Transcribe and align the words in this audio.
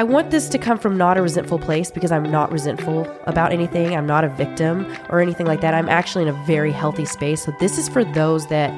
I 0.00 0.02
want 0.02 0.30
this 0.30 0.48
to 0.48 0.56
come 0.56 0.78
from 0.78 0.96
not 0.96 1.18
a 1.18 1.22
resentful 1.22 1.58
place 1.58 1.90
because 1.90 2.10
I'm 2.10 2.22
not 2.22 2.50
resentful 2.50 3.06
about 3.26 3.52
anything. 3.52 3.94
I'm 3.94 4.06
not 4.06 4.24
a 4.24 4.30
victim 4.30 4.90
or 5.10 5.20
anything 5.20 5.44
like 5.44 5.60
that. 5.60 5.74
I'm 5.74 5.90
actually 5.90 6.22
in 6.22 6.28
a 6.28 6.44
very 6.46 6.72
healthy 6.72 7.04
space. 7.04 7.44
So 7.44 7.52
this 7.60 7.76
is 7.76 7.86
for 7.86 8.02
those 8.02 8.46
that 8.46 8.70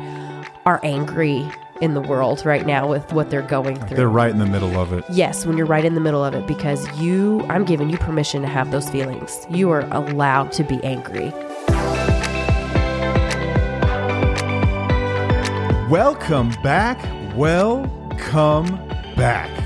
are 0.67 0.81
angry 0.83 1.49
in 1.81 1.95
the 1.95 2.01
world 2.01 2.45
right 2.45 2.67
now 2.67 2.89
with 2.89 3.13
what 3.13 3.31
they're 3.31 3.41
going 3.41 3.77
through. 3.87 3.99
They're 3.99 4.09
right 4.09 4.33
in 4.33 4.41
the 4.41 4.47
middle 4.47 4.77
of 4.77 4.93
it. 4.93 5.05
Yes, 5.13 5.47
when 5.47 5.57
you're 5.57 5.65
right 5.65 5.85
in 5.85 5.95
the 5.95 6.01
middle 6.01 6.25
of 6.25 6.35
it 6.35 6.45
because 6.49 6.91
you 6.99 7.43
I'm 7.43 7.65
giving 7.65 7.89
you 7.89 7.99
permission 7.99 8.43
to 8.43 8.49
have 8.49 8.73
those 8.73 8.91
feelings. 8.91 9.47
You 9.49 9.71
are 9.71 9.83
allowed 9.93 10.51
to 10.55 10.65
be 10.65 10.83
angry. 10.83 11.31
Welcome 15.89 16.51
back. 16.65 16.99
Welcome 17.37 18.77
back 19.15 19.62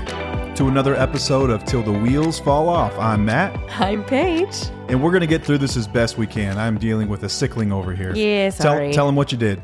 to 0.57 0.67
another 0.67 0.95
episode 0.95 1.51
of 1.51 1.63
Till 1.65 1.83
the 1.83 1.93
Wheels 1.93 2.39
Fall 2.39 2.67
Off. 2.67 2.97
I'm 2.97 3.23
Matt, 3.25 3.55
I'm 3.79 4.03
Paige. 4.03 4.71
and 4.89 5.03
we're 5.03 5.11
going 5.11 5.21
to 5.21 5.27
get 5.27 5.45
through 5.45 5.59
this 5.59 5.77
as 5.77 5.87
best 5.87 6.17
we 6.17 6.25
can. 6.25 6.57
I'm 6.57 6.79
dealing 6.79 7.09
with 7.09 7.21
a 7.21 7.29
sickling 7.29 7.71
over 7.71 7.93
here. 7.93 8.11
Yeah, 8.15 8.49
sorry. 8.49 8.87
Tell, 8.87 8.93
tell 8.93 9.09
him 9.09 9.15
what 9.15 9.31
you 9.31 9.37
did. 9.37 9.61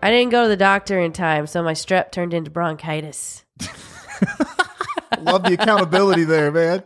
I 0.00 0.10
didn't 0.10 0.30
go 0.30 0.44
to 0.44 0.48
the 0.48 0.56
doctor 0.56 1.00
in 1.00 1.10
time, 1.12 1.48
so 1.48 1.64
my 1.64 1.72
strep 1.72 2.12
turned 2.12 2.32
into 2.32 2.48
bronchitis. 2.48 3.44
Love 5.20 5.42
the 5.42 5.54
accountability 5.54 6.22
there, 6.22 6.52
man. 6.52 6.84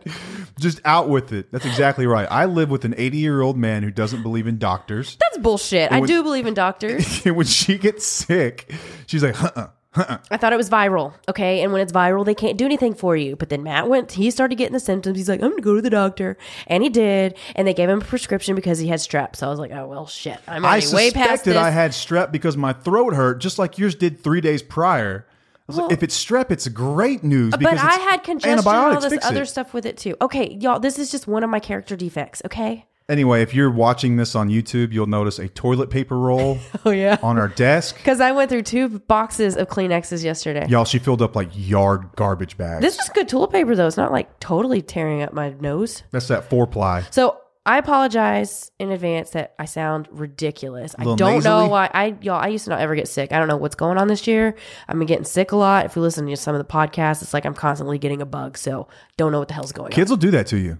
Just 0.59 0.81
out 0.83 1.07
with 1.07 1.33
it. 1.33 1.51
That's 1.51 1.67
exactly 1.67 2.07
right. 2.07 2.27
I 2.31 2.45
live 2.45 2.71
with 2.71 2.83
an 2.83 2.95
80 2.97 3.17
year 3.17 3.41
old 3.43 3.57
man 3.57 3.83
who 3.83 3.91
doesn't 3.91 4.23
believe 4.23 4.47
in 4.47 4.57
doctors. 4.57 5.17
That's 5.19 5.37
bullshit. 5.37 5.91
I 5.91 6.01
do 6.01 6.23
believe 6.23 6.47
in 6.47 6.55
doctors. 6.55 7.23
When 7.25 7.45
she 7.45 7.77
gets 7.77 8.07
sick, 8.07 8.73
she's 9.05 9.21
like, 9.21 9.35
huh 9.35 9.51
uh 9.55 9.67
I 9.95 10.37
thought 10.37 10.53
it 10.53 10.57
was 10.57 10.69
viral, 10.69 11.13
okay? 11.29 11.61
And 11.61 11.71
when 11.71 11.81
it's 11.81 11.91
viral, 11.91 12.25
they 12.25 12.33
can't 12.33 12.57
do 12.57 12.65
anything 12.65 12.93
for 12.95 13.15
you. 13.15 13.35
But 13.35 13.49
then 13.49 13.61
Matt 13.63 13.87
went, 13.89 14.13
he 14.13 14.31
started 14.31 14.55
getting 14.55 14.73
the 14.73 14.79
symptoms. 14.79 15.17
He's 15.17 15.29
like, 15.29 15.41
I'm 15.41 15.51
gonna 15.51 15.61
go 15.61 15.75
to 15.75 15.81
the 15.81 15.89
doctor. 15.89 16.37
And 16.67 16.81
he 16.83 16.89
did. 16.89 17.37
And 17.55 17.67
they 17.67 17.73
gave 17.73 17.89
him 17.89 18.01
a 18.01 18.05
prescription 18.05 18.55
because 18.55 18.79
he 18.79 18.87
had 18.87 18.99
strep. 18.99 19.35
So 19.35 19.47
I 19.47 19.49
was 19.49 19.59
like, 19.59 19.71
oh, 19.71 19.87
well, 19.87 20.07
shit. 20.07 20.39
I'm 20.47 20.65
I 20.65 20.81
way 20.91 21.11
past 21.11 21.45
this. 21.45 21.55
I 21.55 21.69
had 21.69 21.91
strep 21.91 22.31
because 22.31 22.57
my 22.57 22.73
throat 22.73 23.13
hurt, 23.13 23.35
just 23.39 23.59
like 23.59 23.77
yours 23.77 23.93
did 23.95 24.23
three 24.23 24.41
days 24.41 24.63
prior. 24.63 25.27
I 25.29 25.31
was 25.67 25.77
Well- 25.77 25.85
like, 25.87 25.93
if 25.93 26.03
it's 26.03 26.23
strep, 26.25 26.51
it's 26.51 26.67
great 26.67 27.23
news. 27.23 27.55
Because 27.55 27.79
but 27.79 27.83
I 27.83 27.95
had 27.95 28.23
congestion 28.23 28.59
and 28.59 28.67
all 28.67 28.99
this 29.09 29.23
other 29.25 29.43
it. 29.43 29.47
stuff 29.47 29.73
with 29.73 29.85
it 29.85 29.97
too. 29.97 30.15
Okay, 30.21 30.57
y'all, 30.59 30.79
this 30.79 30.99
is 30.99 31.11
just 31.11 31.27
one 31.27 31.43
of 31.43 31.49
my 31.49 31.59
character 31.59 31.95
defects, 31.95 32.41
okay? 32.45 32.85
Anyway, 33.09 33.41
if 33.41 33.53
you're 33.53 33.69
watching 33.71 34.15
this 34.15 34.33
on 34.35 34.49
YouTube, 34.49 34.93
you'll 34.93 35.05
notice 35.07 35.37
a 35.39 35.47
toilet 35.49 35.89
paper 35.89 36.17
roll 36.17 36.57
Oh, 36.85 36.91
yeah. 36.91 37.17
on 37.21 37.37
our 37.37 37.47
desk. 37.49 37.97
Because 37.97 38.21
I 38.21 38.31
went 38.31 38.49
through 38.49 38.61
two 38.63 38.99
boxes 38.99 39.57
of 39.57 39.67
Kleenexes 39.67 40.23
yesterday. 40.23 40.65
Y'all, 40.69 40.85
she 40.85 40.99
filled 40.99 41.21
up 41.21 41.35
like 41.35 41.49
yard 41.53 42.09
garbage 42.15 42.57
bags. 42.57 42.81
This 42.81 42.97
is 42.99 43.09
good 43.09 43.27
toilet 43.27 43.51
paper, 43.51 43.75
though. 43.75 43.87
It's 43.87 43.97
not 43.97 44.11
like 44.11 44.39
totally 44.39 44.81
tearing 44.81 45.21
up 45.21 45.33
my 45.33 45.49
nose. 45.59 46.03
That's 46.11 46.27
that 46.29 46.49
four 46.49 46.65
ply. 46.65 47.03
So 47.11 47.39
I 47.65 47.77
apologize 47.77 48.71
in 48.79 48.91
advance 48.91 49.29
that 49.31 49.53
I 49.57 49.65
sound 49.65 50.07
ridiculous. 50.11 50.95
I 50.99 51.03
don't 51.05 51.43
know 51.43 51.67
why. 51.67 51.89
I 51.93 52.15
y'all, 52.21 52.41
I 52.41 52.47
used 52.47 52.65
to 52.65 52.71
not 52.71 52.81
ever 52.81 52.93
get 52.95 53.07
sick. 53.07 53.31
I 53.31 53.39
don't 53.39 53.47
know 53.47 53.55
what's 53.55 53.75
going 53.75 53.97
on 53.97 54.07
this 54.07 54.27
year. 54.27 54.55
I've 54.87 54.97
been 54.97 55.07
getting 55.07 55.23
sick 55.23 55.53
a 55.53 55.55
lot. 55.55 55.85
If 55.85 55.95
you 55.95 56.01
listen 56.01 56.25
to 56.27 56.35
some 56.35 56.55
of 56.55 56.59
the 56.59 56.69
podcasts, 56.71 57.21
it's 57.21 57.33
like 57.33 57.45
I'm 57.45 57.53
constantly 57.53 57.97
getting 57.97 58.21
a 58.21 58.25
bug. 58.25 58.57
So 58.57 58.87
don't 59.17 59.31
know 59.31 59.39
what 59.39 59.47
the 59.47 59.53
hell's 59.53 59.71
going 59.71 59.87
on. 59.87 59.91
Kids 59.91 60.09
will 60.09 60.17
do 60.17 60.31
that 60.31 60.47
to 60.47 60.57
you. 60.57 60.77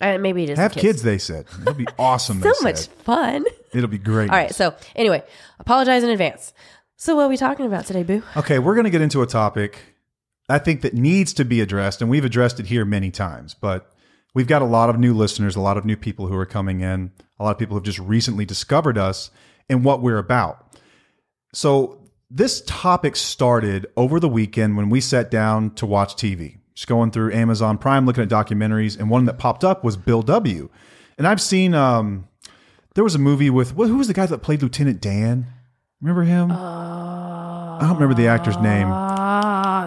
And 0.00 0.22
maybe 0.22 0.44
it 0.44 0.50
is 0.50 0.58
Have 0.58 0.72
kids. 0.72 1.02
they 1.02 1.18
said. 1.18 1.46
It'll 1.60 1.74
be 1.74 1.86
awesome. 1.98 2.40
So 2.40 2.52
much 2.62 2.76
said. 2.76 2.88
fun. 2.94 3.44
It'll 3.72 3.88
be 3.88 3.98
great. 3.98 4.30
All 4.30 4.36
right. 4.36 4.54
So 4.54 4.74
anyway, 4.96 5.22
apologize 5.58 6.02
in 6.02 6.10
advance. 6.10 6.52
So 6.96 7.16
what 7.16 7.24
are 7.24 7.28
we 7.28 7.36
talking 7.36 7.66
about 7.66 7.86
today, 7.86 8.02
Boo? 8.02 8.22
Okay, 8.36 8.58
we're 8.58 8.74
going 8.74 8.84
to 8.84 8.90
get 8.90 9.00
into 9.02 9.22
a 9.22 9.26
topic 9.26 9.78
I 10.50 10.58
think 10.58 10.80
that 10.80 10.94
needs 10.94 11.32
to 11.34 11.44
be 11.44 11.60
addressed, 11.60 12.02
and 12.02 12.10
we've 12.10 12.24
addressed 12.24 12.58
it 12.58 12.66
here 12.66 12.84
many 12.84 13.12
times, 13.12 13.54
but 13.54 13.92
we've 14.34 14.48
got 14.48 14.62
a 14.62 14.66
lot 14.66 14.90
of 14.90 14.98
new 14.98 15.14
listeners, 15.14 15.54
a 15.54 15.60
lot 15.60 15.76
of 15.78 15.84
new 15.84 15.96
people 15.96 16.26
who 16.26 16.34
are 16.36 16.44
coming 16.46 16.80
in, 16.80 17.12
a 17.38 17.44
lot 17.44 17.52
of 17.52 17.58
people 17.58 17.74
who 17.74 17.78
have 17.78 17.84
just 17.84 18.00
recently 18.00 18.44
discovered 18.44 18.98
us 18.98 19.30
and 19.68 19.84
what 19.84 20.02
we're 20.02 20.18
about. 20.18 20.76
So, 21.54 21.98
this 22.32 22.62
topic 22.66 23.16
started 23.16 23.86
over 23.96 24.20
the 24.20 24.28
weekend 24.28 24.76
when 24.76 24.88
we 24.88 25.00
sat 25.00 25.30
down 25.30 25.70
to 25.76 25.86
watch 25.86 26.14
TV, 26.16 26.58
just 26.80 26.88
going 26.88 27.10
through 27.10 27.30
Amazon 27.34 27.76
Prime, 27.76 28.06
looking 28.06 28.22
at 28.22 28.30
documentaries, 28.30 28.98
and 28.98 29.10
one 29.10 29.26
that 29.26 29.34
popped 29.34 29.64
up 29.64 29.84
was 29.84 29.98
Bill 29.98 30.22
W. 30.22 30.70
And 31.18 31.28
I've 31.28 31.40
seen, 31.40 31.74
um, 31.74 32.26
there 32.94 33.04
was 33.04 33.14
a 33.14 33.18
movie 33.18 33.50
with, 33.50 33.72
who 33.72 33.98
was 33.98 34.08
the 34.08 34.14
guy 34.14 34.24
that 34.24 34.38
played 34.38 34.62
Lieutenant 34.62 34.98
Dan? 34.98 35.46
Remember 36.00 36.22
him? 36.22 36.50
I 36.50 37.76
don't 37.82 37.92
remember 37.96 38.14
the 38.14 38.28
actor's 38.28 38.56
name. 38.56 38.86
Ah, 38.90 39.86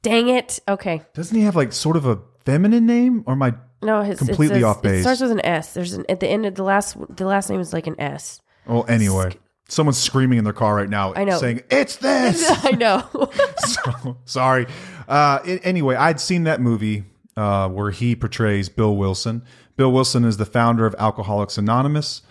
dang 0.00 0.28
it. 0.30 0.60
Okay. 0.66 1.02
Doesn't 1.12 1.36
he 1.36 1.42
have 1.42 1.56
like 1.56 1.74
sort 1.74 1.96
of 1.98 2.06
a 2.06 2.18
feminine 2.46 2.86
name, 2.86 3.22
or 3.26 3.36
my? 3.36 3.52
No, 3.82 4.00
his, 4.00 4.18
Completely 4.18 4.56
says- 4.60 4.64
off 4.64 4.80
base. 4.80 5.00
It 5.00 5.02
starts 5.02 5.20
with 5.20 5.30
an 5.30 5.44
S. 5.44 5.74
There's 5.74 5.92
an 5.92 6.06
at 6.08 6.20
the 6.20 6.28
end 6.28 6.46
of 6.46 6.54
the 6.54 6.62
last 6.62 6.96
the 7.14 7.26
last 7.26 7.50
name 7.50 7.60
is 7.60 7.74
like 7.74 7.86
an 7.86 8.00
S. 8.00 8.40
Well, 8.66 8.86
anyway, 8.88 9.34
someone's 9.70 9.98
screaming 9.98 10.38
in 10.38 10.44
their 10.44 10.52
car 10.52 10.74
right 10.74 10.88
now. 10.88 11.14
I 11.14 11.24
know. 11.24 11.38
saying 11.38 11.62
it's 11.70 11.96
this. 11.96 12.44
I 12.64 12.72
know. 12.72 13.08
so, 13.58 14.16
sorry. 14.24 14.66
Uh, 15.08 15.40
anyway, 15.62 15.96
I'd 15.96 16.20
seen 16.20 16.44
that 16.44 16.60
movie 16.60 17.04
uh, 17.36 17.68
where 17.68 17.90
he 17.90 18.14
portrays 18.14 18.68
Bill 18.68 18.96
Wilson. 18.96 19.42
Bill 19.76 19.92
Wilson 19.92 20.24
is 20.24 20.36
the 20.36 20.44
founder 20.44 20.86
of 20.86 20.94
Alcoholics 20.98 21.56
Anonymous, 21.56 22.22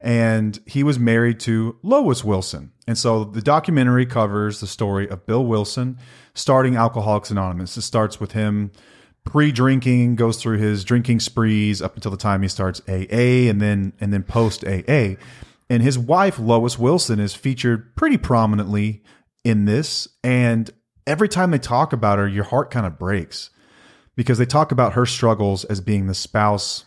and 0.00 0.60
he 0.66 0.82
was 0.82 0.98
married 0.98 1.40
to 1.40 1.78
Lois 1.82 2.22
Wilson. 2.22 2.72
And 2.86 2.98
so 2.98 3.24
the 3.24 3.40
documentary 3.40 4.06
covers 4.06 4.60
the 4.60 4.66
story 4.66 5.08
of 5.08 5.26
Bill 5.26 5.44
Wilson 5.44 5.98
starting 6.34 6.76
Alcoholics 6.76 7.30
Anonymous. 7.30 7.76
It 7.76 7.82
starts 7.82 8.20
with 8.20 8.32
him 8.32 8.70
pre-drinking, 9.24 10.16
goes 10.16 10.40
through 10.40 10.58
his 10.58 10.84
drinking 10.84 11.20
sprees 11.20 11.82
up 11.82 11.96
until 11.96 12.10
the 12.10 12.16
time 12.16 12.42
he 12.42 12.48
starts 12.48 12.80
AA, 12.88 13.48
and 13.48 13.60
then 13.60 13.92
and 14.00 14.12
then 14.12 14.22
post 14.22 14.64
AA. 14.64 15.16
And 15.70 15.82
his 15.82 15.98
wife 15.98 16.38
Lois 16.38 16.78
Wilson 16.78 17.20
is 17.20 17.34
featured 17.34 17.94
pretty 17.94 18.16
prominently 18.16 19.02
in 19.44 19.64
this. 19.66 20.08
And 20.24 20.70
every 21.06 21.28
time 21.28 21.50
they 21.50 21.58
talk 21.58 21.92
about 21.92 22.18
her, 22.18 22.26
your 22.28 22.44
heart 22.44 22.70
kind 22.70 22.86
of 22.86 22.98
breaks 22.98 23.50
because 24.16 24.38
they 24.38 24.46
talk 24.46 24.72
about 24.72 24.94
her 24.94 25.06
struggles 25.06 25.64
as 25.64 25.80
being 25.80 26.06
the 26.06 26.14
spouse 26.14 26.84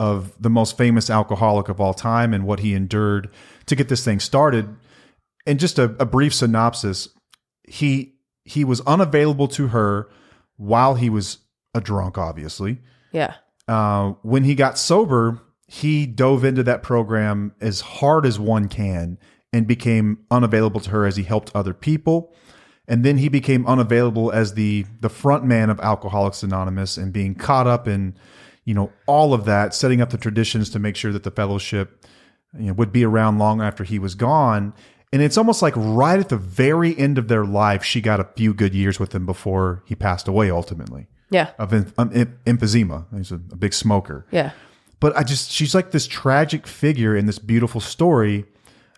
of 0.00 0.34
the 0.40 0.50
most 0.50 0.76
famous 0.76 1.10
alcoholic 1.10 1.68
of 1.68 1.80
all 1.80 1.94
time 1.94 2.32
and 2.32 2.44
what 2.44 2.60
he 2.60 2.74
endured 2.74 3.30
to 3.66 3.76
get 3.76 3.88
this 3.88 4.04
thing 4.04 4.20
started. 4.20 4.74
And 5.46 5.60
just 5.60 5.78
a, 5.78 5.94
a 6.00 6.06
brief 6.06 6.34
synopsis, 6.34 7.08
he 7.68 8.14
he 8.44 8.64
was 8.64 8.80
unavailable 8.82 9.48
to 9.48 9.68
her 9.68 10.08
while 10.56 10.94
he 10.94 11.08
was 11.08 11.38
a 11.74 11.80
drunk, 11.80 12.18
obviously. 12.18 12.78
yeah. 13.12 13.34
Uh, 13.68 14.14
when 14.22 14.42
he 14.42 14.56
got 14.56 14.76
sober, 14.76 15.40
he 15.74 16.04
dove 16.04 16.44
into 16.44 16.62
that 16.62 16.82
program 16.82 17.54
as 17.58 17.80
hard 17.80 18.26
as 18.26 18.38
one 18.38 18.68
can 18.68 19.16
and 19.54 19.66
became 19.66 20.18
unavailable 20.30 20.80
to 20.80 20.90
her 20.90 21.06
as 21.06 21.16
he 21.16 21.22
helped 21.22 21.50
other 21.54 21.72
people. 21.72 22.34
And 22.86 23.04
then 23.04 23.16
he 23.16 23.30
became 23.30 23.66
unavailable 23.66 24.30
as 24.32 24.52
the 24.52 24.84
the 25.00 25.08
front 25.08 25.44
man 25.44 25.70
of 25.70 25.80
Alcoholics 25.80 26.42
Anonymous 26.42 26.98
and 26.98 27.10
being 27.10 27.34
caught 27.34 27.66
up 27.66 27.88
in, 27.88 28.14
you 28.66 28.74
know, 28.74 28.92
all 29.06 29.32
of 29.32 29.46
that, 29.46 29.72
setting 29.72 30.02
up 30.02 30.10
the 30.10 30.18
traditions 30.18 30.68
to 30.70 30.78
make 30.78 30.94
sure 30.96 31.10
that 31.12 31.22
the 31.22 31.30
fellowship 31.30 32.04
you 32.58 32.66
know, 32.66 32.72
would 32.74 32.92
be 32.92 33.04
around 33.04 33.38
long 33.38 33.62
after 33.62 33.82
he 33.84 33.98
was 33.98 34.14
gone. 34.14 34.74
And 35.10 35.22
it's 35.22 35.38
almost 35.38 35.62
like 35.62 35.74
right 35.76 36.18
at 36.20 36.28
the 36.28 36.36
very 36.36 36.98
end 36.98 37.16
of 37.16 37.28
their 37.28 37.46
life, 37.46 37.82
she 37.82 38.00
got 38.02 38.20
a 38.20 38.24
few 38.36 38.52
good 38.52 38.74
years 38.74 39.00
with 39.00 39.14
him 39.14 39.24
before 39.24 39.82
he 39.86 39.94
passed 39.94 40.28
away 40.28 40.50
ultimately 40.50 41.06
Yeah. 41.30 41.50
of 41.58 41.72
um, 41.72 42.10
em- 42.14 42.38
emphysema. 42.44 43.06
He's 43.16 43.30
a, 43.32 43.36
a 43.36 43.56
big 43.56 43.72
smoker. 43.74 44.26
Yeah. 44.30 44.50
But 45.02 45.16
I 45.16 45.24
just, 45.24 45.50
she's 45.50 45.74
like 45.74 45.90
this 45.90 46.06
tragic 46.06 46.64
figure 46.64 47.16
in 47.16 47.26
this 47.26 47.40
beautiful 47.40 47.80
story 47.80 48.44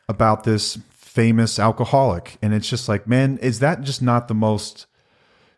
about 0.06 0.44
this 0.44 0.76
famous 0.90 1.58
alcoholic. 1.58 2.36
And 2.42 2.52
it's 2.52 2.68
just 2.68 2.90
like, 2.90 3.06
man, 3.08 3.38
is 3.38 3.60
that 3.60 3.80
just 3.80 4.02
not 4.02 4.28
the 4.28 4.34
most, 4.34 4.84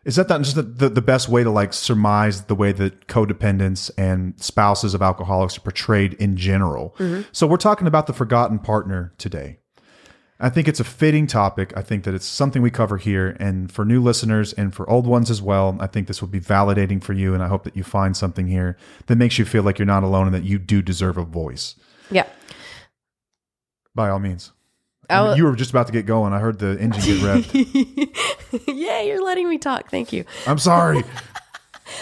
is 0.05 0.15
that 0.15 0.29
not 0.29 0.43
just 0.43 0.55
the, 0.55 0.61
the, 0.61 0.87
the 0.87 1.01
best 1.01 1.27
way 1.27 1.43
to 1.43 1.49
like 1.51 1.73
surmise 1.73 2.43
the 2.43 2.55
way 2.55 2.71
that 2.71 3.07
codependents 3.07 3.91
and 3.97 4.41
spouses 4.41 4.93
of 4.93 5.01
alcoholics 5.01 5.57
are 5.57 5.61
portrayed 5.61 6.13
in 6.13 6.37
general? 6.37 6.95
Mm-hmm. 6.97 7.23
So 7.33 7.45
we're 7.45 7.57
talking 7.57 7.85
about 7.85 8.07
the 8.07 8.13
forgotten 8.13 8.57
partner 8.57 9.13
today. 9.17 9.59
I 10.39 10.49
think 10.49 10.67
it's 10.67 10.79
a 10.79 10.83
fitting 10.83 11.25
topic. 11.25 11.73
I 11.75 11.81
think 11.81 12.03
that 12.03 12.13
it's 12.13 12.25
something 12.25 12.61
we 12.61 12.69
cover 12.69 12.97
here. 12.97 13.35
And 13.39 13.71
for 13.71 13.83
new 13.85 14.01
listeners 14.01 14.53
and 14.53 14.73
for 14.73 14.87
old 14.89 15.07
ones 15.07 15.31
as 15.31 15.41
well, 15.41 15.75
I 15.79 15.87
think 15.87 16.07
this 16.07 16.21
will 16.21 16.27
be 16.27 16.39
validating 16.39 17.03
for 17.03 17.13
you. 17.13 17.33
And 17.33 17.41
I 17.41 17.47
hope 17.47 17.63
that 17.63 17.75
you 17.75 17.83
find 17.83 18.15
something 18.15 18.47
here 18.47 18.77
that 19.07 19.15
makes 19.15 19.39
you 19.39 19.45
feel 19.45 19.63
like 19.63 19.79
you're 19.79 19.87
not 19.87 20.03
alone 20.03 20.27
and 20.27 20.35
that 20.35 20.43
you 20.43 20.59
do 20.59 20.81
deserve 20.83 21.17
a 21.17 21.23
voice. 21.23 21.75
Yeah. 22.11 22.27
By 23.95 24.09
all 24.09 24.19
means. 24.19 24.51
I 25.09 25.21
will- 25.21 25.37
you 25.37 25.45
were 25.45 25.55
just 25.55 25.71
about 25.71 25.87
to 25.87 25.93
get 25.93 26.05
going. 26.05 26.33
I 26.33 26.39
heard 26.39 26.59
the 26.59 26.77
engine 26.79 27.01
get 27.01 27.17
revved. 27.23 28.63
yeah, 28.67 29.01
you're 29.01 29.23
letting 29.23 29.49
me 29.49 29.57
talk. 29.57 29.89
Thank 29.89 30.13
you. 30.13 30.23
I'm 30.45 30.59
sorry. 30.59 31.03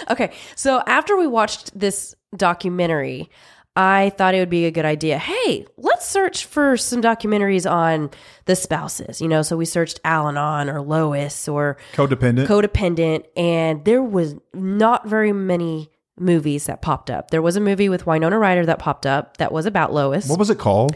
Okay, 0.10 0.34
so 0.56 0.82
after 0.88 1.16
we 1.16 1.28
watched 1.28 1.78
this 1.80 2.16
documentary, 2.36 3.30
I 3.76 4.12
thought 4.12 4.34
it 4.34 4.40
would 4.40 4.50
be 4.50 4.66
a 4.66 4.72
good 4.72 4.86
idea. 4.86 5.18
Hey, 5.18 5.66
let's 5.78 6.08
search 6.08 6.46
for 6.46 6.78
some 6.78 7.02
documentaries 7.02 7.70
on 7.70 8.10
the 8.46 8.56
spouses. 8.56 9.20
You 9.20 9.28
know, 9.28 9.42
so 9.42 9.58
we 9.58 9.66
searched 9.66 10.00
Al 10.06 10.28
Anon 10.28 10.70
or 10.70 10.82
Lois 10.82 11.48
or 11.48 11.78
Codependent. 11.94 12.48
Codependent, 12.48 13.26
and 13.36 13.84
there 13.84 14.02
was 14.02 14.36
not 14.54 15.08
very 15.08 15.34
many 15.34 15.92
movies 16.18 16.66
that 16.66 16.82
popped 16.82 17.10
up. 17.10 17.32
There 17.32 17.42
was 17.42 17.58
a 17.58 17.60
movie 17.60 17.90
with 17.90 18.08
Winona 18.08 18.40
Ryder 18.40 18.66
that 18.66 18.80
popped 18.80 19.06
up 19.06 19.38
that 19.38 19.52
was 19.52 19.66
about 19.66 19.94
Lois. 19.94 20.30
what 20.30 20.40
was 20.40 20.50
it 20.50 20.58
called? 20.58 20.96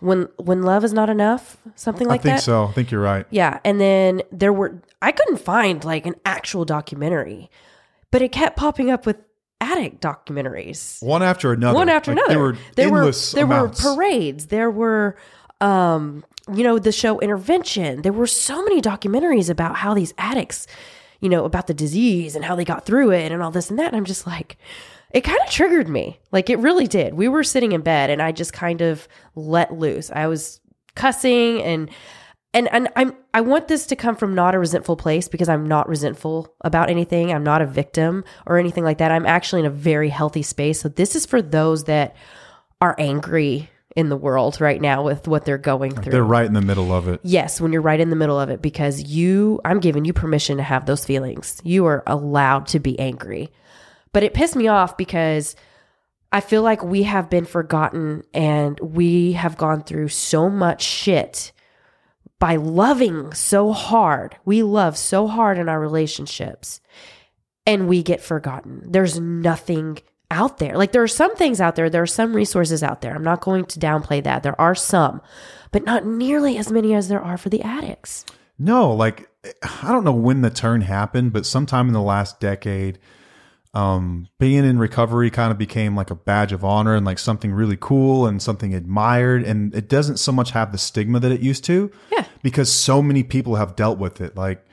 when 0.00 0.28
when 0.36 0.62
love 0.62 0.84
is 0.84 0.92
not 0.92 1.08
enough, 1.08 1.56
something 1.76 2.06
like 2.06 2.22
that. 2.22 2.28
I 2.28 2.32
think 2.32 2.40
that. 2.40 2.44
so. 2.44 2.64
I 2.66 2.72
think 2.72 2.90
you're 2.90 3.00
right. 3.00 3.26
Yeah, 3.30 3.60
and 3.64 3.80
then 3.80 4.22
there 4.30 4.52
were 4.52 4.82
I 5.00 5.12
couldn't 5.12 5.38
find 5.38 5.82
like 5.84 6.06
an 6.06 6.14
actual 6.24 6.64
documentary, 6.64 7.50
but 8.10 8.20
it 8.20 8.30
kept 8.30 8.56
popping 8.56 8.90
up 8.90 9.06
with 9.06 9.16
addict 9.64 10.00
documentaries. 10.00 11.02
One 11.02 11.22
after 11.22 11.52
another. 11.52 11.74
One 11.74 11.88
after 11.88 12.12
Like, 12.14 12.18
another. 12.28 12.34
There 12.34 12.42
were 12.42 12.56
there 12.76 12.86
endless 12.98 13.32
were 13.32 13.36
there 13.36 13.44
amounts. 13.46 13.84
were 13.84 13.94
parades. 13.94 14.46
There 14.46 14.70
were 14.70 15.16
um 15.60 16.24
you 16.54 16.62
know 16.62 16.78
the 16.78 16.92
show 16.92 17.18
Intervention. 17.20 18.02
There 18.02 18.12
were 18.12 18.26
so 18.26 18.62
many 18.62 18.80
documentaries 18.82 19.48
about 19.48 19.76
how 19.76 19.94
these 19.94 20.12
addicts, 20.18 20.66
you 21.20 21.28
know, 21.28 21.44
about 21.44 21.66
the 21.66 21.74
disease 21.74 22.36
and 22.36 22.44
how 22.44 22.54
they 22.54 22.64
got 22.64 22.84
through 22.84 23.12
it 23.12 23.32
and 23.32 23.42
all 23.42 23.50
this 23.50 23.70
and 23.70 23.78
that. 23.78 23.88
And 23.88 23.96
I'm 23.96 24.04
just 24.04 24.26
like 24.26 24.56
it 25.10 25.22
kind 25.22 25.38
of 25.44 25.50
triggered 25.50 25.88
me. 25.88 26.18
Like 26.32 26.50
it 26.50 26.58
really 26.58 26.86
did. 26.86 27.14
We 27.14 27.28
were 27.28 27.44
sitting 27.44 27.72
in 27.72 27.80
bed 27.82 28.10
and 28.10 28.20
I 28.20 28.32
just 28.32 28.52
kind 28.52 28.80
of 28.80 29.06
let 29.36 29.72
loose. 29.72 30.10
I 30.10 30.26
was 30.26 30.60
cussing 30.96 31.62
and 31.62 31.88
and 32.54 32.72
and 32.72 32.88
I'm 32.96 33.14
I 33.34 33.40
want 33.42 33.68
this 33.68 33.86
to 33.86 33.96
come 33.96 34.16
from 34.16 34.34
not 34.34 34.54
a 34.54 34.58
resentful 34.58 34.96
place 34.96 35.28
because 35.28 35.48
I'm 35.48 35.66
not 35.66 35.88
resentful 35.88 36.54
about 36.62 36.88
anything. 36.88 37.32
I'm 37.32 37.42
not 37.42 37.60
a 37.60 37.66
victim 37.66 38.24
or 38.46 38.58
anything 38.58 38.84
like 38.84 38.98
that. 38.98 39.10
I'm 39.10 39.26
actually 39.26 39.60
in 39.60 39.66
a 39.66 39.70
very 39.70 40.08
healthy 40.08 40.42
space. 40.42 40.80
So 40.80 40.88
this 40.88 41.16
is 41.16 41.26
for 41.26 41.42
those 41.42 41.84
that 41.84 42.14
are 42.80 42.94
angry 42.98 43.68
in 43.96 44.08
the 44.08 44.16
world 44.16 44.60
right 44.60 44.80
now 44.80 45.02
with 45.02 45.28
what 45.28 45.44
they're 45.44 45.58
going 45.58 45.94
through. 45.94 46.12
They're 46.12 46.24
right 46.24 46.46
in 46.46 46.52
the 46.52 46.62
middle 46.62 46.92
of 46.92 47.08
it. 47.08 47.20
Yes, 47.22 47.60
when 47.60 47.72
you're 47.72 47.82
right 47.82 48.00
in 48.00 48.10
the 48.10 48.16
middle 48.16 48.38
of 48.38 48.50
it 48.50 48.62
because 48.62 49.02
you 49.02 49.60
I'm 49.64 49.80
giving 49.80 50.04
you 50.04 50.12
permission 50.12 50.56
to 50.56 50.62
have 50.62 50.86
those 50.86 51.04
feelings. 51.04 51.60
You 51.64 51.86
are 51.86 52.04
allowed 52.06 52.68
to 52.68 52.78
be 52.78 52.98
angry. 52.98 53.50
But 54.12 54.22
it 54.22 54.32
pissed 54.32 54.54
me 54.54 54.68
off 54.68 54.96
because 54.96 55.56
I 56.30 56.40
feel 56.40 56.62
like 56.62 56.84
we 56.84 57.02
have 57.02 57.28
been 57.28 57.44
forgotten 57.44 58.22
and 58.32 58.78
we 58.78 59.32
have 59.32 59.56
gone 59.56 59.82
through 59.82 60.08
so 60.08 60.48
much 60.48 60.82
shit 60.82 61.52
by 62.44 62.56
loving 62.56 63.32
so 63.32 63.72
hard. 63.72 64.36
We 64.44 64.62
love 64.62 64.98
so 64.98 65.26
hard 65.26 65.56
in 65.56 65.66
our 65.66 65.80
relationships 65.80 66.82
and 67.64 67.88
we 67.88 68.02
get 68.02 68.20
forgotten. 68.20 68.82
There's 68.84 69.18
nothing 69.18 70.00
out 70.30 70.58
there. 70.58 70.76
Like 70.76 70.92
there 70.92 71.02
are 71.02 71.08
some 71.08 71.34
things 71.36 71.58
out 71.58 71.74
there, 71.74 71.88
there 71.88 72.02
are 72.02 72.06
some 72.06 72.36
resources 72.36 72.82
out 72.82 73.00
there. 73.00 73.14
I'm 73.14 73.24
not 73.24 73.40
going 73.40 73.64
to 73.64 73.80
downplay 73.80 74.22
that. 74.24 74.42
There 74.42 74.60
are 74.60 74.74
some, 74.74 75.22
but 75.72 75.86
not 75.86 76.04
nearly 76.04 76.58
as 76.58 76.70
many 76.70 76.92
as 76.92 77.08
there 77.08 77.22
are 77.22 77.38
for 77.38 77.48
the 77.48 77.62
addicts. 77.62 78.26
No, 78.58 78.92
like 78.92 79.26
I 79.82 79.90
don't 79.90 80.04
know 80.04 80.12
when 80.12 80.42
the 80.42 80.50
turn 80.50 80.82
happened, 80.82 81.32
but 81.32 81.46
sometime 81.46 81.86
in 81.86 81.94
the 81.94 82.02
last 82.02 82.40
decade, 82.40 82.98
um, 83.72 84.28
being 84.38 84.66
in 84.66 84.78
recovery 84.78 85.30
kind 85.30 85.50
of 85.50 85.56
became 85.56 85.96
like 85.96 86.10
a 86.10 86.14
badge 86.14 86.52
of 86.52 86.62
honor 86.62 86.94
and 86.94 87.06
like 87.06 87.18
something 87.18 87.52
really 87.52 87.78
cool 87.80 88.26
and 88.26 88.42
something 88.42 88.74
admired. 88.74 89.44
And 89.44 89.74
it 89.74 89.88
doesn't 89.88 90.18
so 90.18 90.30
much 90.30 90.50
have 90.50 90.72
the 90.72 90.78
stigma 90.78 91.20
that 91.20 91.32
it 91.32 91.40
used 91.40 91.64
to. 91.64 91.90
Yeah. 92.12 92.26
Because 92.44 92.72
so 92.72 93.02
many 93.02 93.24
people 93.24 93.56
have 93.56 93.74
dealt 93.74 93.98
with 93.98 94.20
it. 94.20 94.36
Like, 94.36 94.64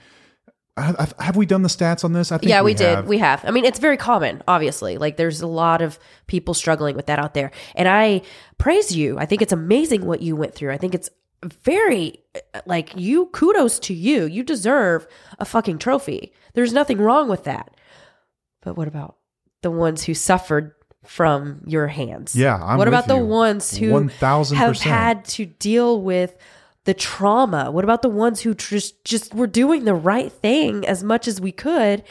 have, 0.77 1.13
have 1.19 1.35
we 1.35 1.45
done 1.45 1.63
the 1.63 1.69
stats 1.69 2.03
on 2.03 2.13
this? 2.13 2.31
I 2.31 2.37
think 2.37 2.49
yeah, 2.49 2.61
we, 2.61 2.71
have. 2.73 3.03
did. 3.03 3.07
We 3.07 3.17
have. 3.17 3.43
I 3.45 3.51
mean, 3.51 3.65
it's 3.65 3.79
very 3.79 3.97
common, 3.97 4.43
obviously. 4.47 4.97
Like, 4.97 5.17
there's 5.17 5.41
a 5.41 5.47
lot 5.47 5.81
of 5.81 5.97
people 6.27 6.53
struggling 6.53 6.95
with 6.95 7.07
that 7.07 7.17
out 7.17 7.33
there. 7.33 7.51
And 7.75 7.87
I 7.87 8.23
praise 8.57 8.95
you. 8.95 9.17
I 9.17 9.25
think 9.25 9.41
it's 9.41 9.53
amazing 9.53 10.05
what 10.05 10.21
you 10.21 10.35
went 10.35 10.53
through. 10.53 10.71
I 10.71 10.77
think 10.77 10.93
it's 10.93 11.09
very, 11.63 12.19
like, 12.65 12.95
you, 12.95 13.27
kudos 13.27 13.79
to 13.79 13.93
you. 13.93 14.25
You 14.25 14.43
deserve 14.43 15.07
a 15.39 15.45
fucking 15.45 15.77
trophy. 15.77 16.33
There's 16.53 16.73
nothing 16.73 16.99
wrong 16.99 17.29
with 17.29 17.45
that. 17.45 17.75
But 18.61 18.77
what 18.77 18.87
about 18.87 19.15
the 19.61 19.71
ones 19.71 20.03
who 20.03 20.13
suffered 20.13 20.73
from 21.03 21.63
your 21.65 21.87
hands? 21.87 22.35
Yeah, 22.35 22.61
I'm 22.61 22.77
what 22.77 22.87
about 22.87 23.07
the 23.07 23.17
ones 23.17 23.75
who 23.75 23.91
1000%. 23.91 24.55
have 24.55 24.79
had 24.79 25.25
to 25.25 25.45
deal 25.45 26.01
with 26.01 26.37
the 26.85 26.93
trauma? 26.93 27.71
What 27.71 27.83
about 27.83 28.01
the 28.01 28.09
ones 28.09 28.41
who 28.41 28.53
just 28.53 29.03
just 29.03 29.33
were 29.33 29.47
doing 29.47 29.85
the 29.85 29.93
right 29.93 30.31
thing 30.31 30.85
as 30.85 31.03
much 31.03 31.27
as 31.27 31.39
we 31.39 31.51
could 31.51 32.03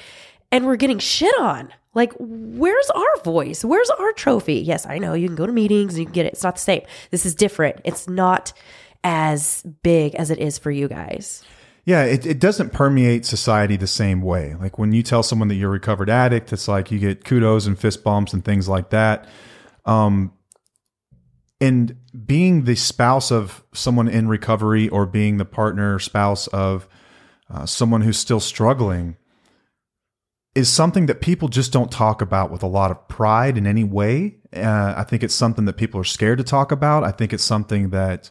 and 0.52 0.67
we're 0.67 0.76
getting 0.76 0.99
shit 0.99 1.34
on? 1.38 1.70
Like, 1.93 2.12
where's 2.19 2.90
our 2.90 3.22
voice? 3.25 3.64
Where's 3.64 3.90
our 3.90 4.12
trophy? 4.12 4.55
Yes, 4.55 4.87
I 4.87 4.99
know 4.99 5.14
you 5.14 5.26
can 5.26 5.37
go 5.37 5.46
to 5.46 5.52
meetings 5.52 5.94
and 5.94 6.00
you 6.00 6.06
can 6.06 6.12
get 6.12 6.26
it. 6.26 6.34
It's 6.34 6.44
not 6.44 6.55
the 6.55 6.61
same. 6.61 6.82
This 7.11 7.26
is 7.26 7.34
different. 7.34 7.81
It's 7.84 8.08
not 8.08 8.52
as 9.02 9.64
big 9.82 10.14
as 10.14 10.31
it 10.31 10.38
is 10.38 10.56
for 10.56 10.70
you 10.70 10.87
guys. 10.87 11.43
Yeah, 11.84 12.05
it, 12.05 12.26
it 12.26 12.38
doesn't 12.38 12.73
permeate 12.73 13.25
society 13.25 13.76
the 13.76 13.87
same 13.87 14.23
way. 14.23 14.55
Like 14.55 14.78
when 14.78 14.93
you 14.93 15.02
tell 15.02 15.23
someone 15.25 15.49
that 15.49 15.55
you're 15.55 15.70
a 15.70 15.73
recovered 15.73 16.11
addict, 16.11 16.52
it's 16.52 16.69
like 16.69 16.90
you 16.93 16.99
get 16.99 17.25
kudos 17.25 17.66
and 17.66 17.76
fist 17.76 18.05
bumps 18.05 18.32
and 18.32 18.44
things 18.44 18.69
like 18.69 18.90
that. 18.90 19.26
Um, 19.87 20.32
and 21.60 21.96
being 22.26 22.64
the 22.64 22.74
spouse 22.74 23.30
of 23.30 23.62
someone 23.72 24.08
in 24.08 24.28
recovery 24.28 24.88
or 24.88 25.06
being 25.06 25.36
the 25.36 25.44
partner 25.44 25.98
spouse 25.98 26.46
of 26.48 26.88
uh, 27.50 27.66
someone 27.66 28.00
who's 28.00 28.18
still 28.18 28.40
struggling 28.40 29.16
is 30.54 30.68
something 30.68 31.06
that 31.06 31.20
people 31.20 31.48
just 31.48 31.72
don't 31.72 31.92
talk 31.92 32.22
about 32.22 32.50
with 32.50 32.62
a 32.62 32.66
lot 32.66 32.90
of 32.90 33.08
pride 33.08 33.56
in 33.56 33.66
any 33.66 33.84
way. 33.84 34.36
Uh, 34.54 34.94
I 34.96 35.04
think 35.04 35.22
it's 35.22 35.34
something 35.34 35.64
that 35.66 35.76
people 35.76 36.00
are 36.00 36.04
scared 36.04 36.38
to 36.38 36.44
talk 36.44 36.72
about. 36.72 37.04
I 37.04 37.12
think 37.12 37.32
it's 37.32 37.44
something 37.44 37.90
that 37.90 38.30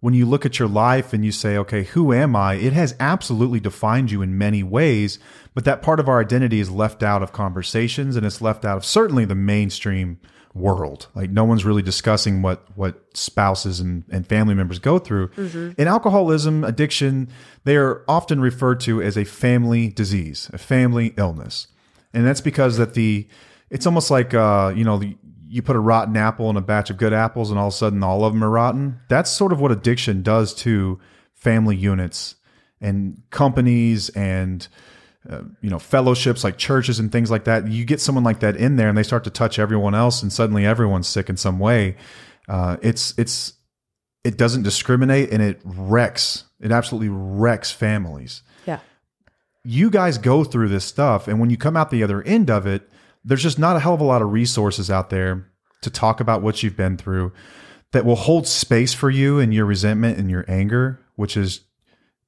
when 0.00 0.14
you 0.14 0.26
look 0.26 0.46
at 0.46 0.60
your 0.60 0.68
life 0.68 1.12
and 1.12 1.24
you 1.24 1.32
say, 1.32 1.56
okay, 1.56 1.82
who 1.82 2.12
am 2.12 2.36
I? 2.36 2.54
It 2.54 2.72
has 2.72 2.94
absolutely 3.00 3.58
defined 3.58 4.12
you 4.12 4.22
in 4.22 4.38
many 4.38 4.62
ways, 4.62 5.18
but 5.54 5.64
that 5.64 5.82
part 5.82 5.98
of 5.98 6.08
our 6.08 6.20
identity 6.20 6.60
is 6.60 6.70
left 6.70 7.02
out 7.02 7.22
of 7.22 7.32
conversations 7.32 8.14
and 8.14 8.24
it's 8.24 8.40
left 8.40 8.64
out 8.64 8.76
of 8.76 8.84
certainly 8.84 9.24
the 9.24 9.34
mainstream 9.34 10.20
world. 10.54 11.08
Like 11.14 11.30
no 11.30 11.44
one's 11.44 11.64
really 11.64 11.82
discussing 11.82 12.42
what 12.42 12.66
what 12.76 13.04
spouses 13.16 13.80
and, 13.80 14.04
and 14.10 14.26
family 14.26 14.54
members 14.54 14.78
go 14.78 14.98
through. 14.98 15.30
In 15.78 15.88
alcoholism, 15.88 16.64
addiction, 16.64 17.28
they 17.64 17.76
are 17.76 18.04
often 18.08 18.40
referred 18.40 18.80
to 18.80 19.02
as 19.02 19.16
a 19.16 19.24
family 19.24 19.88
disease, 19.88 20.50
a 20.52 20.58
family 20.58 21.14
illness. 21.16 21.68
And 22.12 22.26
that's 22.26 22.40
because 22.40 22.78
that 22.78 22.94
the 22.94 23.28
it's 23.70 23.86
almost 23.86 24.10
like 24.10 24.34
uh, 24.34 24.72
you 24.74 24.84
know, 24.84 24.98
the, 24.98 25.16
you 25.48 25.62
put 25.62 25.76
a 25.76 25.80
rotten 25.80 26.16
apple 26.16 26.50
in 26.50 26.56
a 26.56 26.60
batch 26.60 26.90
of 26.90 26.96
good 26.96 27.12
apples 27.12 27.50
and 27.50 27.58
all 27.58 27.68
of 27.68 27.74
a 27.74 27.76
sudden 27.76 28.02
all 28.02 28.24
of 28.24 28.32
them 28.32 28.44
are 28.44 28.50
rotten. 28.50 29.00
That's 29.08 29.30
sort 29.30 29.52
of 29.52 29.60
what 29.60 29.72
addiction 29.72 30.22
does 30.22 30.54
to 30.56 30.98
family 31.34 31.76
units 31.76 32.34
and 32.80 33.22
companies 33.30 34.08
and 34.10 34.66
uh, 35.28 35.42
you 35.62 35.70
know 35.70 35.78
fellowships 35.78 36.44
like 36.44 36.58
churches 36.58 36.98
and 36.98 37.10
things 37.10 37.30
like 37.30 37.44
that. 37.44 37.68
You 37.68 37.84
get 37.84 38.00
someone 38.00 38.24
like 38.24 38.40
that 38.40 38.56
in 38.56 38.76
there 38.76 38.88
and 38.88 38.96
they 38.98 39.02
start 39.02 39.24
to 39.24 39.30
touch 39.30 39.58
everyone 39.58 39.94
else 39.94 40.22
and 40.22 40.32
suddenly 40.32 40.64
everyone's 40.66 41.08
sick 41.08 41.28
in 41.28 41.36
some 41.36 41.58
way. 41.58 41.96
Uh, 42.48 42.76
it's 42.82 43.14
it's 43.18 43.54
it 44.24 44.36
doesn't 44.36 44.62
discriminate 44.62 45.30
and 45.32 45.42
it 45.42 45.60
wrecks. 45.64 46.44
It 46.60 46.72
absolutely 46.72 47.08
wrecks 47.10 47.70
families 47.70 48.42
Yeah. 48.66 48.80
you 49.64 49.90
guys 49.90 50.18
go 50.18 50.42
through 50.44 50.68
this 50.68 50.84
stuff 50.84 51.28
and 51.28 51.38
when 51.38 51.50
you 51.50 51.56
come 51.56 51.76
out 51.76 51.90
the 51.90 52.02
other 52.02 52.20
end 52.22 52.50
of 52.50 52.66
it 52.66 52.88
there's 53.24 53.42
just 53.44 53.58
not 53.60 53.76
a 53.76 53.80
hell 53.80 53.94
of 53.94 54.00
a 54.00 54.04
lot 54.04 54.22
of 54.22 54.32
resources 54.32 54.90
out 54.90 55.08
there 55.10 55.46
to 55.82 55.90
talk 55.90 56.18
about 56.20 56.42
what 56.42 56.62
you've 56.62 56.76
been 56.76 56.96
through 56.96 57.32
that 57.92 58.04
will 58.04 58.16
hold 58.16 58.46
space 58.48 58.92
for 58.92 59.08
you 59.08 59.38
and 59.38 59.54
your 59.54 59.66
resentment 59.66 60.18
and 60.18 60.28
your 60.30 60.44
anger 60.48 60.98
which 61.14 61.36
is 61.36 61.60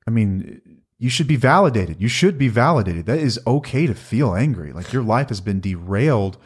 i 0.06 0.10
mean 0.12 0.60
you 1.00 1.10
should 1.10 1.26
be 1.26 1.34
validated 1.36 2.00
you 2.00 2.08
should 2.08 2.38
be 2.38 2.46
validated 2.48 3.06
that 3.06 3.18
is 3.18 3.40
okay 3.46 3.86
to 3.88 3.94
feel 3.94 4.34
angry 4.34 4.72
like 4.72 4.92
your 4.92 5.02
life 5.02 5.28
has 5.30 5.40
been 5.40 5.60
derailed 5.60 6.36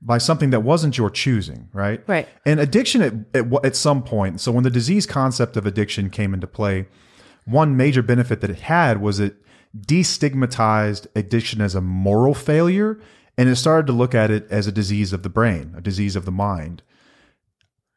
by 0.00 0.16
something 0.16 0.48
that 0.50 0.60
wasn't 0.60 0.96
your 0.96 1.10
choosing 1.10 1.68
right 1.74 2.02
Right. 2.06 2.26
and 2.46 2.58
addiction 2.58 3.02
at, 3.02 3.14
at, 3.34 3.64
at 3.64 3.76
some 3.76 4.02
point 4.02 4.40
so 4.40 4.50
when 4.52 4.64
the 4.64 4.70
disease 4.70 5.04
concept 5.04 5.56
of 5.58 5.66
addiction 5.66 6.08
came 6.08 6.32
into 6.32 6.46
play 6.46 6.86
one 7.44 7.76
major 7.76 8.02
benefit 8.02 8.40
that 8.40 8.50
it 8.50 8.60
had 8.60 9.02
was 9.02 9.20
it 9.20 9.36
destigmatized 9.76 11.06
addiction 11.14 11.60
as 11.60 11.74
a 11.74 11.80
moral 11.80 12.34
failure 12.34 12.98
and 13.36 13.48
it 13.48 13.56
started 13.56 13.86
to 13.86 13.92
look 13.92 14.14
at 14.14 14.30
it 14.30 14.46
as 14.50 14.66
a 14.66 14.72
disease 14.72 15.12
of 15.12 15.22
the 15.22 15.28
brain, 15.30 15.72
a 15.76 15.80
disease 15.80 16.16
of 16.16 16.24
the 16.24 16.32
mind. 16.32 16.82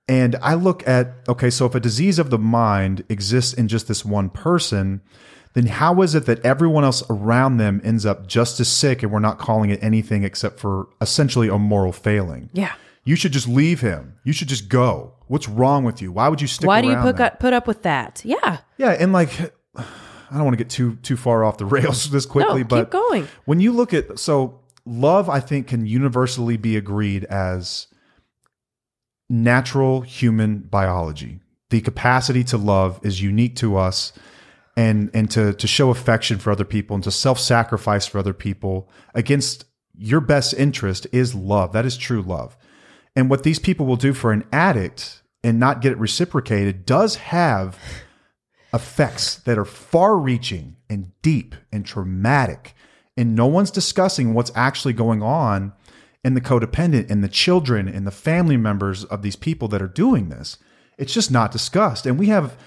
And 0.07 0.35
I 0.41 0.53
look 0.53 0.87
at, 0.87 1.15
okay, 1.27 1.49
so 1.49 1.65
if 1.65 1.75
a 1.75 1.79
disease 1.79 2.19
of 2.19 2.29
the 2.29 2.37
mind 2.37 3.03
exists 3.09 3.53
in 3.53 3.67
just 3.67 3.87
this 3.87 4.05
one 4.05 4.29
person, 4.29 5.01
then 5.53 5.67
how 5.67 6.01
is 6.01 6.15
it 6.15 6.25
that 6.25 6.43
everyone 6.45 6.83
else 6.83 7.03
around 7.09 7.57
them 7.57 7.79
ends 7.83 8.05
up 8.05 8.27
just 8.27 8.59
as 8.59 8.67
sick 8.67 9.03
and 9.03 9.11
we're 9.11 9.19
not 9.19 9.37
calling 9.37 9.69
it 9.69 9.81
anything 9.83 10.23
except 10.23 10.59
for 10.59 10.87
essentially 10.99 11.47
a 11.47 11.57
moral 11.57 11.91
failing? 11.91 12.49
Yeah. 12.53 12.73
You 13.03 13.15
should 13.15 13.33
just 13.33 13.47
leave 13.47 13.81
him. 13.81 14.15
You 14.23 14.33
should 14.33 14.47
just 14.47 14.69
go. 14.69 15.13
What's 15.27 15.47
wrong 15.47 15.83
with 15.83 16.01
you? 16.01 16.11
Why 16.11 16.27
would 16.29 16.41
you 16.41 16.47
stick 16.47 16.67
Why 16.67 16.81
do 16.81 16.87
you 16.89 16.95
put 16.97 17.19
up, 17.19 17.39
put 17.39 17.53
up 17.53 17.67
with 17.67 17.83
that? 17.83 18.21
Yeah. 18.23 18.59
Yeah, 18.77 18.91
and 18.91 19.13
like 19.13 19.29
I 19.75 20.37
don't 20.37 20.45
want 20.45 20.57
to 20.57 20.63
get 20.63 20.69
too 20.69 20.95
too 21.03 21.17
far 21.17 21.43
off 21.43 21.57
the 21.57 21.65
rails 21.77 22.09
this 22.09 22.25
quickly, 22.25 22.61
No, 22.61 22.67
but 22.67 22.83
keep 22.85 22.89
going. 22.91 23.27
when 23.45 23.59
you 23.59 23.71
look 23.71 23.93
at 23.93 24.17
so 24.19 24.59
love, 24.85 25.29
I 25.29 25.39
think 25.39 25.67
can 25.67 25.85
universally 25.85 26.57
be 26.57 26.75
agreed 26.77 27.25
as 27.25 27.87
natural 29.29 30.01
human 30.01 30.59
biology. 30.59 31.39
The 31.69 31.81
capacity 31.81 32.43
to 32.45 32.57
love 32.57 32.99
is 33.03 33.21
unique 33.21 33.55
to 33.57 33.77
us 33.77 34.13
and 34.75 35.09
and 35.13 35.29
to 35.31 35.53
to 35.53 35.67
show 35.67 35.89
affection 35.89 36.39
for 36.39 36.51
other 36.51 36.65
people 36.65 36.95
and 36.95 37.03
to 37.03 37.11
self-sacrifice 37.11 38.07
for 38.07 38.19
other 38.19 38.33
people 38.33 38.89
against 39.13 39.65
your 39.95 40.21
best 40.21 40.53
interest 40.55 41.05
is 41.11 41.35
love. 41.35 41.71
That 41.73 41.85
is 41.85 41.97
true 41.97 42.21
love. 42.21 42.57
And 43.15 43.29
what 43.29 43.43
these 43.43 43.59
people 43.59 43.85
will 43.85 43.95
do 43.95 44.13
for 44.13 44.31
an 44.31 44.43
addict 44.51 45.21
and 45.43 45.59
not 45.59 45.81
get 45.81 45.91
it 45.91 45.97
reciprocated 45.99 46.85
does 46.85 47.17
have 47.17 47.77
effects 48.73 49.35
that 49.35 49.59
are 49.59 49.65
far 49.65 50.17
reaching 50.17 50.77
and 50.89 51.11
deep 51.21 51.53
and 51.71 51.85
traumatic. 51.85 52.73
And 53.15 53.35
no 53.35 53.45
one's 53.45 53.69
discussing 53.69 54.33
what's 54.33 54.51
actually 54.55 54.93
going 54.93 55.21
on 55.21 55.73
in 56.23 56.33
the 56.33 56.41
codependent 56.41 57.11
and 57.11 57.23
the 57.23 57.27
children 57.27 57.87
and 57.87 58.07
the 58.07 58.11
family 58.11 58.57
members 58.57 59.03
of 59.03 59.21
these 59.21 59.35
people 59.35 59.67
that 59.67 59.81
are 59.81 59.87
doing 59.87 60.29
this. 60.29 60.57
It's 60.97 61.13
just 61.13 61.29
not 61.29 61.51
discussed. 61.51 62.07
And 62.07 62.17
we 62.17 62.27
have, 62.27 62.57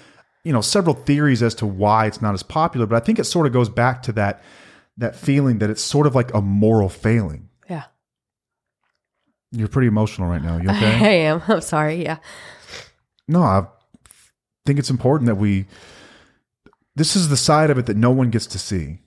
you 0.46 0.52
know, 0.52 0.60
several 0.60 0.94
theories 0.94 1.42
as 1.42 1.56
to 1.56 1.66
why 1.66 2.06
it's 2.06 2.22
not 2.22 2.32
as 2.32 2.44
popular, 2.44 2.86
but 2.86 2.94
I 2.94 3.04
think 3.04 3.18
it 3.18 3.24
sort 3.24 3.48
of 3.48 3.52
goes 3.52 3.68
back 3.68 4.00
to 4.04 4.12
that 4.12 4.44
that 4.96 5.16
feeling 5.16 5.58
that 5.58 5.70
it's 5.70 5.82
sort 5.82 6.06
of 6.06 6.14
like 6.14 6.32
a 6.34 6.40
moral 6.40 6.88
failing. 6.88 7.48
Yeah. 7.68 7.82
You're 9.50 9.66
pretty 9.66 9.88
emotional 9.88 10.28
right 10.28 10.40
now. 10.40 10.58
You 10.58 10.68
I 10.70 11.08
am. 11.08 11.42
I'm 11.48 11.60
sorry. 11.60 12.04
Yeah. 12.04 12.18
no, 13.26 13.42
I 13.42 13.66
think 14.64 14.78
it's 14.78 14.88
important 14.88 15.26
that 15.26 15.34
we 15.34 15.66
this 16.94 17.16
is 17.16 17.28
the 17.28 17.36
side 17.36 17.70
of 17.70 17.76
it 17.76 17.86
that 17.86 17.96
no 17.96 18.12
one 18.12 18.30
gets 18.30 18.46
to 18.46 18.58
see. 18.60 19.00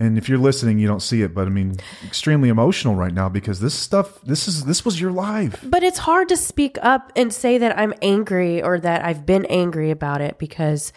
And 0.00 0.16
if 0.16 0.30
you're 0.30 0.38
listening, 0.38 0.78
you 0.78 0.88
don't 0.88 1.02
see 1.02 1.20
it, 1.20 1.34
but 1.34 1.46
I 1.46 1.50
mean, 1.50 1.76
extremely 2.06 2.48
emotional 2.48 2.94
right 2.94 3.12
now 3.12 3.28
because 3.28 3.60
this 3.60 3.74
stuff, 3.74 4.18
this 4.22 4.48
is 4.48 4.64
this 4.64 4.82
was 4.82 4.98
your 4.98 5.12
life. 5.12 5.62
But 5.62 5.82
it's 5.82 5.98
hard 5.98 6.30
to 6.30 6.38
speak 6.38 6.78
up 6.80 7.12
and 7.14 7.32
say 7.32 7.58
that 7.58 7.78
I'm 7.78 7.92
angry 8.00 8.62
or 8.62 8.80
that 8.80 9.04
I've 9.04 9.26
been 9.26 9.44
angry 9.44 9.90
about 9.90 10.22
it 10.22 10.38
because, 10.38 10.94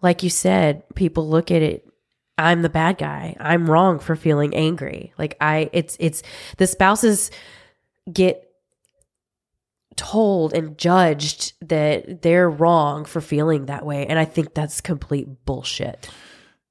like 0.00 0.22
you 0.22 0.30
said, 0.30 0.84
people 0.94 1.28
look 1.28 1.50
at 1.50 1.62
it. 1.62 1.84
I'm 2.38 2.62
the 2.62 2.68
bad 2.68 2.96
guy. 2.96 3.36
I'm 3.40 3.68
wrong 3.68 3.98
for 3.98 4.14
feeling 4.14 4.54
angry. 4.54 5.12
Like 5.18 5.36
I, 5.40 5.68
it's 5.72 5.96
it's 5.98 6.22
the 6.58 6.68
spouses 6.68 7.32
get 8.10 8.44
told 9.96 10.54
and 10.54 10.78
judged 10.78 11.54
that 11.68 12.22
they're 12.22 12.48
wrong 12.48 13.04
for 13.04 13.20
feeling 13.20 13.66
that 13.66 13.84
way, 13.84 14.06
and 14.06 14.16
I 14.16 14.24
think 14.24 14.54
that's 14.54 14.80
complete 14.80 15.44
bullshit. 15.44 16.08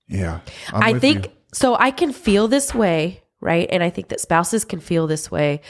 Yeah, 0.07 0.39
I'm 0.71 0.95
I 0.95 0.99
think 0.99 1.25
you. 1.25 1.31
So. 1.57 1.75
I 1.75 1.91
can 1.91 2.13
feel 2.13 2.47
this 2.47 2.73
way, 2.73 3.23
right? 3.39 3.67
And 3.71 3.83
I 3.83 3.89
think 3.89 4.09
that 4.09 4.21
spouses 4.21 4.65
can 4.65 4.79
feel 4.79 5.07
this 5.07 5.31
way, 5.31 5.61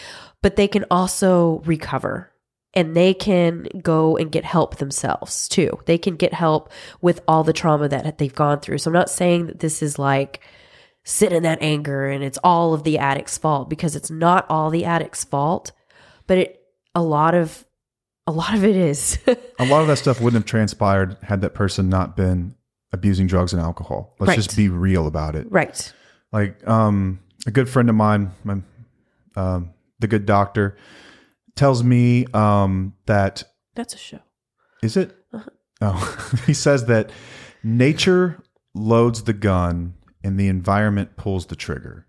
but 0.41 0.55
they 0.55 0.67
can 0.67 0.85
also 0.89 1.61
recover 1.65 2.31
and 2.73 2.95
they 2.95 3.13
can 3.13 3.67
go 3.81 4.17
and 4.17 4.31
get 4.31 4.45
help 4.45 4.77
themselves 4.77 5.47
too. 5.47 5.79
They 5.85 5.97
can 5.97 6.15
get 6.15 6.33
help 6.33 6.71
with 7.01 7.21
all 7.27 7.43
the 7.43 7.53
trauma 7.53 7.89
that 7.89 8.19
they've 8.19 8.33
gone 8.33 8.59
through. 8.59 8.77
So 8.77 8.89
I'm 8.89 8.93
not 8.93 9.09
saying 9.09 9.47
that 9.47 9.59
this 9.59 9.81
is 9.81 9.97
like 9.97 10.41
sit 11.03 11.31
in 11.31 11.43
that 11.43 11.61
anger 11.61 12.07
and 12.07 12.23
it's 12.23 12.37
all 12.43 12.73
of 12.73 12.83
the 12.83 12.97
addict's 12.97 13.37
fault 13.37 13.69
because 13.69 13.95
it's 13.95 14.11
not 14.11 14.45
all 14.49 14.69
the 14.69 14.85
addict's 14.85 15.23
fault, 15.23 15.71
but 16.27 16.37
it 16.37 16.61
a 16.93 17.01
lot 17.01 17.33
of 17.33 17.65
a 18.27 18.31
lot 18.31 18.53
of 18.53 18.63
it 18.63 18.75
is. 18.75 19.17
a 19.59 19.65
lot 19.65 19.81
of 19.81 19.87
that 19.87 19.97
stuff 19.97 20.21
wouldn't 20.21 20.43
have 20.43 20.49
transpired 20.49 21.17
had 21.23 21.41
that 21.41 21.55
person 21.55 21.89
not 21.89 22.15
been 22.15 22.53
abusing 22.93 23.27
drugs 23.27 23.53
and 23.53 23.61
alcohol. 23.61 24.15
Let's 24.19 24.29
Right. 24.29 24.35
just 24.35 24.55
be 24.55 24.69
real 24.69 25.07
about 25.07 25.35
it. 25.35 25.47
right. 25.51 25.93
Like 26.31 26.65
um, 26.67 27.19
a 27.45 27.51
good 27.51 27.69
friend 27.69 27.89
of 27.89 27.95
mine, 27.95 28.31
my, 28.43 28.61
um, 29.35 29.71
the 29.99 30.07
good 30.07 30.25
doctor, 30.25 30.77
tells 31.55 31.83
me 31.83 32.25
um, 32.33 32.93
that 33.05 33.43
That's 33.75 33.93
a 33.93 33.97
show. 33.97 34.19
Is 34.83 34.97
it? 34.97 35.15
Oh, 35.81 36.39
he 36.45 36.53
says 36.53 36.85
that 36.85 37.11
nature 37.63 38.41
loads 38.73 39.23
the 39.23 39.33
gun 39.33 39.93
and 40.23 40.39
the 40.39 40.47
environment 40.47 41.15
pulls 41.17 41.45
the 41.47 41.55
trigger. 41.55 42.05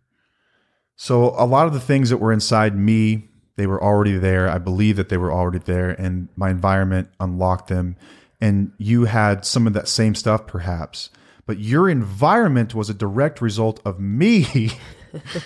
So 0.96 1.34
a 1.38 1.46
lot 1.46 1.66
of 1.66 1.72
the 1.72 1.80
things 1.80 2.10
that 2.10 2.16
were 2.18 2.32
inside 2.32 2.76
me, 2.76 3.28
they 3.56 3.66
were 3.66 3.82
already 3.82 4.16
there. 4.18 4.48
I 4.48 4.58
believe 4.58 4.96
that 4.96 5.08
they 5.10 5.16
were 5.16 5.32
already 5.32 5.58
there, 5.58 5.90
and 5.90 6.28
my 6.36 6.50
environment 6.50 7.08
unlocked 7.20 7.68
them. 7.68 7.96
And 8.40 8.72
you 8.78 9.04
had 9.04 9.44
some 9.44 9.66
of 9.66 9.72
that 9.72 9.88
same 9.88 10.14
stuff, 10.14 10.46
perhaps, 10.46 11.10
but 11.46 11.58
your 11.58 11.88
environment 11.88 12.74
was 12.74 12.88
a 12.88 12.94
direct 12.94 13.40
result 13.40 13.80
of 13.84 13.98
me. 13.98 14.70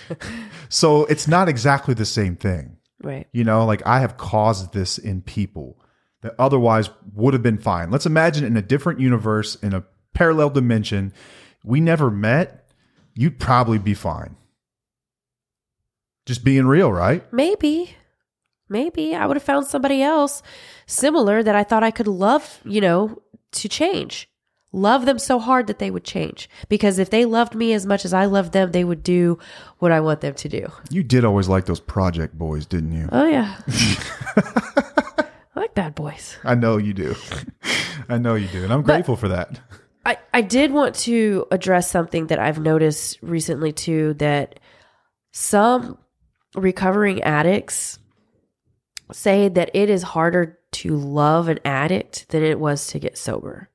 so 0.69 1.05
it's 1.05 1.27
not 1.27 1.49
exactly 1.49 1.93
the 1.93 2.05
same 2.05 2.35
thing. 2.35 2.77
Right. 3.01 3.27
You 3.31 3.43
know, 3.43 3.65
like 3.65 3.85
I 3.85 3.99
have 3.99 4.17
caused 4.17 4.73
this 4.73 4.97
in 4.97 5.21
people 5.21 5.79
that 6.21 6.35
otherwise 6.39 6.89
would 7.13 7.33
have 7.33 7.43
been 7.43 7.57
fine. 7.57 7.91
Let's 7.91 8.05
imagine 8.05 8.45
in 8.45 8.57
a 8.57 8.61
different 8.61 8.99
universe, 8.99 9.55
in 9.55 9.73
a 9.73 9.83
parallel 10.13 10.51
dimension, 10.51 11.13
we 11.63 11.81
never 11.81 12.09
met, 12.09 12.71
you'd 13.13 13.39
probably 13.39 13.77
be 13.77 13.93
fine. 13.93 14.35
Just 16.25 16.43
being 16.43 16.65
real, 16.65 16.91
right? 16.91 17.31
Maybe. 17.33 17.95
Maybe 18.69 19.13
I 19.13 19.25
would 19.25 19.35
have 19.35 19.43
found 19.43 19.67
somebody 19.67 20.01
else 20.01 20.41
similar 20.85 21.43
that 21.43 21.55
I 21.55 21.63
thought 21.63 21.83
I 21.83 21.91
could 21.91 22.07
love, 22.07 22.59
you 22.63 22.81
know, 22.81 23.21
to 23.53 23.69
change. 23.69 24.29
Love 24.75 25.05
them 25.05 25.19
so 25.19 25.37
hard 25.37 25.67
that 25.67 25.77
they 25.77 25.91
would 25.91 26.03
change. 26.03 26.49
Because 26.67 26.97
if 26.97 27.11
they 27.11 27.25
loved 27.25 27.53
me 27.53 27.73
as 27.73 27.85
much 27.85 28.05
as 28.05 28.13
I 28.13 28.25
loved 28.25 28.53
them, 28.53 28.71
they 28.71 28.83
would 28.83 29.03
do 29.03 29.37
what 29.77 29.91
I 29.91 29.99
want 29.99 30.21
them 30.21 30.33
to 30.33 30.49
do. 30.49 30.67
You 30.89 31.03
did 31.03 31.23
always 31.23 31.47
like 31.47 31.65
those 31.65 31.79
project 31.79 32.37
boys, 32.37 32.65
didn't 32.65 32.91
you? 32.93 33.07
Oh, 33.11 33.27
yeah. 33.27 33.55
I 34.35 35.59
like 35.59 35.75
bad 35.75 35.93
boys. 35.93 36.37
I 36.43 36.55
know 36.55 36.77
you 36.77 36.93
do. 36.93 37.15
I 38.09 38.17
know 38.17 38.33
you 38.33 38.47
do. 38.47 38.63
And 38.63 38.73
I'm 38.73 38.81
grateful 38.81 39.15
for 39.15 39.27
that. 39.27 39.59
I, 40.05 40.17
I 40.33 40.41
did 40.41 40.71
want 40.71 40.95
to 40.95 41.45
address 41.51 41.89
something 41.89 42.27
that 42.27 42.39
I've 42.39 42.59
noticed 42.59 43.19
recently 43.21 43.71
too 43.71 44.15
that 44.15 44.59
some 45.31 45.97
recovering 46.55 47.21
addicts 47.21 47.99
say 49.11 49.49
that 49.49 49.69
it 49.73 49.89
is 49.89 50.03
harder 50.03 50.59
to 50.73 50.95
love 50.95 51.47
an 51.47 51.59
addict 51.65 52.29
than 52.29 52.43
it 52.43 52.59
was 52.59 52.87
to 52.87 52.99
get 52.99 53.17
sober. 53.17 53.69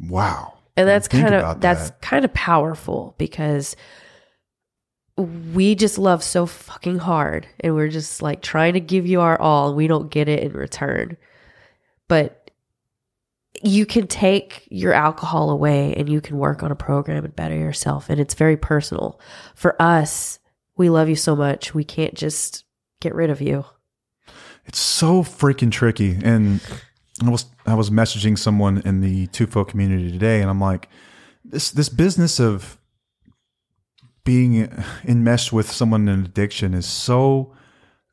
Wow. 0.00 0.54
And 0.76 0.88
that's 0.88 1.08
kind 1.08 1.34
of 1.34 1.60
that's 1.60 1.90
that. 1.90 2.00
kind 2.00 2.24
of 2.24 2.32
powerful 2.32 3.14
because 3.18 3.74
we 5.16 5.74
just 5.74 5.98
love 5.98 6.22
so 6.22 6.46
fucking 6.46 6.98
hard 6.98 7.48
and 7.58 7.74
we're 7.74 7.88
just 7.88 8.22
like 8.22 8.40
trying 8.40 8.74
to 8.74 8.80
give 8.80 9.04
you 9.04 9.20
our 9.20 9.40
all 9.40 9.68
and 9.68 9.76
we 9.76 9.88
don't 9.88 10.10
get 10.10 10.28
it 10.28 10.44
in 10.44 10.52
return. 10.52 11.16
But 12.06 12.52
you 13.60 13.84
can 13.86 14.06
take 14.06 14.68
your 14.70 14.92
alcohol 14.92 15.50
away 15.50 15.94
and 15.96 16.08
you 16.08 16.20
can 16.20 16.38
work 16.38 16.62
on 16.62 16.70
a 16.70 16.76
program 16.76 17.24
and 17.24 17.34
better 17.34 17.56
yourself 17.56 18.08
and 18.08 18.20
it's 18.20 18.34
very 18.34 18.56
personal. 18.56 19.20
For 19.56 19.80
us, 19.82 20.38
we 20.76 20.88
love 20.90 21.08
you 21.08 21.16
so 21.16 21.34
much, 21.34 21.74
we 21.74 21.82
can't 21.82 22.14
just 22.14 22.64
get 23.00 23.16
rid 23.16 23.30
of 23.30 23.40
you. 23.40 23.64
It's 24.68 24.78
so 24.78 25.22
freaking 25.22 25.72
tricky. 25.72 26.18
And 26.22 26.60
I 27.24 27.30
was 27.30 27.46
I 27.66 27.74
was 27.74 27.90
messaging 27.90 28.38
someone 28.38 28.78
in 28.84 29.00
the 29.00 29.26
Tufo 29.28 29.66
community 29.66 30.12
today, 30.12 30.40
and 30.40 30.50
I'm 30.50 30.60
like, 30.60 30.88
this 31.44 31.70
this 31.70 31.88
business 31.88 32.38
of 32.38 32.78
being 34.24 34.70
enmeshed 35.04 35.52
with 35.52 35.70
someone 35.72 36.06
in 36.06 36.24
addiction 36.24 36.74
is 36.74 36.86
so 36.86 37.54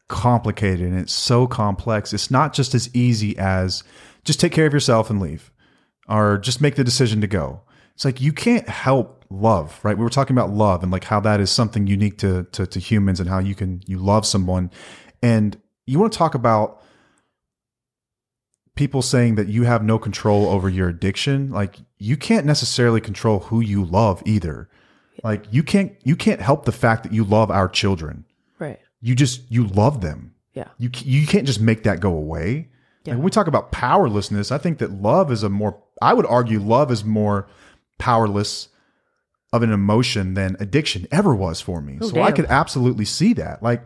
complicated 0.08 0.88
and 0.88 0.98
it's 0.98 1.14
so 1.14 1.46
complex. 1.46 2.14
It's 2.14 2.32
not 2.32 2.54
just 2.54 2.74
as 2.74 2.94
easy 2.96 3.38
as 3.38 3.84
just 4.24 4.40
take 4.40 4.54
care 4.54 4.66
of 4.66 4.74
yourself 4.74 5.10
and 5.10 5.20
leave, 5.20 5.52
or 6.08 6.38
just 6.38 6.62
make 6.62 6.76
the 6.76 6.84
decision 6.84 7.22
to 7.22 7.28
go. 7.28 7.62
It's 7.96 8.06
like 8.06 8.22
you 8.22 8.32
can't 8.32 8.68
help 8.68 9.26
love, 9.30 9.80
right? 9.84 9.98
We 9.98 10.04
were 10.04 10.10
talking 10.10 10.36
about 10.36 10.52
love 10.52 10.84
and 10.84 10.92
like 10.92 11.04
how 11.04 11.20
that 11.22 11.40
is 11.42 11.52
something 11.52 11.86
unique 11.86 12.18
to 12.20 12.44
to, 12.54 12.66
to 12.66 12.80
humans 12.80 13.20
and 13.20 13.30
how 13.30 13.40
you 13.40 13.56
can 13.56 13.82
you 13.86 14.00
love 14.00 14.26
someone, 14.26 14.72
and 15.22 15.62
you 15.86 16.00
want 16.00 16.12
to 16.12 16.18
talk 16.18 16.36
about 16.36 16.82
people 18.76 19.02
saying 19.02 19.36
that 19.36 19.48
you 19.48 19.64
have 19.64 19.84
no 19.84 19.98
control 19.98 20.48
over 20.48 20.70
your 20.70 20.90
addiction? 20.90 21.50
Like 21.52 21.78
you 21.98 22.18
can't 22.18 22.46
necessarily 22.46 23.02
control 23.02 23.40
who 23.40 23.62
you 23.62 23.84
love 23.84 24.22
either. 24.26 24.70
Like 25.24 25.46
you 25.52 25.64
can't 25.64 25.94
you 26.04 26.16
can't 26.16 26.42
help 26.42 26.66
the 26.66 26.72
fact 26.72 27.04
that 27.04 27.14
you 27.14 27.24
love 27.24 27.50
our 27.50 27.68
children. 27.68 28.26
Right. 28.60 28.80
you 29.02 29.16
just 29.16 29.42
you 29.50 29.68
love 29.68 30.02
them. 30.02 30.34
Yeah. 30.54 30.70
you 30.78 30.90
you 31.04 31.28
can't 31.28 31.46
just 31.46 31.60
make 31.60 31.84
that 31.84 32.00
go 32.00 32.14
away. 32.14 32.70
Yeah. 33.04 33.14
Like, 33.14 33.18
when 33.18 33.26
we 33.26 33.32
talk 33.32 33.48
about 33.48 33.72
powerlessness 33.72 34.52
i 34.52 34.58
think 34.58 34.80
that 34.80 34.92
love 34.92 35.32
is 35.32 35.44
a 35.44 35.50
more 35.50 35.80
i 36.02 36.12
would 36.12 36.26
argue 36.26 36.60
love 36.60 36.92
is 36.92 37.06
more 37.06 37.48
powerless 38.00 38.70
of 39.54 39.62
an 39.62 39.72
emotion 39.72 40.34
than 40.34 40.58
addiction 40.60 41.08
ever 41.12 41.36
was 41.36 41.62
for 41.62 41.82
me. 41.82 42.00
Oh, 42.02 42.10
so 42.10 42.22
i 42.22 42.32
could 42.32 42.46
absolutely 42.46 43.06
see 43.06 43.34
that. 43.34 43.62
Like 43.62 43.86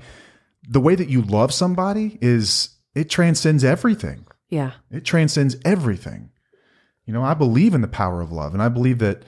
the 0.68 0.80
way 0.80 0.96
that 0.96 1.10
you 1.10 1.22
love 1.22 1.54
somebody 1.54 2.18
is 2.22 2.70
it 2.96 3.10
transcends 3.10 3.64
everything 3.64 4.26
Yeah. 4.50 4.72
it 4.92 5.06
transcends 5.06 5.56
everything. 5.64 6.30
You 7.06 7.14
know, 7.14 7.24
I 7.24 7.34
believe 7.34 7.74
in 7.74 7.82
the 7.82 7.88
power 7.88 8.22
of 8.22 8.32
love, 8.32 8.54
and 8.54 8.62
I 8.62 8.70
believe 8.70 9.00
that 9.00 9.24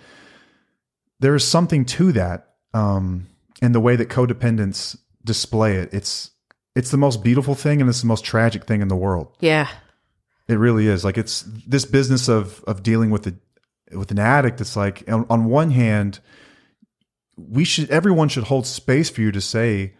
there 1.20 1.34
is 1.36 1.48
something 1.48 1.84
to 1.86 2.12
that. 2.12 2.50
Um, 2.74 3.28
and 3.62 3.74
the 3.76 3.80
way 3.80 3.96
that 3.96 4.10
codependents 4.10 4.98
display 5.26 5.76
it, 5.78 5.94
it's 5.94 6.32
it's 6.76 6.90
the 6.92 6.98
most 6.98 7.24
beautiful 7.24 7.54
thing 7.56 7.82
and 7.82 7.90
it's 7.90 8.02
the 8.02 8.08
most 8.08 8.24
tragic 8.24 8.66
thing 8.66 8.82
in 8.82 8.88
the 8.88 8.96
world. 8.96 9.36
Yeah. 9.40 9.68
It 10.48 10.56
really 10.56 10.88
is. 10.88 11.04
Like 11.04 11.18
it's 11.18 11.42
this 11.68 11.86
business 11.86 12.28
of 12.30 12.64
of 12.66 12.82
dealing 12.84 13.10
with 13.10 13.24
the 13.24 13.36
with 13.98 14.12
an 14.12 14.20
addict. 14.20 14.62
It's 14.62 14.76
like 14.76 15.04
on, 15.08 15.26
on 15.30 15.46
one 15.46 15.72
hand, 15.72 16.20
we 17.38 17.64
should 17.66 17.90
everyone 17.90 18.30
should 18.30 18.46
hold 18.46 18.66
space 18.68 19.10
for 19.10 19.22
you 19.22 19.32
to 19.32 19.42
say, 19.42 19.94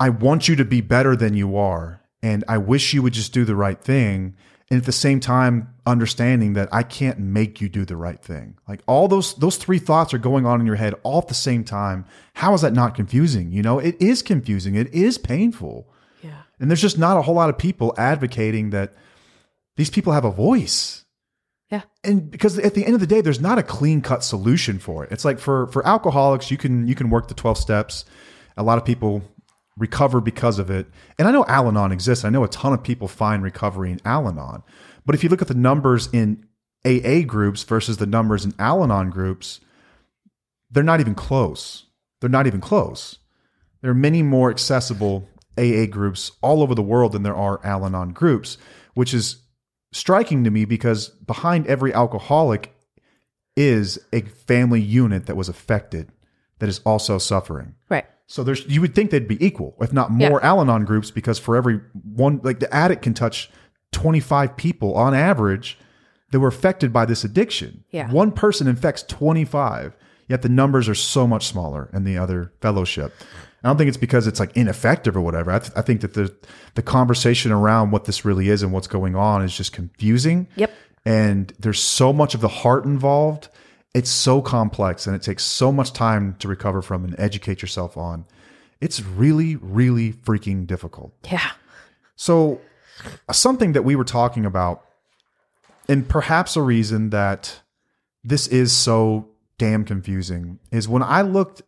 "I 0.00 0.08
want 0.08 0.48
you 0.48 0.56
to 0.56 0.64
be 0.64 0.80
better 0.80 1.14
than 1.14 1.34
you 1.34 1.56
are, 1.56 2.02
and 2.22 2.42
I 2.48 2.58
wish 2.58 2.92
you 2.92 3.02
would 3.02 3.12
just 3.12 3.32
do 3.32 3.44
the 3.44 3.54
right 3.54 3.80
thing." 3.80 4.34
And 4.70 4.78
at 4.78 4.86
the 4.86 4.92
same 4.92 5.18
time, 5.18 5.74
understanding 5.84 6.52
that 6.52 6.68
I 6.70 6.84
can't 6.84 7.18
make 7.18 7.60
you 7.60 7.68
do 7.68 7.84
the 7.84 7.96
right 7.96 8.22
thing. 8.22 8.56
Like 8.68 8.80
all 8.86 9.08
those 9.08 9.34
those 9.34 9.56
three 9.56 9.80
thoughts 9.80 10.14
are 10.14 10.18
going 10.18 10.46
on 10.46 10.60
in 10.60 10.66
your 10.66 10.76
head 10.76 10.94
all 11.02 11.18
at 11.18 11.28
the 11.28 11.34
same 11.34 11.64
time. 11.64 12.04
How 12.34 12.54
is 12.54 12.60
that 12.60 12.72
not 12.72 12.94
confusing? 12.94 13.50
You 13.50 13.62
know, 13.62 13.80
it 13.80 14.00
is 14.00 14.22
confusing. 14.22 14.76
It 14.76 14.92
is 14.94 15.18
painful. 15.18 15.88
Yeah. 16.22 16.42
And 16.60 16.70
there's 16.70 16.80
just 16.80 16.98
not 16.98 17.16
a 17.16 17.22
whole 17.22 17.34
lot 17.34 17.50
of 17.50 17.58
people 17.58 17.94
advocating 17.98 18.70
that 18.70 18.94
these 19.76 19.90
people 19.90 20.12
have 20.12 20.24
a 20.24 20.30
voice. 20.30 21.04
Yeah. 21.70 21.82
And 22.04 22.30
because 22.30 22.58
at 22.58 22.74
the 22.74 22.84
end 22.84 22.94
of 22.94 23.00
the 23.00 23.06
day, 23.06 23.20
there's 23.20 23.40
not 23.40 23.58
a 23.58 23.62
clean 23.62 24.02
cut 24.02 24.22
solution 24.22 24.78
for 24.78 25.04
it. 25.04 25.10
It's 25.10 25.24
like 25.24 25.40
for 25.40 25.66
for 25.68 25.86
alcoholics, 25.86 26.50
you 26.50 26.56
can 26.56 26.86
you 26.86 26.94
can 26.94 27.10
work 27.10 27.26
the 27.26 27.34
12 27.34 27.58
steps. 27.58 28.04
A 28.56 28.62
lot 28.62 28.78
of 28.78 28.84
people 28.84 29.22
recover 29.80 30.20
because 30.20 30.60
of 30.60 30.70
it. 30.70 30.86
And 31.18 31.26
I 31.26 31.32
know 31.32 31.44
Al-Anon 31.46 31.90
exists. 31.90 32.24
I 32.24 32.30
know 32.30 32.44
a 32.44 32.48
ton 32.48 32.72
of 32.72 32.84
people 32.84 33.08
find 33.08 33.42
recovery 33.42 33.90
in 33.90 34.00
Al-Anon. 34.04 34.62
But 35.04 35.14
if 35.16 35.24
you 35.24 35.28
look 35.28 35.42
at 35.42 35.48
the 35.48 35.54
numbers 35.54 36.08
in 36.12 36.46
AA 36.84 37.22
groups 37.26 37.64
versus 37.64 37.96
the 37.96 38.06
numbers 38.06 38.44
in 38.44 38.54
Al-Anon 38.58 39.10
groups, 39.10 39.60
they're 40.70 40.84
not 40.84 41.00
even 41.00 41.14
close. 41.14 41.86
They're 42.20 42.30
not 42.30 42.46
even 42.46 42.60
close. 42.60 43.18
There 43.80 43.90
are 43.90 43.94
many 43.94 44.22
more 44.22 44.50
accessible 44.50 45.28
AA 45.58 45.86
groups 45.86 46.32
all 46.42 46.62
over 46.62 46.74
the 46.74 46.82
world 46.82 47.12
than 47.12 47.22
there 47.22 47.36
are 47.36 47.60
Al 47.64 47.84
Anon 47.84 48.12
groups, 48.12 48.58
which 48.94 49.12
is 49.12 49.36
striking 49.92 50.44
to 50.44 50.50
me 50.50 50.64
because 50.64 51.08
behind 51.08 51.66
every 51.66 51.92
alcoholic 51.92 52.74
is 53.56 53.98
a 54.12 54.20
family 54.20 54.80
unit 54.80 55.26
that 55.26 55.36
was 55.36 55.48
affected 55.48 56.12
that 56.60 56.68
is 56.68 56.80
also 56.80 57.18
suffering. 57.18 57.74
Right. 57.88 58.06
So 58.30 58.44
there's 58.44 58.64
you 58.68 58.80
would 58.80 58.94
think 58.94 59.10
they'd 59.10 59.26
be 59.26 59.44
equal, 59.44 59.74
if 59.80 59.92
not 59.92 60.12
more 60.12 60.38
Yeah. 60.40 60.48
Al 60.50 60.60
Anon 60.60 60.84
groups, 60.84 61.10
because 61.10 61.40
for 61.40 61.56
every 61.56 61.80
one 62.14 62.40
like 62.44 62.60
the 62.60 62.72
addict 62.72 63.02
can 63.02 63.12
touch 63.12 63.50
25 63.90 64.56
people 64.56 64.94
on 64.94 65.14
average 65.14 65.76
that 66.30 66.38
were 66.38 66.46
affected 66.46 66.92
by 66.92 67.04
this 67.06 67.24
addiction. 67.24 67.82
Yeah. 67.90 68.08
One 68.12 68.30
person 68.30 68.68
infects 68.68 69.02
25, 69.02 69.96
yet 70.28 70.42
the 70.42 70.48
numbers 70.48 70.88
are 70.88 70.94
so 70.94 71.26
much 71.26 71.48
smaller 71.48 71.90
in 71.92 72.04
the 72.04 72.18
other 72.18 72.52
fellowship. 72.60 73.12
I 73.64 73.68
don't 73.68 73.76
think 73.76 73.88
it's 73.88 73.96
because 73.96 74.28
it's 74.28 74.38
like 74.38 74.56
ineffective 74.56 75.16
or 75.16 75.20
whatever. 75.22 75.50
I, 75.50 75.58
th- 75.58 75.72
I 75.74 75.82
think 75.82 76.00
that 76.02 76.14
the 76.14 76.32
the 76.76 76.82
conversation 76.82 77.50
around 77.50 77.90
what 77.90 78.04
this 78.04 78.24
really 78.24 78.48
is 78.48 78.62
and 78.62 78.72
what's 78.72 78.86
going 78.86 79.16
on 79.16 79.42
is 79.42 79.56
just 79.56 79.72
confusing. 79.72 80.46
Yep. 80.54 80.72
And 81.04 81.52
there's 81.58 81.80
so 81.82 82.12
much 82.12 82.36
of 82.36 82.42
the 82.42 82.48
heart 82.62 82.84
involved. 82.84 83.48
It's 83.94 84.10
so 84.10 84.40
complex 84.40 85.06
and 85.06 85.16
it 85.16 85.22
takes 85.22 85.44
so 85.44 85.72
much 85.72 85.92
time 85.92 86.36
to 86.38 86.48
recover 86.48 86.80
from 86.80 87.04
and 87.04 87.18
educate 87.18 87.60
yourself 87.60 87.96
on. 87.96 88.24
It's 88.80 89.02
really, 89.02 89.56
really 89.56 90.12
freaking 90.12 90.66
difficult. 90.66 91.12
Yeah. 91.30 91.50
So, 92.16 92.60
uh, 93.28 93.32
something 93.32 93.72
that 93.72 93.82
we 93.82 93.96
were 93.96 94.04
talking 94.04 94.46
about, 94.46 94.84
and 95.88 96.08
perhaps 96.08 96.56
a 96.56 96.62
reason 96.62 97.10
that 97.10 97.60
this 98.22 98.46
is 98.46 98.72
so 98.72 99.28
damn 99.58 99.84
confusing, 99.84 100.60
is 100.70 100.88
when 100.88 101.02
I 101.02 101.22
looked 101.22 101.62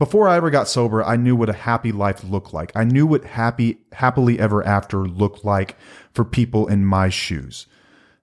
before 0.00 0.28
I 0.28 0.36
ever 0.36 0.48
got 0.48 0.66
sober, 0.66 1.04
I 1.04 1.16
knew 1.16 1.36
what 1.36 1.50
a 1.50 1.52
happy 1.52 1.92
life 1.92 2.24
looked 2.24 2.54
like. 2.54 2.72
I 2.74 2.84
knew 2.84 3.06
what 3.06 3.22
happy, 3.22 3.76
happily 3.92 4.38
ever 4.38 4.66
after 4.66 5.06
looked 5.06 5.44
like 5.44 5.76
for 6.14 6.24
people 6.24 6.66
in 6.66 6.86
my 6.86 7.10
shoes. 7.10 7.66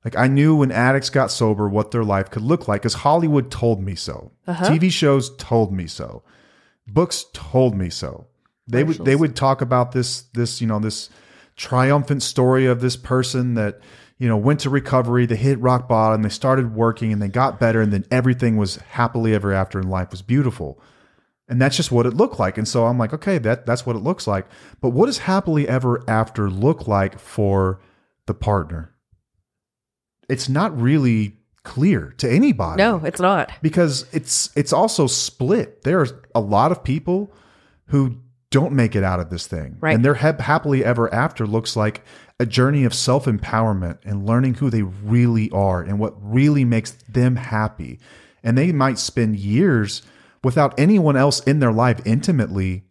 Like 0.08 0.16
I 0.16 0.28
knew 0.28 0.56
when 0.56 0.72
addicts 0.72 1.10
got 1.10 1.32
sober 1.32 1.68
what 1.68 1.92
their 1.92 2.06
life 2.06 2.32
could 2.32 2.42
look 2.42 2.70
like 2.70 2.82
because 2.82 2.94
Hollywood 2.94 3.52
told 3.52 3.82
me 3.82 3.94
so. 3.94 4.32
Uh-huh. 4.48 4.70
TV 4.70 4.90
shows 4.90 5.36
told 5.36 5.74
me 5.74 5.86
so. 5.86 6.24
Books 6.88 7.26
told 7.34 7.76
me 7.76 7.90
so. 7.90 8.26
They 8.70 8.86
would 8.86 9.04
they 9.04 9.18
would 9.18 9.36
talk 9.36 9.62
about 9.62 9.92
this 9.92 10.22
this 10.34 10.62
you 10.62 10.68
know 10.68 10.80
this 10.80 11.10
triumphant 11.58 12.24
story 12.24 12.66
of 12.68 12.80
this 12.80 12.96
person 12.96 13.56
that 13.56 13.82
you 14.18 14.30
know 14.30 14.38
went 14.38 14.62
to 14.62 14.70
recovery, 14.70 15.26
they 15.26 15.36
hit 15.36 15.60
rock 15.60 15.90
bottom, 15.90 16.22
they 16.22 16.30
started 16.30 16.74
working 16.74 17.12
and 17.12 17.22
they 17.22 17.28
got 17.28 17.60
better 17.60 17.82
and 17.82 17.92
then 17.92 18.06
everything 18.10 18.56
was 18.56 18.78
happily 18.78 19.34
ever 19.34 19.52
after 19.52 19.78
and 19.78 19.90
life 19.90 20.12
was 20.12 20.22
beautiful. 20.22 20.80
And 21.50 21.62
that's 21.62 21.76
just 21.76 21.92
what 21.92 22.06
it 22.06 22.14
looked 22.14 22.40
like. 22.40 22.58
And 22.58 22.66
so 22.66 22.86
I'm 22.86 22.98
like, 22.98 23.12
okay, 23.12 23.40
that 23.40 23.66
that's 23.66 23.86
what 23.86 23.98
it 23.98 24.04
looks 24.04 24.26
like. 24.26 24.48
But 24.80 24.92
what 24.92 25.08
does 25.08 25.18
happily 25.18 25.68
ever 25.68 26.02
after 26.08 26.50
look 26.50 26.88
like 26.88 27.20
for 27.20 27.82
the 28.26 28.34
partner? 28.34 28.94
It's 30.30 30.50
not 30.50 30.80
really 30.80 31.38
clear 31.64 32.14
to 32.18 32.30
anybody 32.32 32.82
No, 32.82 32.98
it's 33.04 33.20
not. 33.20 33.52
because 33.62 34.06
it's 34.14 34.50
it's 34.56 34.72
also 34.74 35.08
split. 35.08 35.84
There's 35.84 36.14
a 36.34 36.40
lot 36.40 36.72
of 36.72 36.84
people 36.84 37.34
who 37.88 38.18
don't 38.50 38.72
make 38.74 38.96
it 38.96 39.04
out 39.04 39.20
of 39.20 39.30
this 39.30 39.46
thing, 39.48 39.78
Right. 39.82 39.94
And 39.94 40.06
their 40.06 40.14
hap- 40.14 40.40
happily 40.40 40.84
ever 40.86 41.14
after 41.14 41.46
looks 41.46 41.76
like 41.76 42.04
a 42.40 42.46
journey 42.46 42.86
of 42.86 42.94
self 42.94 43.26
empowerment 43.26 43.98
and 44.06 44.26
learning 44.26 44.56
who 44.56 44.70
they 44.70 44.84
really 44.84 45.50
are 45.52 45.82
and 45.82 46.00
what 46.00 46.14
really 46.22 46.64
makes 46.64 46.92
them 47.10 47.36
happy. 47.36 48.00
And 48.44 48.58
they 48.58 48.72
might 48.72 49.00
spend 49.00 49.36
years 49.38 50.02
without 50.44 50.80
anyone 50.80 51.18
else 51.18 51.42
in 51.42 51.60
their 51.60 51.74
life 51.74 52.00
intimately, 52.06 52.86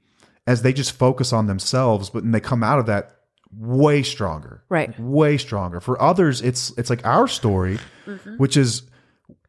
as 0.46 0.60
they 0.62 0.72
just 0.74 0.92
focus 0.92 1.32
on 1.32 1.46
themselves. 1.46 2.10
But 2.10 2.24
then 2.24 2.32
they 2.32 2.40
come 2.40 2.62
out 2.62 2.78
of 2.78 2.86
that 2.86 3.15
way 3.52 4.02
stronger, 4.02 4.62
Right. 4.68 4.98
Way 4.98 5.38
stronger. 5.38 5.80
For 5.80 6.00
others, 6.00 6.42
it's 6.42 6.72
it's 6.76 6.90
like 6.90 7.04
our 7.06 7.28
story, 7.28 7.78
mm-hmm. 8.06 8.36
which 8.36 8.56
is 8.56 8.82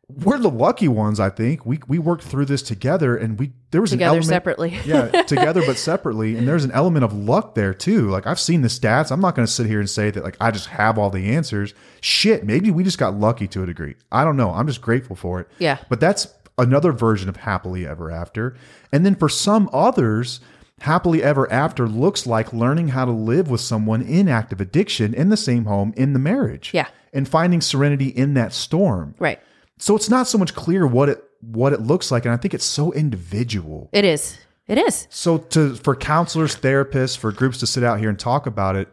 we're 0.10 0.38
the 0.38 0.50
lucky 0.50 0.88
ones. 0.88 1.20
I 1.20 1.30
think 1.30 1.66
we 1.66 1.80
we 1.88 2.00
worked 2.00 2.24
through 2.24 2.46
this 2.46 2.62
together, 2.62 3.18
and 3.18 3.38
we 3.38 3.52
there 3.72 3.82
was 3.82 3.92
an 3.92 4.00
Together 4.00 4.10
element, 4.10 4.26
separately. 4.26 4.78
yeah, 4.86 5.08
together 5.24 5.62
but 5.66 5.78
separately, 5.78 6.38
and 6.38 6.48
there's 6.48 6.64
an 6.64 6.72
element 6.72 7.04
of 7.04 7.14
luck 7.14 7.56
there 7.56 7.74
too. 7.74 8.10
Like 8.10 8.26
I've 8.26 8.40
seen 8.40 8.62
the 8.62 8.70
stats. 8.70 9.12
I'm 9.12 9.20
not 9.20 9.36
going 9.36 9.46
to 9.46 9.52
sit 9.52 9.68
here 9.68 9.80
and 9.80 9.90
say 9.90 10.10
that 10.12 10.24
like 10.24 10.38
I 10.40 10.52
just 10.52 10.68
have 10.68 10.98
all 10.98 11.10
the 11.10 11.30
answers. 11.32 11.74
Shit, 12.00 12.46
maybe 12.46 12.72
we 12.72 12.84
just 12.84 12.98
got 12.98 13.16
lucky 13.16 13.48
to 13.50 13.64
a 13.64 13.66
degree. 13.66 13.96
I 14.12 14.24
don't 14.24 14.38
know. 14.38 14.52
I'm 14.52 14.68
just 14.68 14.82
grateful 14.82 15.16
for 15.16 15.42
it. 15.42 15.50
Yeah. 15.60 15.80
But 15.90 16.00
that's 16.00 16.34
another 16.58 16.92
version 16.92 17.28
of 17.28 17.36
happily 17.38 17.86
ever 17.86 18.10
after. 18.10 18.56
And 18.92 19.06
then 19.06 19.16
for 19.16 19.30
some 19.30 19.70
others, 19.74 20.40
happily 20.82 21.24
ever 21.24 21.52
after 21.52 21.88
looks 21.88 22.28
like 22.28 22.54
learning 22.54 22.90
how 22.90 23.06
to 23.06 23.12
live 23.12 23.50
with 23.50 23.62
someone 23.62 24.02
in 24.02 24.28
active 24.28 24.62
addiction 24.62 25.14
in 25.14 25.30
the 25.30 25.38
same 25.38 25.66
home 25.66 25.94
in 25.98 26.14
the 26.14 26.20
marriage. 26.20 26.72
Yeah. 26.74 26.88
And 27.14 27.28
finding 27.28 27.62
serenity 27.62 28.10
in 28.10 28.36
that 28.36 28.54
storm. 28.54 29.16
Right. 29.18 29.40
So 29.78 29.96
it's 29.96 30.10
not 30.10 30.28
so 30.28 30.38
much 30.38 30.54
clear 30.54 30.86
what 30.86 31.10
it 31.10 31.24
what 31.42 31.72
it 31.72 31.82
looks 31.82 32.12
like 32.12 32.26
and 32.26 32.34
I 32.34 32.38
think 32.38 32.54
it's 32.54 32.66
so 32.66 32.92
individual. 32.94 33.90
It 33.94 34.06
is. 34.06 34.38
It 34.68 34.78
is. 34.78 35.08
So 35.10 35.38
to 35.38 35.76
for 35.76 35.96
counselors, 35.96 36.56
therapists, 36.56 37.18
for 37.18 37.32
groups 37.32 37.60
to 37.60 37.68
sit 37.68 37.84
out 37.84 38.00
here 38.00 38.10
and 38.10 38.20
talk 38.20 38.46
about 38.46 38.76
it, 38.76 38.90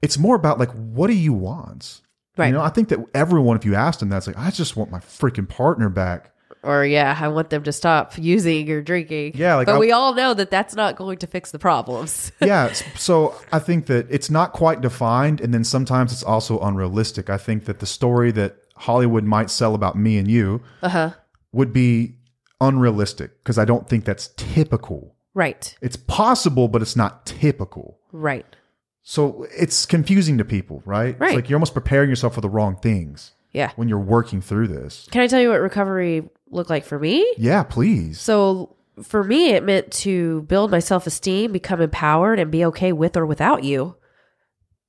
it's 0.00 0.18
more 0.18 0.36
about 0.36 0.58
like 0.58 0.70
what 0.70 1.08
do 1.08 1.14
you 1.14 1.32
want? 1.32 2.00
Right. 2.38 2.46
You 2.46 2.52
know, 2.52 2.62
I 2.62 2.68
think 2.68 2.88
that 2.90 3.00
everyone, 3.14 3.56
if 3.56 3.64
you 3.64 3.74
asked 3.74 3.98
them, 3.98 4.08
that's 4.08 4.28
like, 4.28 4.38
I 4.38 4.50
just 4.50 4.76
want 4.76 4.92
my 4.92 5.00
freaking 5.00 5.48
partner 5.48 5.88
back. 5.88 6.32
Or 6.62 6.84
yeah, 6.84 7.16
I 7.20 7.28
want 7.28 7.50
them 7.50 7.62
to 7.64 7.72
stop 7.72 8.18
using 8.18 8.68
or 8.70 8.82
drinking. 8.82 9.32
Yeah, 9.36 9.54
like 9.56 9.66
but 9.66 9.76
I- 9.76 9.78
we 9.78 9.92
all 9.92 10.14
know 10.14 10.34
that 10.34 10.50
that's 10.50 10.74
not 10.74 10.96
going 10.96 11.18
to 11.18 11.26
fix 11.26 11.50
the 11.52 11.58
problems. 11.58 12.32
yeah. 12.40 12.72
So 12.96 13.34
I 13.52 13.58
think 13.58 13.86
that 13.86 14.06
it's 14.10 14.28
not 14.30 14.52
quite 14.52 14.80
defined, 14.80 15.40
and 15.40 15.54
then 15.54 15.64
sometimes 15.64 16.12
it's 16.12 16.22
also 16.24 16.58
unrealistic. 16.60 17.30
I 17.30 17.38
think 17.38 17.64
that 17.66 17.78
the 17.78 17.86
story 17.86 18.30
that 18.32 18.56
Hollywood 18.76 19.24
might 19.24 19.50
sell 19.50 19.74
about 19.74 19.96
me 19.96 20.18
and 20.18 20.28
you 20.28 20.60
uh-huh. 20.82 21.10
would 21.52 21.72
be 21.72 22.14
unrealistic 22.60 23.38
because 23.44 23.58
I 23.58 23.64
don't 23.64 23.88
think 23.88 24.04
that's 24.04 24.28
typical. 24.36 25.14
right. 25.34 25.76
It's 25.80 25.96
possible, 25.96 26.66
but 26.68 26.82
it's 26.82 26.96
not 26.96 27.24
typical. 27.24 27.98
Right. 28.12 28.46
So 29.02 29.46
it's 29.56 29.86
confusing 29.86 30.36
to 30.38 30.44
people, 30.44 30.82
right? 30.84 31.10
It's 31.10 31.20
Right. 31.20 31.34
like 31.36 31.48
you're 31.48 31.56
almost 31.56 31.74
preparing 31.74 32.10
yourself 32.10 32.34
for 32.34 32.40
the 32.40 32.48
wrong 32.48 32.76
things 32.76 33.32
Yeah. 33.52 33.70
when 33.76 33.88
you're 33.88 33.98
working 33.98 34.40
through 34.40 34.68
this. 34.68 35.06
Can 35.10 35.22
I 35.22 35.26
tell 35.28 35.40
you 35.40 35.50
what 35.50 35.60
recovery 35.60 36.28
looked 36.50 36.70
like 36.70 36.84
for 36.84 36.98
me? 36.98 37.34
Yeah, 37.38 37.62
please. 37.62 38.20
So 38.20 38.76
for 39.02 39.22
me, 39.22 39.50
it 39.50 39.62
meant 39.62 39.90
to 39.92 40.42
build 40.42 40.70
my 40.70 40.78
self 40.80 41.06
esteem, 41.06 41.52
become 41.52 41.80
empowered, 41.80 42.38
and 42.38 42.50
be 42.50 42.64
okay 42.66 42.92
with 42.92 43.16
or 43.16 43.26
without 43.26 43.64
you 43.64 43.96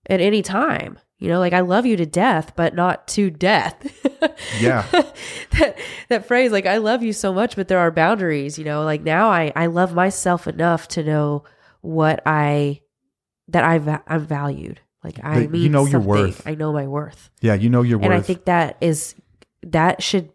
at 0.10 0.20
any 0.22 0.42
time. 0.42 1.00
You 1.20 1.28
know, 1.28 1.40
like 1.40 1.52
I 1.54 1.60
love 1.60 1.86
you 1.86 1.98
to 1.98 2.06
death, 2.06 2.54
but 2.56 2.74
not 2.76 3.08
to 3.10 3.30
death. 3.30 3.76
Yeah. 4.60 4.86
that, 5.52 5.78
that 6.10 6.26
phrase, 6.26 6.52
like 6.52 6.66
I 6.66 6.78
love 6.78 7.04
you 7.04 7.14
so 7.14 7.34
much, 7.34 7.56
but 7.56 7.68
there 7.68 7.80
are 7.80 7.92
boundaries. 7.92 8.58
You 8.58 8.66
know, 8.66 8.84
like 8.84 9.02
now 9.02 9.30
I 9.30 9.52
I 9.56 9.68
love 9.68 9.94
myself 9.94 10.48
enough 10.48 10.88
to 10.90 11.04
know 11.04 11.44
what 11.82 12.22
I 12.26 12.82
that 13.50 13.64
I 13.64 13.78
va- 13.80 14.04
I'm 14.08 14.26
valued. 14.26 14.82
Like 15.04 15.20
I 15.24 15.48
mean, 15.48 15.62
you 15.62 15.70
know 15.70 15.86
your 15.86 16.02
worth. 16.02 16.46
I 16.46 16.56
know 16.56 16.74
my 16.74 16.88
worth 16.88 17.30
Yeah, 17.42 17.54
you 17.54 17.70
know 17.70 17.82
your 17.82 17.98
worth. 18.00 18.06
and 18.06 18.14
I 18.14 18.22
think 18.22 18.46
that 18.46 18.78
is 18.82 19.16
that 19.64 20.02
should 20.04 20.32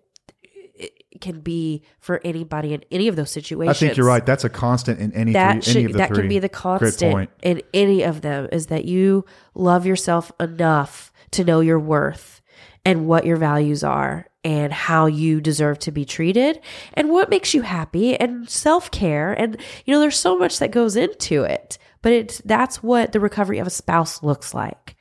can 1.21 1.41
be 1.41 1.83
for 2.01 2.21
anybody 2.25 2.75
in 2.75 2.85
any 2.91 3.09
of 3.09 3.17
those 3.17 3.31
situations. 3.31 3.77
I 3.77 3.79
think 3.79 3.97
you're 3.97 4.07
right. 4.07 4.25
That's 4.25 4.45
a 4.45 4.49
constant 4.49 5.01
in 5.01 5.13
any 5.13 5.33
That 5.33 5.63
three, 5.65 5.73
should 5.73 5.77
any 5.77 5.85
of 5.87 5.93
the 5.93 5.99
that 5.99 6.09
three. 6.09 6.17
can 6.19 6.29
be 6.29 6.39
the 6.39 6.49
constant 6.49 7.31
in 7.43 7.63
any 7.73 8.03
of 8.03 8.21
them 8.21 8.49
is 8.53 8.67
that 8.67 8.85
you 8.85 9.25
love 9.55 9.87
yourself 9.87 10.33
enough 10.41 11.13
to 11.33 11.45
know 11.45 11.61
your 11.61 11.79
worth 11.79 12.41
and 12.85 13.07
what 13.07 13.25
your 13.27 13.37
values 13.37 13.83
are 13.83 14.27
and 14.45 14.73
how 14.73 15.07
you 15.07 15.41
deserve 15.41 15.79
to 15.81 15.91
be 15.91 16.05
treated 16.05 16.61
and 16.93 17.09
what 17.11 17.31
makes 17.31 17.55
you 17.55 17.63
happy 17.63 18.15
and 18.17 18.49
self-care 18.49 19.33
and 19.33 19.57
you 19.87 19.95
know 19.95 20.01
there's 20.01 20.19
so 20.19 20.37
much 20.39 20.59
that 20.59 20.71
goes 20.71 20.97
into 20.97 21.43
it 21.43 21.79
but 22.03 22.13
it's 22.13 22.43
that's 22.45 22.83
what 22.83 23.13
the 23.13 23.21
recovery 23.21 23.59
of 23.59 23.67
a 23.67 23.71
spouse 23.71 24.23
looks 24.23 24.53
like 24.53 24.97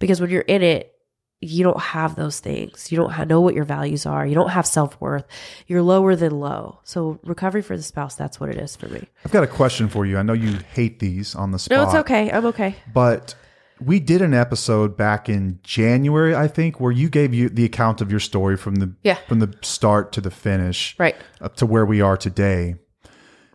because 0.00 0.20
when 0.20 0.30
you're 0.30 0.40
in 0.42 0.62
it 0.62 0.97
you 1.40 1.62
don't 1.62 1.80
have 1.80 2.16
those 2.16 2.40
things 2.40 2.90
you 2.90 2.96
don't 2.96 3.28
know 3.28 3.40
what 3.40 3.54
your 3.54 3.64
values 3.64 4.04
are 4.06 4.26
you 4.26 4.34
don't 4.34 4.50
have 4.50 4.66
self-worth 4.66 5.24
you're 5.68 5.82
lower 5.82 6.16
than 6.16 6.32
low 6.40 6.80
so 6.82 7.18
recovery 7.22 7.62
for 7.62 7.76
the 7.76 7.82
spouse 7.82 8.16
that's 8.16 8.40
what 8.40 8.48
it 8.48 8.56
is 8.56 8.74
for 8.74 8.88
me 8.88 9.06
I've 9.24 9.30
got 9.30 9.44
a 9.44 9.46
question 9.48 9.88
for 9.88 10.04
you. 10.04 10.18
I 10.18 10.22
know 10.22 10.32
you 10.32 10.58
hate 10.74 10.98
these 10.98 11.34
on 11.36 11.52
the 11.52 11.58
spot. 11.58 11.76
no 11.78 11.84
it's 11.84 11.94
okay 11.94 12.30
i'm 12.32 12.44
okay 12.46 12.74
But 12.92 13.36
we 13.80 14.00
did 14.00 14.20
an 14.22 14.34
episode 14.34 14.96
back 14.96 15.28
in 15.28 15.60
January, 15.62 16.34
I 16.34 16.48
think, 16.48 16.80
where 16.80 16.90
you 16.90 17.08
gave 17.08 17.32
you 17.32 17.48
the 17.48 17.64
account 17.64 18.00
of 18.00 18.10
your 18.10 18.18
story 18.18 18.56
from 18.56 18.74
the 18.76 18.92
Yeah. 19.04 19.18
from 19.28 19.38
the 19.38 19.54
start 19.62 20.10
to 20.14 20.20
the 20.20 20.32
finish, 20.32 20.96
right 20.98 21.14
up 21.40 21.54
to 21.58 21.66
where 21.66 21.86
we 21.86 22.00
are 22.00 22.16
today. 22.16 22.74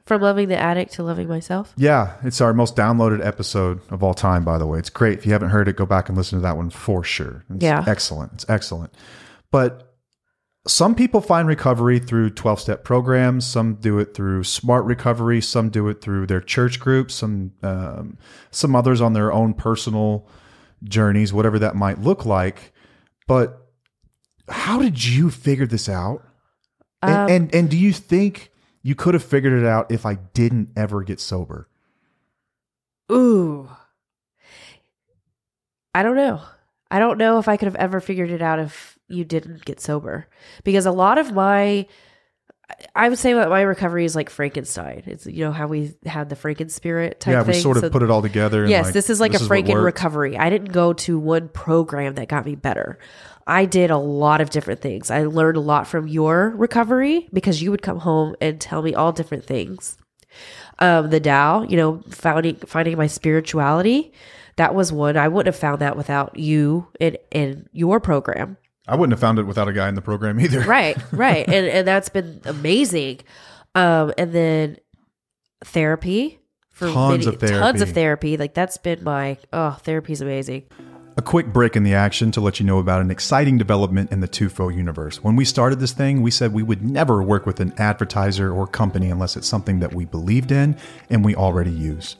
From 0.06 0.22
loving 0.22 0.50
the 0.50 0.58
addict 0.58 0.94
to 0.94 1.04
loving 1.04 1.28
myself 1.28 1.74
Yeah, 1.78 2.14
it's 2.24 2.42
our 2.42 2.54
most 2.54 2.76
downloaded 2.76 3.26
episode 3.26 3.80
of 3.90 4.04
all 4.04 4.14
time, 4.14 4.44
by 4.44 4.58
the 4.58 4.68
way. 4.68 4.80
It's 4.80 4.90
great. 4.90 5.18
If 5.20 5.26
you 5.26 5.32
haven't 5.34 5.50
heard 5.50 5.68
it, 5.68 5.76
go 5.78 5.86
back 5.86 6.10
and 6.10 6.18
listen 6.18 6.38
to 6.40 6.44
that 6.44 6.58
one 6.58 6.70
for 6.70 7.04
sure. 7.04 7.44
It's 7.50 7.64
Yeah. 7.64 7.84
excellent. 7.88 8.34
It's 8.34 8.46
excellent. 8.50 8.94
But 9.52 9.90
some 10.66 10.96
people 10.96 11.20
find 11.22 11.48
recovery 11.48 12.00
through 12.00 12.30
12 12.32 12.60
step 12.60 12.84
programs. 12.86 13.46
Some 13.46 13.76
do 13.76 14.00
it 14.00 14.14
through 14.14 14.44
smart 14.46 14.86
recovery. 14.86 15.42
Some 15.42 15.70
do 15.70 15.88
it 15.90 16.00
through 16.02 16.28
their 16.28 16.40
church 16.42 16.80
groups. 16.80 17.16
Some, 17.16 17.52
um, 17.64 18.18
some 18.52 18.76
others 18.76 19.02
on 19.02 19.12
their 19.14 19.32
own 19.34 19.54
personal 19.54 20.28
journeys, 20.84 21.34
whatever 21.34 21.60
that 21.60 21.76
might 21.76 22.00
look 22.02 22.26
like. 22.26 22.72
But 23.28 23.58
how 24.50 24.82
did 24.82 25.04
you 25.04 25.30
figure 25.30 25.68
this 25.68 25.88
out? 25.90 26.24
And, 27.02 27.14
Um, 27.14 27.30
and, 27.30 27.56
and 27.56 27.70
do 27.70 27.78
you 27.78 27.92
think 27.92 28.50
you 28.84 28.96
could 28.96 29.14
have 29.14 29.24
figured 29.24 29.54
it 29.54 29.66
out 29.66 29.92
if 29.92 30.06
I 30.06 30.16
didn't 30.16 30.70
ever 30.76 31.02
get 31.04 31.20
sober? 31.20 31.70
Ooh. 33.12 33.70
I 35.96 36.04
don't 36.04 36.16
know. 36.16 36.42
I 36.92 37.00
don't 37.00 37.18
know 37.18 37.40
if 37.40 37.48
I 37.48 37.58
could 37.58 37.68
have 37.68 37.76
ever 37.76 38.00
figured 38.00 38.30
it 38.30 38.42
out 38.42 38.60
if 38.60 39.00
you 39.08 39.24
didn't 39.24 39.66
get 39.66 39.80
sober. 39.80 40.28
Because 40.64 40.86
a 40.86 40.92
lot 40.92 41.18
of 41.18 41.32
my 41.32 41.88
I 42.96 43.10
would 43.10 43.20
say 43.20 43.34
that 43.34 43.50
my 43.50 43.62
recovery 43.62 44.06
is 44.06 44.16
like 44.16 44.30
Frankenstein. 44.30 45.04
It's 45.06 45.26
you 45.26 45.44
know 45.44 45.52
how 45.52 45.68
we 45.68 45.94
had 46.06 46.30
the 46.30 46.36
Franken 46.36 46.72
spirit 46.72 47.20
type 47.20 47.34
yeah, 47.34 47.44
we 47.44 47.54
thing. 47.54 47.62
sort 47.62 47.78
of 47.78 47.82
So- 47.82 47.90
put 47.90 48.04
it 48.04 48.10
all 48.10 48.22
together. 48.22 48.66
Yes, 48.66 48.86
like, 48.86 48.94
this 48.94 49.10
is 49.10 49.20
like 49.20 49.34
a 49.34 49.38
Franken 49.38 49.84
recovery. 49.84 50.38
I 50.38 50.50
didn't 50.50 50.72
go 50.72 50.94
to 50.94 51.20
one 51.20 51.50
program 51.50 52.16
that 52.16 52.28
got 52.28 52.46
me 52.46 52.56
better. 52.56 53.00
I 53.46 53.66
did 53.66 53.92
a 53.92 53.98
lot 53.98 54.42
of 54.42 54.50
different 54.50 54.82
things. 54.82 55.12
I 55.12 55.24
learned 55.24 55.58
a 55.58 55.62
lot 55.62 55.88
from 55.88 56.08
your 56.08 56.50
recovery 56.56 57.28
because 57.34 57.62
you 57.62 57.72
would 57.72 57.82
come 57.82 58.00
home 58.00 58.36
and 58.40 58.60
tell 58.60 58.82
me 58.82 58.94
all 58.94 59.12
different 59.12 59.46
things. 59.46 59.98
Um, 60.80 61.10
the 61.10 61.20
Tao, 61.20 61.64
you 61.64 61.78
know, 61.78 62.02
finding 62.10 62.56
finding 62.56 62.98
my 62.98 63.08
spirituality, 63.08 64.14
that 64.56 64.74
was 64.74 64.92
one. 64.92 65.18
I 65.18 65.28
wouldn't 65.28 65.54
have 65.54 65.60
found 65.60 65.80
that 65.82 65.96
without 65.98 66.38
you 66.38 66.88
in 67.00 67.18
in 67.32 67.70
your 67.74 68.00
program. 68.00 68.58
I 68.88 68.96
wouldn't 68.96 69.14
have 69.14 69.20
found 69.20 69.40
it 69.40 69.44
without 69.44 69.68
a 69.68 69.74
guy 69.74 69.88
in 69.88 69.96
the 69.96 70.02
program 70.02 70.40
either. 70.40 70.62
Right, 70.66 70.98
right. 71.12 71.48
and 71.48 71.68
and 71.68 71.88
that's 71.88 72.10
been 72.10 72.42
amazing. 72.46 73.20
Um 73.76 74.14
and 74.18 74.32
then 74.34 74.78
therapy 75.64 76.40
for 76.72 76.92
Tons 76.92 77.26
many, 77.26 77.36
of 77.36 77.40
tons 77.42 77.82
of 77.82 77.90
therapy. 77.90 77.94
therapy. 77.94 78.38
Like 78.38 78.54
that's 78.54 78.78
been 78.78 79.04
my 79.04 79.38
oh, 79.52 79.78
therapy's 79.84 80.22
amazing. 80.22 80.64
A 81.16 81.22
quick 81.22 81.54
break 81.54 81.76
in 81.76 81.84
the 81.84 81.94
action 81.94 82.32
to 82.32 82.42
let 82.42 82.60
you 82.60 82.66
know 82.66 82.80
about 82.80 83.02
an 83.02 83.12
exciting 83.12 83.60
development 83.60 84.12
in 84.12 84.20
the 84.20 84.28
Tufo 84.28 84.76
universe. 84.76 85.24
When 85.24 85.36
we 85.36 85.46
started 85.46 85.80
this 85.80 85.92
thing, 85.92 86.24
we 86.24 86.32
said 86.32 86.54
we 86.54 86.64
would 86.64 86.84
never 86.84 87.22
work 87.22 87.46
with 87.46 87.60
an 87.60 87.72
advertiser 87.78 88.52
or 88.52 88.66
company 88.66 89.12
unless 89.12 89.38
it's 89.38 89.48
something 89.48 89.80
that 89.80 89.94
we 89.94 90.06
believed 90.06 90.52
in 90.52 90.76
and 91.12 91.24
we 91.24 91.36
already 91.36 91.70
use. 91.70 92.16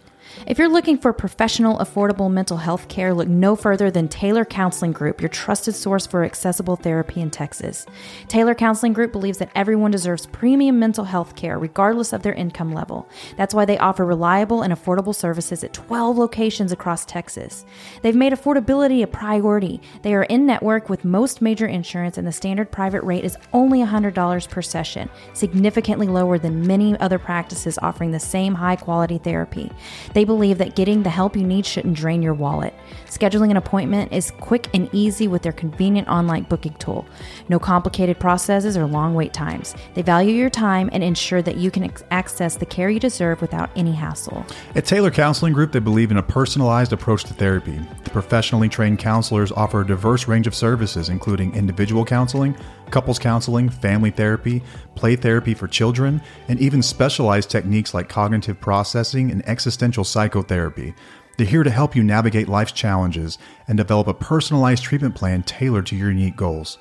If 0.46 0.58
you're 0.58 0.68
looking 0.68 0.98
for 0.98 1.14
professional, 1.14 1.78
affordable 1.78 2.30
mental 2.30 2.58
health 2.58 2.90
care, 2.90 3.14
look 3.14 3.30
no 3.30 3.56
further 3.56 3.90
than 3.90 4.10
Taylor 4.10 4.44
Counseling 4.44 4.92
Group, 4.92 5.22
your 5.22 5.30
trusted 5.30 5.74
source 5.74 6.06
for 6.06 6.26
accessible 6.26 6.76
therapy 6.76 7.22
in 7.22 7.32
Texas. 7.32 7.86
Taylor 8.28 8.54
Counseling 8.54 8.92
Group 8.92 9.14
believes 9.14 9.38
that 9.38 9.52
everyone 9.56 9.92
deserves 9.92 10.26
premium 10.26 10.80
mental 10.80 11.06
health 11.06 11.38
care, 11.38 11.58
regardless 11.58 12.12
of 12.12 12.24
their 12.24 12.34
income 12.34 12.74
level. 12.74 13.08
That's 13.38 13.54
why 13.54 13.64
they 13.64 13.78
offer 13.78 14.06
reliable 14.06 14.64
and 14.64 14.74
affordable 14.74 15.16
services 15.16 15.64
at 15.64 15.72
12 15.72 16.18
locations 16.18 16.74
across 16.74 17.06
Texas. 17.06 17.66
They've 18.02 18.14
made 18.14 18.34
affordability 18.34 19.02
a 19.02 19.08
priority. 19.08 19.80
They 20.02 20.14
are 20.14 20.24
in 20.24 20.46
network 20.46 20.90
with 20.90 21.06
most 21.06 21.42
major 21.42 21.68
insurance, 21.68 22.18
and 22.18 22.28
the 22.28 22.34
standard 22.34 22.70
private 22.70 23.04
rate 23.04 23.24
is 23.24 23.38
only 23.54 23.80
$100 23.80 24.50
per 24.50 24.62
session, 24.62 25.10
significantly 25.34 26.08
lower 26.08 26.38
than 26.38 26.68
many 26.68 27.00
other 27.00 27.18
practices 27.18 27.80
offering 27.82 28.12
the 28.12 28.20
same 28.20 28.56
high 28.56 28.76
quality 28.76 29.20
therapy. 29.20 29.72
They 30.14 30.26
believe 30.34 30.58
that 30.58 30.76
getting 30.76 31.04
the 31.04 31.12
help 31.12 31.36
you 31.36 31.44
need 31.44 31.64
shouldn't 31.64 31.96
drain 31.96 32.24
your 32.24 32.34
wallet. 32.34 32.74
Scheduling 33.06 33.52
an 33.52 33.58
appointment 33.58 34.12
is 34.12 34.32
quick 34.40 34.68
and 34.74 34.90
easy 34.92 35.28
with 35.28 35.44
their 35.44 35.52
convenient 35.52 36.08
online 36.08 36.42
booking 36.44 36.74
tool. 36.80 37.06
No 37.50 37.60
complicated 37.60 38.20
processes 38.20 38.76
or 38.76 38.88
long 38.88 39.14
wait 39.14 39.32
times. 39.32 39.76
They 39.94 40.02
value 40.02 40.34
your 40.34 40.50
time 40.50 40.90
and 40.92 41.04
ensure 41.04 41.44
that 41.44 41.58
you 41.58 41.70
can 41.70 41.84
ex- 41.84 42.04
access 42.10 42.58
the 42.58 42.66
care 42.66 42.90
you 42.90 43.00
deserve 43.00 43.42
without 43.42 43.70
any 43.76 43.92
hassle. 43.92 44.44
At 44.74 44.86
Taylor 44.86 45.12
Counseling 45.12 45.54
Group, 45.54 45.72
they 45.72 45.78
believe 45.78 46.10
in 46.10 46.18
a 46.18 46.24
personalized 46.24 46.94
approach 46.94 47.26
to 47.26 47.36
therapy. 47.36 47.80
The 48.04 48.10
professionally 48.10 48.70
trained 48.70 48.98
counselors 48.98 49.52
offer 49.52 49.82
a 49.82 49.86
diverse 49.86 50.28
range 50.28 50.48
of 50.48 50.56
services, 50.56 51.10
including 51.10 51.54
individual 51.54 52.06
counseling, 52.06 52.56
couples 52.94 53.20
counseling, 53.20 53.68
family 53.68 54.12
therapy, 54.12 54.64
play 54.96 55.18
therapy 55.18 55.54
for 55.54 55.68
children, 55.68 56.22
and 56.48 56.60
even 56.62 56.82
specialized 56.82 57.50
techniques 57.50 57.94
like 57.94 58.08
cognitive 58.08 58.62
processing 58.62 59.32
and 59.32 59.46
existential 59.50 60.04
psychotherapy. 60.04 60.94
They're 61.38 61.48
here 61.48 61.64
to 61.64 61.72
help 61.72 61.96
you 61.96 62.04
navigate 62.04 62.48
life's 62.48 62.72
challenges 62.72 63.40
and 63.68 63.78
develop 63.78 64.08
a 64.08 64.14
personalized 64.14 64.84
treatment 64.84 65.16
plan 65.16 65.42
tailored 65.42 65.88
to 65.88 65.96
your 65.96 66.12
unique 66.12 66.38
goals. 66.38 66.78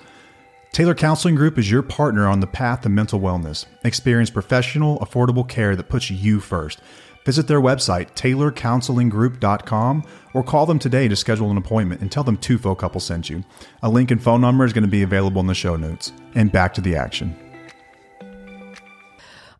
Taylor 0.72 0.94
Counseling 0.94 1.34
Group 1.34 1.58
is 1.58 1.70
your 1.70 1.82
partner 1.82 2.28
on 2.28 2.40
the 2.40 2.46
path 2.46 2.82
to 2.82 2.88
mental 2.90 3.18
wellness. 3.18 3.64
Experience 3.82 4.30
professional, 4.30 4.98
affordable 5.00 5.48
care 5.48 5.74
that 5.74 5.88
puts 5.88 6.10
you 6.10 6.40
first. 6.40 6.80
Visit 7.24 7.46
their 7.46 7.60
website, 7.60 8.12
taylorcounselinggroup.com, 8.14 10.04
or 10.34 10.42
call 10.42 10.66
them 10.66 10.78
today 10.78 11.06
to 11.08 11.14
schedule 11.14 11.50
an 11.50 11.56
appointment 11.56 12.00
and 12.00 12.10
tell 12.10 12.24
them 12.24 12.36
Tufo 12.36 12.76
Couple 12.76 13.00
sent 13.00 13.30
you. 13.30 13.44
A 13.82 13.88
link 13.88 14.10
and 14.10 14.22
phone 14.22 14.40
number 14.40 14.64
is 14.64 14.72
going 14.72 14.82
to 14.82 14.90
be 14.90 15.02
available 15.02 15.40
in 15.40 15.46
the 15.46 15.54
show 15.54 15.76
notes. 15.76 16.12
And 16.34 16.50
back 16.50 16.74
to 16.74 16.80
the 16.80 16.96
action. 16.96 17.36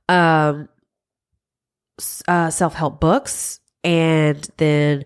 Um 0.09 0.69
uh 2.27 2.51
self-help 2.51 2.99
books 3.01 3.61
and 3.85 4.49
then 4.57 5.05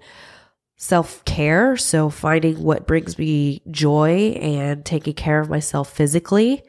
self-care, 0.78 1.76
so 1.76 2.08
finding 2.08 2.62
what 2.62 2.86
brings 2.86 3.18
me 3.18 3.60
joy 3.70 4.36
and 4.40 4.84
taking 4.84 5.14
care 5.14 5.40
of 5.40 5.50
myself 5.50 5.90
physically. 5.90 6.62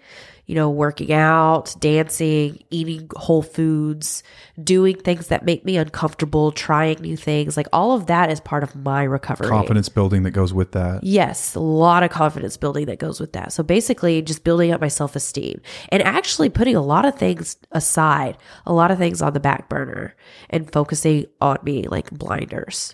You 0.48 0.56
know, 0.56 0.70
working 0.70 1.12
out, 1.12 1.76
dancing, 1.80 2.64
eating 2.72 3.10
whole 3.16 3.44
foods, 3.44 4.24
doing 4.64 4.96
things 4.96 5.28
that 5.28 5.44
make 5.44 5.66
me 5.66 5.76
uncomfortable, 5.78 6.52
trying 6.54 7.02
new 7.02 7.18
things. 7.18 7.58
Like 7.58 7.68
all 7.74 7.92
of 7.92 8.08
that 8.08 8.32
is 8.32 8.40
part 8.40 8.64
of 8.64 8.74
my 8.74 9.04
recovery. 9.04 9.50
Confidence 9.50 9.90
building 9.90 10.24
that 10.24 10.32
goes 10.32 10.54
with 10.54 10.72
that. 10.72 11.04
Yes, 11.04 11.54
a 11.54 11.60
lot 11.60 12.02
of 12.02 12.12
confidence 12.12 12.56
building 12.58 12.86
that 12.86 12.98
goes 12.98 13.20
with 13.20 13.34
that. 13.34 13.52
So 13.52 13.62
basically, 13.62 14.22
just 14.22 14.46
building 14.46 14.72
up 14.72 14.82
my 14.82 14.88
self 14.88 15.16
esteem 15.16 15.62
and 15.90 16.02
actually 16.02 16.50
putting 16.50 16.76
a 16.76 16.82
lot 16.82 17.06
of 17.06 17.16
things 17.16 17.58
aside, 17.72 18.38
a 18.66 18.74
lot 18.74 18.90
of 18.90 18.98
things 18.98 19.22
on 19.22 19.34
the 19.34 19.42
back 19.42 19.70
burner 19.70 20.16
and 20.50 20.72
focusing 20.72 21.26
on 21.42 21.58
me 21.64 21.84
like 21.84 22.10
blinders. 22.12 22.94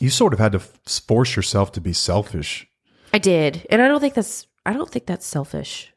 You 0.00 0.10
sort 0.10 0.32
of 0.32 0.38
had 0.38 0.52
to 0.52 0.58
f- 0.58 1.02
force 1.06 1.36
yourself 1.36 1.70
to 1.72 1.80
be 1.80 1.92
selfish. 1.92 2.66
I 3.12 3.18
did. 3.18 3.66
And 3.70 3.80
I 3.80 3.88
don't 3.88 4.00
think 4.00 4.14
that's, 4.14 4.46
I 4.66 4.72
don't 4.72 4.90
think 4.90 5.06
that's 5.06 5.26
selfish. 5.26 5.93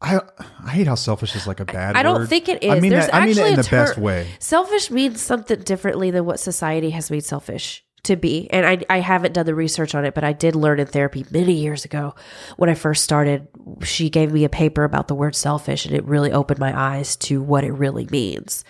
I 0.00 0.20
I 0.64 0.70
hate 0.70 0.86
how 0.86 0.94
selfish 0.94 1.34
is 1.34 1.46
like 1.46 1.60
a 1.60 1.64
bad 1.64 1.96
I 1.96 2.02
don't 2.02 2.20
word. 2.20 2.28
think 2.28 2.48
it 2.48 2.62
is. 2.62 2.70
I 2.70 2.80
mean 2.80 2.90
There's 2.90 3.06
that, 3.06 3.14
I 3.14 3.26
mean 3.26 3.38
it 3.38 3.46
in 3.46 3.56
the 3.56 3.68
best 3.70 3.96
way. 3.96 4.28
Selfish 4.38 4.90
means 4.90 5.20
something 5.20 5.60
differently 5.60 6.10
than 6.10 6.24
what 6.26 6.38
society 6.38 6.90
has 6.90 7.10
made 7.10 7.24
selfish 7.24 7.84
to 8.06 8.16
be. 8.16 8.48
And 8.50 8.66
I, 8.66 8.78
I 8.88 9.00
haven't 9.00 9.32
done 9.32 9.46
the 9.46 9.54
research 9.54 9.94
on 9.94 10.04
it, 10.04 10.14
but 10.14 10.24
I 10.24 10.32
did 10.32 10.54
learn 10.56 10.80
in 10.80 10.86
therapy 10.86 11.24
many 11.30 11.54
years 11.54 11.84
ago 11.84 12.14
when 12.56 12.70
I 12.70 12.74
first 12.74 13.04
started. 13.04 13.48
She 13.82 14.10
gave 14.10 14.32
me 14.32 14.44
a 14.44 14.48
paper 14.48 14.84
about 14.84 15.08
the 15.08 15.14
word 15.14 15.34
selfish, 15.34 15.86
and 15.86 15.94
it 15.94 16.04
really 16.04 16.32
opened 16.32 16.60
my 16.60 16.78
eyes 16.78 17.16
to 17.16 17.42
what 17.42 17.64
it 17.64 17.72
really 17.72 18.06
means. 18.10 18.64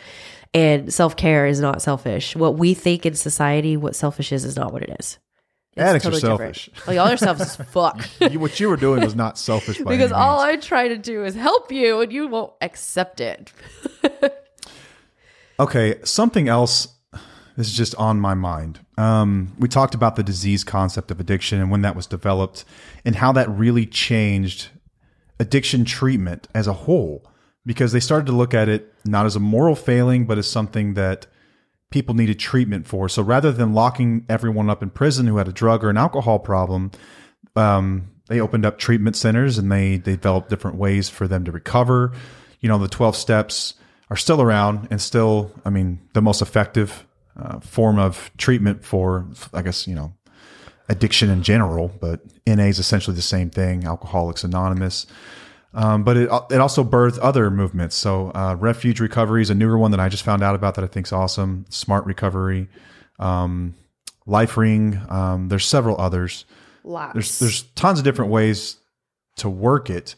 And 0.54 0.92
self 0.92 1.16
care 1.16 1.46
is 1.46 1.60
not 1.60 1.82
selfish. 1.82 2.34
What 2.34 2.56
we 2.56 2.74
think 2.74 3.04
in 3.04 3.14
society, 3.14 3.76
what 3.76 3.96
selfish 3.96 4.32
is, 4.32 4.44
is 4.44 4.56
not 4.56 4.72
what 4.72 4.82
it 4.82 4.96
is. 4.98 5.18
Addicts 5.76 6.06
are 6.06 6.12
selfish. 6.12 6.70
Well, 6.86 6.96
y'all 6.96 7.08
are 7.08 7.16
selfish 7.16 7.48
as 7.48 7.56
fuck. 7.70 8.08
You- 8.20 8.40
what 8.40 8.58
you 8.58 8.68
were 8.68 8.76
doing 8.76 9.02
was 9.02 9.14
not 9.14 9.38
selfish 9.38 9.78
by 9.78 9.90
because 9.90 10.12
all. 10.12 10.40
I 10.40 10.56
try 10.56 10.88
to 10.88 10.96
do 10.96 11.24
is 11.24 11.34
help 11.34 11.70
you, 11.70 12.00
and 12.00 12.12
you 12.12 12.26
won't 12.28 12.52
accept 12.60 13.20
it. 13.20 13.52
Okay, 15.58 15.98
something 16.04 16.48
else 16.48 16.88
This 17.56 17.68
is 17.68 17.74
just 17.76 17.94
on 17.94 18.20
my 18.20 18.34
mind. 18.34 18.80
Um, 18.98 19.54
we 19.58 19.68
talked 19.68 19.94
about 19.94 20.16
the 20.16 20.22
disease 20.22 20.62
concept 20.64 21.10
of 21.10 21.18
addiction 21.18 21.58
and 21.60 21.70
when 21.70 21.80
that 21.80 21.96
was 21.96 22.06
developed, 22.06 22.66
and 23.06 23.16
how 23.16 23.32
that 23.32 23.48
really 23.48 23.86
changed 23.86 24.68
addiction 25.40 25.86
treatment 25.86 26.48
as 26.54 26.66
a 26.66 26.72
whole, 26.74 27.26
because 27.64 27.92
they 27.92 28.00
started 28.00 28.26
to 28.26 28.32
look 28.32 28.52
at 28.52 28.68
it 28.68 28.92
not 29.06 29.24
as 29.24 29.34
a 29.36 29.40
moral 29.40 29.74
failing, 29.74 30.26
but 30.26 30.36
as 30.36 30.46
something 30.46 30.92
that 30.94 31.26
people 31.90 32.14
needed 32.14 32.38
treatment 32.38 32.86
for. 32.86 33.08
So 33.08 33.22
rather 33.22 33.52
than 33.52 33.72
locking 33.72 34.24
everyone 34.28 34.68
up 34.68 34.82
in 34.82 34.90
prison 34.90 35.26
who 35.26 35.36
had 35.36 35.48
a 35.48 35.52
drug 35.52 35.84
or 35.84 35.90
an 35.90 35.96
alcohol 35.96 36.38
problem, 36.38 36.90
um, 37.54 38.10
they 38.28 38.40
opened 38.40 38.66
up 38.66 38.78
treatment 38.78 39.16
centers 39.16 39.56
and 39.56 39.70
they, 39.70 39.96
they 39.98 40.12
developed 40.12 40.50
different 40.50 40.76
ways 40.76 41.08
for 41.08 41.28
them 41.28 41.44
to 41.44 41.52
recover. 41.52 42.12
You 42.60 42.68
know, 42.68 42.78
the 42.78 42.88
12 42.88 43.16
steps 43.16 43.74
are 44.10 44.16
still 44.16 44.42
around 44.42 44.88
and 44.90 45.00
still, 45.00 45.52
I 45.64 45.70
mean, 45.70 46.00
the 46.12 46.22
most 46.22 46.42
effective 46.42 47.06
uh, 47.36 47.60
form 47.60 47.98
of 47.98 48.30
treatment 48.36 48.84
for, 48.84 49.26
I 49.52 49.62
guess, 49.62 49.86
you 49.86 49.94
know, 49.94 50.14
addiction 50.88 51.30
in 51.30 51.42
general, 51.42 51.92
but 52.00 52.20
NA 52.46 52.64
is 52.64 52.78
essentially 52.78 53.16
the 53.16 53.22
same 53.22 53.50
thing, 53.50 53.84
Alcoholics 53.84 54.44
Anonymous. 54.44 55.06
Um, 55.76 56.04
but 56.04 56.16
it, 56.16 56.30
it 56.50 56.58
also 56.58 56.82
birthed 56.82 57.18
other 57.20 57.50
movements. 57.50 57.94
So, 57.94 58.32
uh, 58.34 58.56
Refuge 58.58 58.98
Recovery 58.98 59.42
is 59.42 59.50
a 59.50 59.54
newer 59.54 59.76
one 59.76 59.90
that 59.90 60.00
I 60.00 60.08
just 60.08 60.22
found 60.22 60.42
out 60.42 60.54
about 60.54 60.74
that 60.76 60.84
I 60.84 60.86
think 60.86 61.06
is 61.06 61.12
awesome. 61.12 61.66
Smart 61.68 62.06
Recovery, 62.06 62.68
um, 63.18 63.74
Life 64.24 64.56
Ring. 64.56 64.98
Um, 65.10 65.48
there's 65.48 65.66
several 65.66 66.00
others 66.00 66.46
Lots. 66.82 67.12
there's 67.12 67.38
there's 67.40 67.62
tons 67.74 67.98
of 67.98 68.04
different 68.04 68.30
ways 68.30 68.76
to 69.36 69.50
work 69.50 69.90
it 69.90 70.14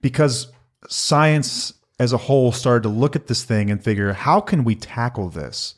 because 0.00 0.50
science 0.88 1.74
as 1.98 2.12
a 2.12 2.16
whole 2.16 2.52
started 2.52 2.84
to 2.84 2.88
look 2.88 3.14
at 3.14 3.26
this 3.26 3.44
thing 3.44 3.70
and 3.70 3.82
figure 3.82 4.12
how 4.12 4.40
can 4.40 4.64
we 4.64 4.74
tackle 4.74 5.28
this 5.28 5.74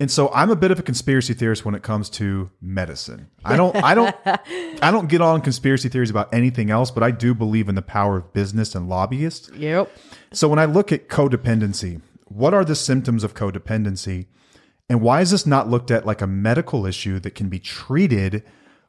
and 0.00 0.10
so 0.10 0.30
i'm 0.32 0.50
a 0.50 0.56
bit 0.56 0.70
of 0.70 0.78
a 0.78 0.82
conspiracy 0.82 1.34
theorist 1.34 1.64
when 1.64 1.74
it 1.74 1.82
comes 1.82 2.08
to 2.10 2.50
medicine 2.60 3.28
i 3.44 3.56
don't 3.56 3.74
i 3.76 3.94
don't 3.94 4.14
i 4.82 4.90
don't 4.90 5.08
get 5.08 5.20
on 5.20 5.40
conspiracy 5.40 5.88
theories 5.88 6.10
about 6.10 6.32
anything 6.32 6.70
else 6.70 6.90
but 6.90 7.02
i 7.02 7.10
do 7.10 7.34
believe 7.34 7.68
in 7.68 7.74
the 7.74 7.82
power 7.82 8.16
of 8.18 8.32
business 8.32 8.74
and 8.74 8.88
lobbyists 8.88 9.50
Yep. 9.56 9.90
so 10.32 10.48
when 10.48 10.58
I 10.58 10.64
look 10.66 10.92
at 10.92 11.08
codependency, 11.08 12.00
what 12.26 12.52
are 12.54 12.64
the 12.64 12.74
symptoms 12.76 13.24
of 13.24 13.34
codependency? 13.34 14.26
And 14.90 15.00
why 15.00 15.20
is 15.22 15.30
this 15.30 15.46
not 15.46 15.68
looked 15.68 15.90
at 15.90 16.04
like 16.06 16.20
a 16.20 16.26
medical 16.26 16.84
issue 16.86 17.18
that 17.20 17.34
can 17.34 17.48
be 17.48 17.58
treated 17.58 18.42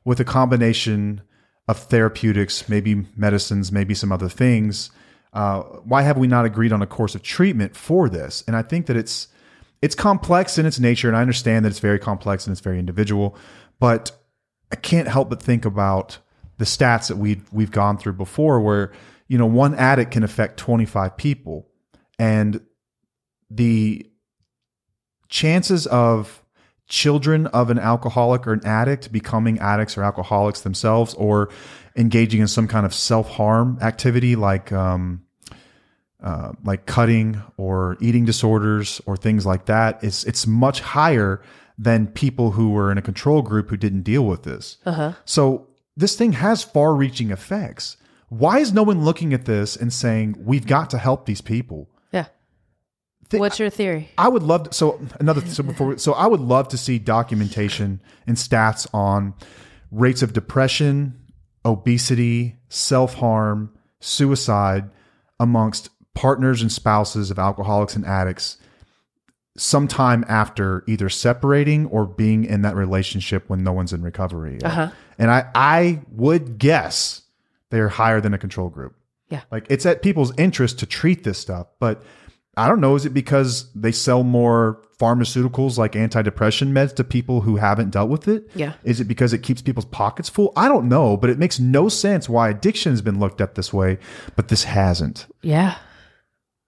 with 0.04 0.20
a 0.20 0.26
combination 0.26 1.22
of 1.68 1.78
therapeutics, 1.78 2.68
maybe 2.70 3.06
medicines, 3.16 3.72
maybe 3.72 3.94
some 3.94 4.12
other 4.12 4.28
things? 4.30 4.92
Uh, 5.34 5.62
why 5.62 6.02
have 6.02 6.18
we 6.18 6.28
not 6.28 6.44
agreed 6.46 6.74
on 6.74 6.82
a 6.82 6.88
course 6.88 7.16
of 7.16 7.24
treatment 7.24 7.76
for 7.76 8.10
this? 8.10 8.44
And 8.48 8.56
I 8.56 8.62
think 8.62 8.86
that 8.88 8.98
it's 8.98 9.28
it's 9.82 9.96
complex 9.96 10.58
in 10.58 10.66
its 10.66 10.80
nature, 10.80 11.08
and 11.08 11.16
I 11.16 11.22
understand 11.22 11.66
that 11.66 11.70
it's 11.70 11.80
very 11.80 12.00
complex 12.00 12.46
and 12.46 12.52
it's 12.52 12.62
very 12.62 12.80
individual, 12.80 13.38
but 13.80 14.12
I 14.72 14.76
can't 14.76 15.08
help 15.08 15.30
but 15.30 15.42
think 15.42 15.66
about 15.66 16.20
the 16.58 16.66
stats 16.66 17.08
that 17.08 17.18
we've 17.18 17.44
we've 17.52 17.72
gone 17.72 17.98
through 17.98 18.14
before, 18.14 18.60
where 18.60 18.92
you 19.28 19.38
know 19.38 19.46
one 19.46 19.76
addict 19.76 20.12
can 20.12 20.24
affect 20.24 20.58
25 20.58 21.16
people, 21.18 21.68
and 22.18 22.62
the 23.50 24.06
chances 25.30 25.88
of 25.88 26.44
children 26.88 27.48
of 27.48 27.70
an 27.70 27.80
alcoholic 27.80 28.48
or 28.48 28.54
an 28.54 28.66
addict 28.66 29.12
becoming 29.12 29.60
addicts 29.60 29.98
or 29.98 30.04
alcoholics 30.04 30.62
themselves, 30.62 31.14
or 31.14 31.50
engaging 31.96 32.42
in 32.42 32.48
some 32.48 32.68
kind 32.68 32.86
of 32.86 32.94
self 32.94 33.30
harm 33.30 33.78
activity 33.82 34.36
like 34.36 34.74
um, 34.74 35.24
uh, 36.24 36.52
like 36.64 36.86
cutting 36.86 37.42
or 37.58 37.98
eating 38.02 38.26
disorders 38.26 39.02
or 39.06 39.16
things 39.18 39.46
like 39.46 39.66
that, 39.66 40.04
it's 40.04 40.24
it's 40.26 40.46
much 40.46 40.82
higher 40.82 41.42
than 41.78 42.08
people 42.08 42.52
who 42.52 42.72
were 42.72 42.92
in 42.92 42.98
a 42.98 43.02
control 43.02 43.42
group 43.42 43.70
who 43.70 43.78
didn't 43.78 44.02
deal 44.02 44.26
with 44.26 44.44
this. 44.44 44.78
So 45.26 45.68
this 45.96 46.16
thing 46.18 46.34
has 46.34 46.62
far-reaching 46.64 47.32
effects. 47.32 47.96
Why 48.28 48.60
is 48.60 48.74
no 48.74 48.84
one 48.84 49.04
looking 49.06 49.34
at 49.34 49.46
this 49.46 49.76
and 49.78 49.92
saying 49.94 50.36
we've 50.40 50.68
got 50.68 50.90
to 50.92 50.98
help 50.98 51.26
these 51.26 51.42
people? 51.42 51.90
Yeah. 52.12 52.26
Thi- 53.30 53.40
What's 53.40 53.60
your 53.60 53.70
theory? 53.70 54.10
I 54.18 54.28
would 54.28 54.44
love 54.44 54.64
to. 54.64 54.74
So 54.74 55.00
another 55.20 55.42
so 55.48 55.64
before 55.64 55.98
so 55.98 56.14
I 56.14 56.28
would 56.28 56.42
love 56.42 56.68
to 56.70 56.78
see 56.78 57.00
documentation 57.00 58.02
and 58.28 58.36
stats 58.36 58.88
on 58.94 59.34
rates 59.90 60.22
of 60.22 60.34
depression, 60.34 61.18
obesity, 61.66 62.58
self 62.70 63.16
harm, 63.16 63.72
suicide 64.00 64.90
amongst 65.40 65.90
partners 66.20 66.62
and 66.62 66.70
spouses 66.70 67.32
of 67.32 67.40
alcoholics 67.40 67.96
and 67.96 68.06
addicts 68.06 68.58
sometime 69.56 70.26
after 70.28 70.84
either 70.86 71.08
separating 71.08 71.86
or 71.86 72.06
being 72.06 72.44
in 72.44 72.62
that 72.62 72.76
relationship 72.76 73.46
when 73.48 73.64
no 73.64 73.72
one's 73.72 73.94
in 73.94 74.02
recovery. 74.02 74.62
Uh-huh. 74.62 74.92
And 75.18 75.32
I 75.32 75.50
I 75.56 76.02
would 76.12 76.58
guess 76.58 77.22
they're 77.70 77.88
higher 77.88 78.20
than 78.20 78.34
a 78.34 78.38
control 78.38 78.68
group. 78.68 78.96
Yeah. 79.30 79.44
Like 79.50 79.66
it's 79.70 79.86
at 79.86 80.02
people's 80.02 80.38
interest 80.38 80.80
to 80.80 80.86
treat 80.86 81.24
this 81.24 81.38
stuff, 81.38 81.68
but 81.80 82.04
I 82.58 82.68
don't 82.68 82.82
know. 82.82 82.96
Is 82.96 83.06
it 83.06 83.14
because 83.14 83.72
they 83.74 83.94
sell 83.94 84.24
more 84.24 84.82
pharmaceuticals 85.00 85.78
like 85.78 85.94
antidepressant 85.94 86.72
meds 86.74 86.94
to 86.96 87.06
people 87.06 87.40
who 87.40 87.56
haven't 87.56 87.92
dealt 87.92 88.10
with 88.10 88.28
it? 88.28 88.50
Yeah. 88.56 88.74
Is 88.84 89.00
it 89.00 89.06
because 89.06 89.32
it 89.32 89.42
keeps 89.42 89.62
people's 89.62 89.86
pockets 89.86 90.28
full? 90.28 90.52
I 90.58 90.68
don't 90.68 90.90
know, 90.90 91.16
but 91.16 91.30
it 91.30 91.40
makes 91.40 91.62
no 91.62 91.88
sense 91.88 92.28
why 92.28 92.50
addiction 92.50 92.92
has 92.92 93.02
been 93.02 93.22
looked 93.22 93.40
at 93.40 93.56
this 93.56 93.72
way, 93.72 94.00
but 94.36 94.50
this 94.50 94.66
hasn't. 94.66 95.26
Yeah. 95.42 95.78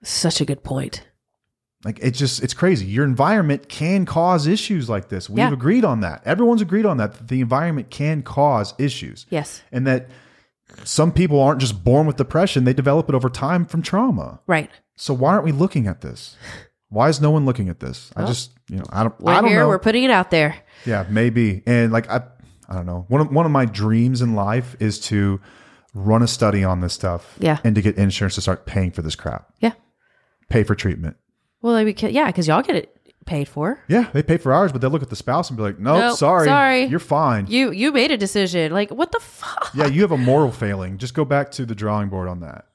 Such 0.03 0.41
a 0.41 0.45
good 0.45 0.63
point. 0.63 1.03
Like 1.83 1.99
it's 2.01 2.19
just 2.19 2.43
it's 2.43 2.53
crazy. 2.53 2.85
Your 2.85 3.05
environment 3.05 3.67
can 3.69 4.05
cause 4.05 4.45
issues 4.47 4.87
like 4.89 5.09
this. 5.09 5.29
We've 5.29 5.39
Yeah. 5.39 5.51
agreed 5.53 5.83
on 5.83 6.01
that. 6.01 6.21
Everyone's 6.25 6.61
agreed 6.61 6.85
on 6.85 6.97
that. 6.97 7.13
That 7.13 7.27
the 7.27 7.41
environment 7.41 7.89
can 7.89 8.21
cause 8.21 8.73
issues. 8.77 9.25
Yes. 9.29 9.61
And 9.71 9.87
that 9.87 10.07
some 10.83 11.11
people 11.11 11.41
aren't 11.41 11.59
just 11.59 11.83
born 11.83 12.05
with 12.07 12.17
depression, 12.17 12.63
they 12.65 12.73
develop 12.73 13.09
it 13.09 13.15
over 13.15 13.29
time 13.29 13.65
from 13.65 13.81
trauma. 13.81 14.39
Right. 14.47 14.69
So 14.95 15.13
why 15.13 15.31
aren't 15.33 15.43
we 15.43 15.51
looking 15.51 15.87
at 15.87 16.01
this? 16.01 16.35
Why 16.89 17.09
is 17.09 17.19
no 17.19 17.31
one 17.31 17.45
looking 17.45 17.67
at 17.69 17.79
this? 17.79 18.11
I 18.15 18.25
just, 18.25 18.51
you 18.69 18.77
know, 18.77 18.83
I 18.91 19.03
don't 19.03 19.19
We're 19.19 19.31
I 19.33 19.41
don't 19.41 19.49
here. 19.49 19.61
know. 19.61 19.67
We're 19.67 19.79
putting 19.79 20.03
it 20.03 20.11
out 20.11 20.29
there. 20.29 20.55
yeah, 20.85 21.05
maybe. 21.09 21.63
And 21.65 21.91
like 21.91 22.09
I 22.11 22.21
I 22.69 22.75
don't 22.75 22.85
know. 22.85 23.05
One 23.09 23.21
of 23.21 23.31
one 23.31 23.45
of 23.47 23.51
my 23.51 23.65
dreams 23.65 24.21
in 24.21 24.35
life 24.35 24.75
is 24.79 24.99
to 25.07 25.41
run 25.95 26.21
a 26.21 26.27
study 26.27 26.63
on 26.63 26.79
this 26.81 26.93
stuff 26.93 27.35
Yeah. 27.39 27.57
and 27.63 27.73
to 27.75 27.81
get 27.81 27.97
insurance 27.97 28.35
to 28.35 28.41
start 28.41 28.65
paying 28.67 28.91
for 28.91 29.01
this 29.01 29.15
crap. 29.15 29.49
Yeah. 29.59 29.71
Pay 30.51 30.63
for 30.63 30.75
treatment. 30.75 31.15
Well, 31.61 31.75
I 31.75 31.83
mean, 31.83 31.95
yeah, 31.97 32.27
because 32.27 32.47
y'all 32.47 32.61
get 32.61 32.75
it 32.75 32.97
paid 33.25 33.47
for. 33.47 33.79
Yeah, 33.87 34.09
they 34.13 34.23
pay 34.23 34.37
for 34.37 34.51
ours, 34.51 34.71
but 34.71 34.81
they'll 34.81 34.89
look 34.89 35.03
at 35.03 35.09
the 35.09 35.15
spouse 35.15 35.49
and 35.49 35.57
be 35.57 35.63
like, 35.63 35.79
"Nope, 35.79 35.99
Nope, 35.99 36.17
sorry, 36.17 36.47
sorry. 36.47 36.83
you're 36.85 36.99
fine." 36.99 37.47
You 37.47 37.71
you 37.71 37.91
made 37.91 38.11
a 38.11 38.17
decision. 38.17 38.71
Like 38.73 38.91
what 38.91 39.11
the 39.11 39.19
fuck? 39.19 39.71
yeah, 39.73 39.87
you 39.87 40.01
have 40.01 40.11
a 40.11 40.17
moral 40.17 40.51
failing. 40.51 40.97
Just 40.97 41.13
go 41.13 41.23
back 41.23 41.51
to 41.51 41.65
the 41.65 41.75
drawing 41.75 42.09
board 42.09 42.27
on 42.27 42.41
that. 42.41 42.65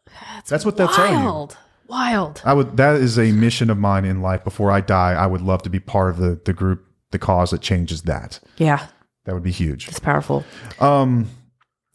That's, 0.49 0.65
what 0.65 0.77
they'll 0.77 0.89
tell 0.89 1.09
you. 1.09 1.17
Wild. 1.17 1.57
Wild. 1.89 2.43
I 2.45 2.55
would. 2.55 2.77
That 2.77 2.97
is 2.97 3.19
a 3.19 3.33
mission 3.33 3.69
of 3.71 3.77
mine 3.79 4.05
in 4.05 4.23
life. 4.23 4.45
Before 4.45 4.71
I 4.71 4.81
die, 4.81 5.12
I 5.12 5.27
would 5.27 5.43
love 5.43 5.62
to 5.62 5.71
be 5.71 5.81
part 5.81 6.11
of 6.11 6.17
the 6.17 6.41
the 6.45 6.53
group, 6.53 6.87
the 7.11 7.19
cause 7.19 7.51
that 7.51 7.61
changes 7.61 8.03
that. 8.03 8.41
Yeah. 8.57 8.87
That 9.25 9.35
would 9.35 9.43
be 9.43 9.53
huge. 9.53 9.89
It's 9.89 9.99
powerful. 9.99 10.45
Um, 10.79 11.29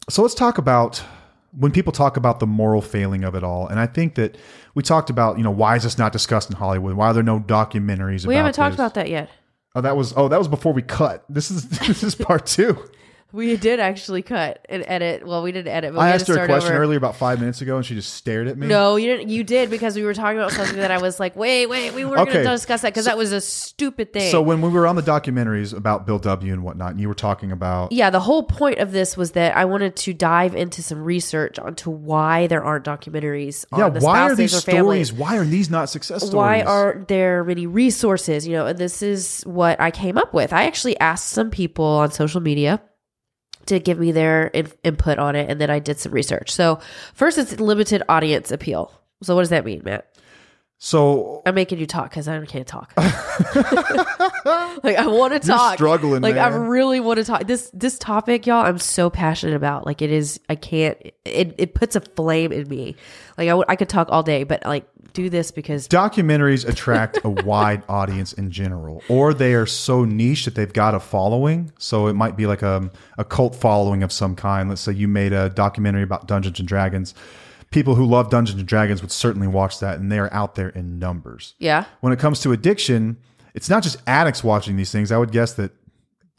so 0.08 0.20
let's 0.22 0.34
talk 0.34 0.58
about 0.58 1.02
when 1.56 1.70
people 1.70 1.92
talk 1.92 2.16
about 2.16 2.40
the 2.40 2.46
moral 2.46 2.80
failing 2.80 3.24
of 3.24 3.34
it 3.34 3.44
all. 3.44 3.66
And 3.66 3.78
I 3.78 3.86
think 3.86 4.14
that 4.14 4.36
we 4.74 4.82
talked 4.82 5.10
about, 5.10 5.36
you 5.38 5.44
know, 5.44 5.50
why 5.50 5.76
is 5.76 5.82
this 5.82 5.98
not 5.98 6.12
discussed 6.12 6.50
in 6.50 6.56
Hollywood? 6.56 6.94
Why 6.94 7.08
are 7.08 7.14
there 7.14 7.22
no 7.22 7.40
documentaries? 7.40 8.26
We 8.26 8.34
haven't 8.34 8.54
talked 8.54 8.72
this? 8.72 8.80
about 8.80 8.94
that 8.94 9.10
yet. 9.10 9.30
Oh, 9.74 9.80
that 9.80 9.96
was 9.96 10.12
oh, 10.16 10.28
that 10.28 10.38
was 10.38 10.48
before 10.48 10.72
we 10.72 10.82
cut. 10.82 11.24
This 11.28 11.50
is 11.50 11.68
this 11.86 12.02
is 12.02 12.14
part 12.14 12.46
two. 12.46 12.78
We 13.32 13.56
did 13.56 13.80
actually 13.80 14.22
cut 14.22 14.64
and 14.68 14.84
edit. 14.86 15.26
Well, 15.26 15.42
we 15.42 15.52
didn't 15.52 15.72
edit. 15.72 15.94
But 15.94 16.00
I 16.00 16.10
asked 16.10 16.28
her 16.28 16.42
a 16.42 16.46
question 16.46 16.72
over. 16.72 16.82
earlier 16.82 16.98
about 16.98 17.16
five 17.16 17.40
minutes 17.40 17.62
ago, 17.62 17.76
and 17.76 17.86
she 17.86 17.94
just 17.94 18.12
stared 18.14 18.46
at 18.46 18.58
me. 18.58 18.66
No, 18.66 18.96
you 18.96 19.08
didn't. 19.08 19.30
You 19.30 19.42
did 19.42 19.70
because 19.70 19.96
we 19.96 20.02
were 20.02 20.12
talking 20.12 20.38
about 20.38 20.52
something 20.52 20.76
that 20.76 20.90
I 20.90 20.98
was 20.98 21.18
like, 21.18 21.34
wait, 21.34 21.66
wait, 21.66 21.94
we 21.94 22.04
were 22.04 22.18
Okay. 22.18 22.32
going 22.32 22.44
to 22.44 22.50
discuss 22.50 22.82
that 22.82 22.90
because 22.92 23.06
that 23.06 23.16
was 23.16 23.32
a 23.32 23.40
stupid 23.40 24.12
thing. 24.12 24.30
So 24.30 24.42
when 24.42 24.60
we 24.60 24.68
were 24.68 24.86
on 24.86 24.96
the 24.96 25.02
documentaries 25.02 25.74
about 25.74 26.06
Bill 26.06 26.18
W. 26.18 26.52
and 26.52 26.62
whatnot, 26.62 26.90
and 26.92 27.00
you 27.00 27.08
were 27.08 27.14
talking 27.14 27.52
about 27.52 27.90
yeah, 27.92 28.10
the 28.10 28.20
whole 28.20 28.42
point 28.42 28.78
of 28.78 28.92
this 28.92 29.16
was 29.16 29.32
that 29.32 29.56
I 29.56 29.64
wanted 29.64 29.96
to 29.96 30.12
dive 30.12 30.54
into 30.54 30.82
some 30.82 31.02
research 31.02 31.58
onto 31.58 31.90
why 31.90 32.46
there 32.48 32.62
aren't 32.62 32.84
documentaries 32.84 33.64
on 33.72 33.78
yeah, 33.78 33.88
the 33.88 34.00
why 34.00 34.20
are 34.20 34.36
these 34.36 34.62
families. 34.62 35.08
stories? 35.08 35.12
Why 35.20 35.38
are 35.38 35.44
these 35.44 35.70
not 35.70 35.88
success 35.88 36.18
stories? 36.26 36.34
Why 36.34 36.62
aren't 36.62 37.08
there 37.08 37.44
many 37.44 37.66
resources? 37.66 38.46
You 38.46 38.54
know, 38.54 38.66
and 38.66 38.78
this 38.78 39.00
is 39.02 39.42
what 39.46 39.80
I 39.80 39.90
came 39.90 40.18
up 40.18 40.34
with. 40.34 40.52
I 40.52 40.64
actually 40.64 40.98
asked 41.00 41.28
some 41.28 41.50
people 41.50 41.84
on 41.84 42.10
social 42.12 42.40
media 42.40 42.80
to 43.66 43.78
give 43.80 43.98
me 43.98 44.12
their 44.12 44.46
in- 44.48 44.72
input 44.84 45.18
on 45.18 45.36
it, 45.36 45.50
and 45.50 45.60
then 45.60 45.70
I 45.70 45.78
did 45.78 45.98
some 45.98 46.12
research. 46.12 46.52
So, 46.52 46.80
first, 47.14 47.38
it's 47.38 47.58
limited 47.60 48.02
audience 48.08 48.50
appeal. 48.50 48.92
So, 49.22 49.34
what 49.34 49.42
does 49.42 49.50
that 49.50 49.64
mean, 49.64 49.82
Matt? 49.84 50.11
So 50.84 51.42
I'm 51.46 51.54
making 51.54 51.78
you 51.78 51.86
talk 51.86 52.10
because 52.10 52.26
I 52.26 52.44
can't 52.44 52.66
talk. 52.66 52.92
like 52.96 53.14
I 54.96 55.06
want 55.06 55.32
to 55.32 55.38
talk. 55.38 55.74
struggling, 55.74 56.22
Like 56.22 56.34
I 56.34 56.48
really 56.48 56.98
want 56.98 57.18
to 57.18 57.24
talk. 57.24 57.46
This 57.46 57.70
this 57.72 57.96
topic, 58.00 58.48
y'all. 58.48 58.66
I'm 58.66 58.80
so 58.80 59.08
passionate 59.08 59.54
about. 59.54 59.86
Like 59.86 60.02
it 60.02 60.10
is. 60.10 60.40
I 60.48 60.56
can't. 60.56 60.98
It 61.24 61.54
it 61.56 61.74
puts 61.74 61.94
a 61.94 62.00
flame 62.00 62.50
in 62.50 62.66
me. 62.66 62.96
Like 63.38 63.46
I, 63.46 63.50
w- 63.50 63.64
I 63.68 63.76
could 63.76 63.88
talk 63.88 64.08
all 64.10 64.24
day, 64.24 64.42
but 64.42 64.66
like 64.66 64.84
do 65.12 65.30
this 65.30 65.52
because 65.52 65.86
documentaries 65.86 66.68
attract 66.68 67.16
a 67.22 67.30
wide 67.30 67.84
audience 67.88 68.32
in 68.32 68.50
general, 68.50 69.04
or 69.08 69.32
they 69.32 69.54
are 69.54 69.66
so 69.66 70.04
niche 70.04 70.46
that 70.46 70.56
they've 70.56 70.72
got 70.72 70.96
a 70.96 71.00
following. 71.00 71.70
So 71.78 72.08
it 72.08 72.14
might 72.14 72.36
be 72.36 72.48
like 72.48 72.62
a, 72.62 72.90
a 73.18 73.24
cult 73.24 73.54
following 73.54 74.02
of 74.02 74.10
some 74.10 74.34
kind. 74.34 74.68
Let's 74.68 74.80
say 74.80 74.94
you 74.94 75.06
made 75.06 75.32
a 75.32 75.48
documentary 75.48 76.02
about 76.02 76.26
Dungeons 76.26 76.58
and 76.58 76.66
Dragons. 76.66 77.14
People 77.72 77.94
who 77.96 78.06
love 78.06 78.30
Dungeons 78.30 78.58
and 78.58 78.68
Dragons 78.68 79.02
would 79.02 79.10
certainly 79.10 79.48
watch 79.48 79.80
that, 79.80 79.98
and 79.98 80.12
they 80.12 80.18
are 80.18 80.32
out 80.32 80.54
there 80.54 80.68
in 80.68 80.98
numbers. 80.98 81.54
yeah. 81.58 81.86
When 82.00 82.12
it 82.12 82.18
comes 82.18 82.40
to 82.40 82.52
addiction, 82.52 83.16
it's 83.54 83.68
not 83.68 83.82
just 83.82 83.96
addicts 84.06 84.44
watching 84.44 84.76
these 84.76 84.92
things. 84.92 85.10
I 85.10 85.18
would 85.18 85.32
guess 85.32 85.54
that 85.54 85.72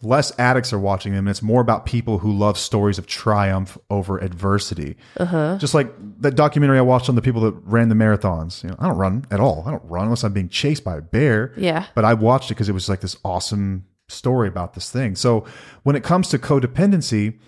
less 0.02 0.38
addicts 0.38 0.74
are 0.74 0.80
watching 0.80 1.13
them. 1.13 1.26
And 1.26 1.30
it's 1.30 1.41
more 1.41 1.62
about 1.62 1.86
people 1.86 2.19
who 2.19 2.32
love 2.34 2.58
stories 2.58 2.98
of 2.98 3.08
triumph 3.08 3.78
over 3.89 4.17
adversity. 4.17 4.98
Uh-huh. 5.17 5.58
Just 5.60 5.74
like 5.74 5.93
that 6.22 6.36
documentary 6.36 6.78
I 6.78 6.82
watched 6.82 7.08
on 7.08 7.15
the 7.15 7.22
people 7.22 7.41
that 7.43 7.54
ran 7.63 7.88
the 7.89 7.96
marathons. 7.96 8.63
You 8.63 8.69
know, 8.69 8.76
I 8.80 8.88
don't 8.88 8.98
run 8.98 9.26
at 9.32 9.39
all. 9.39 9.63
I 9.65 9.72
don't 9.72 9.86
run 9.86 10.04
unless 10.06 10.24
I'm 10.24 10.34
being 10.34 10.50
chased 10.50 10.84
by 10.84 10.98
a 10.98 11.02
bear. 11.02 11.54
Yeah. 11.56 11.86
But 11.96 12.04
I 12.04 12.15
watched 12.15 12.52
it 12.52 12.56
because 12.56 12.67
it 12.67 12.74
was 12.74 12.89
like 12.89 13.00
this 13.00 13.15
awesome 13.24 13.86
story 14.10 14.50
about 14.50 14.74
this 14.74 14.91
thing. 14.91 15.15
So 15.15 15.46
when 15.84 15.96
it 15.96 16.04
comes 16.04 16.28
to 16.30 16.38
codependency, 16.38 17.39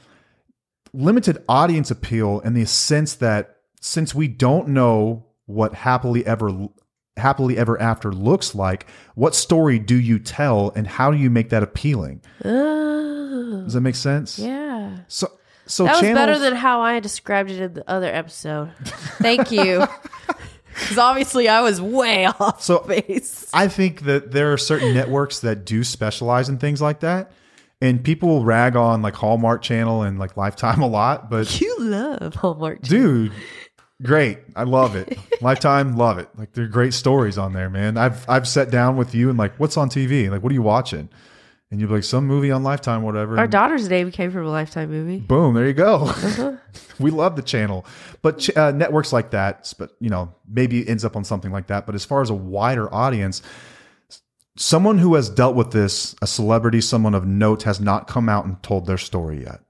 limited 0.93 1.43
audience 1.49 1.91
appeal 1.91 2.39
and 2.41 2.55
the 2.55 2.65
sense 2.65 3.15
that 3.15 3.54
since 3.85 4.15
we 4.15 4.27
don't 4.27 4.69
know 4.69 5.25
what 5.45 5.73
happily 5.75 6.25
ever 6.25 6.49
happily 7.17 7.57
ever 7.57 7.79
after 7.79 8.11
looks 8.11 8.55
like, 8.55 8.87
what 9.13 9.33
story 9.35 9.79
do 9.79 9.95
you 9.95 10.19
tell 10.19 10.71
and 10.75 10.85
how 10.87 11.11
do 11.11 11.17
you 11.17 11.29
make 11.29 11.49
that 11.49 11.63
appealing? 11.63 12.21
Oh, 12.43 13.61
Does 13.63 13.73
that 13.73 13.81
make 13.81 13.95
sense? 13.95 14.39
yeah. 14.39 14.97
So 15.07 15.31
so 15.67 15.83
That 15.85 15.91
was 15.93 16.01
channels, 16.01 16.15
better 16.19 16.39
than 16.39 16.55
how 16.55 16.81
I 16.81 16.99
described 16.99 17.49
it 17.51 17.59
in 17.61 17.73
the 17.73 17.89
other 17.89 18.07
episode. 18.13 18.71
Thank 19.19 19.51
you. 19.51 19.85
Because 20.77 20.97
obviously 20.97 21.47
I 21.47 21.61
was 21.61 21.79
way 21.79 22.25
off 22.39 22.61
So- 22.61 22.79
base. 22.79 23.49
I 23.53 23.69
think 23.69 24.01
that 24.01 24.33
there 24.33 24.51
are 24.51 24.57
certain 24.57 24.93
networks 24.93 25.39
that 25.39 25.63
do 25.65 25.85
specialize 25.85 26.49
in 26.49 26.57
things 26.57 26.81
like 26.81 26.99
that. 26.99 27.31
And 27.79 28.03
people 28.03 28.27
will 28.27 28.43
rag 28.43 28.75
on 28.75 29.01
like 29.01 29.13
Hallmark 29.15 29.61
Channel 29.61 30.01
and 30.03 30.19
like 30.19 30.35
Lifetime 30.35 30.81
a 30.81 30.87
lot, 30.87 31.29
but 31.29 31.61
You 31.61 31.77
love 31.79 32.35
Hallmark. 32.35 32.81
dude 32.81 33.31
great. 34.01 34.39
I 34.55 34.63
love 34.63 34.95
it. 34.95 35.17
Lifetime 35.41 35.95
love 35.97 36.17
it. 36.17 36.29
Like 36.37 36.53
they're 36.53 36.67
great 36.67 36.93
stories 36.93 37.37
on 37.37 37.53
there 37.53 37.69
man. 37.69 37.97
I've 37.97 38.27
i've 38.29 38.47
sat 38.47 38.71
down 38.71 38.97
with 38.97 39.15
you 39.15 39.29
and 39.29 39.37
like 39.37 39.55
what's 39.57 39.77
on 39.77 39.89
tv 39.89 40.29
like 40.29 40.43
what 40.43 40.51
are 40.51 40.53
you 40.55 40.61
watching? 40.61 41.09
And 41.71 41.79
you'll 41.79 41.89
be 41.89 41.95
like 41.95 42.03
some 42.03 42.25
movie 42.27 42.51
on 42.51 42.63
lifetime 42.63 43.01
whatever. 43.03 43.37
Our 43.37 43.43
and 43.43 43.51
daughter's 43.51 43.89
name 43.89 44.11
came 44.11 44.31
from 44.31 44.45
a 44.45 44.49
Lifetime 44.51 44.89
movie. 44.89 45.19
boom 45.19 45.55
there 45.55 45.67
you 45.67 45.73
go. 45.73 46.05
Uh-huh. 46.05 46.57
we 46.99 47.11
love 47.11 47.35
the 47.35 47.41
channel. 47.41 47.85
But 48.21 48.39
ch- 48.39 48.55
uh, 48.55 48.71
networks 48.71 49.11
like 49.11 49.31
that 49.31 49.73
but 49.77 49.91
you 49.99 50.09
know 50.09 50.33
maybe 50.47 50.81
it 50.81 50.89
ends 50.89 51.03
up 51.03 51.15
on 51.15 51.23
something 51.23 51.51
like 51.51 51.67
that. 51.67 51.85
But 51.85 51.95
as 51.95 52.05
far 52.05 52.21
as 52.21 52.29
a 52.29 52.35
wider 52.35 52.93
audience 52.93 53.41
someone 54.57 54.97
who 54.97 55.15
has 55.15 55.29
dealt 55.29 55.55
with 55.55 55.71
this 55.71 56.15
a 56.21 56.27
celebrity 56.27 56.81
someone 56.81 57.13
of 57.13 57.25
note 57.25 57.63
has 57.63 57.79
not 57.79 58.07
come 58.07 58.29
out 58.29 58.45
and 58.45 58.61
told 58.63 58.85
their 58.85 58.97
story 58.97 59.43
yet 59.43 59.61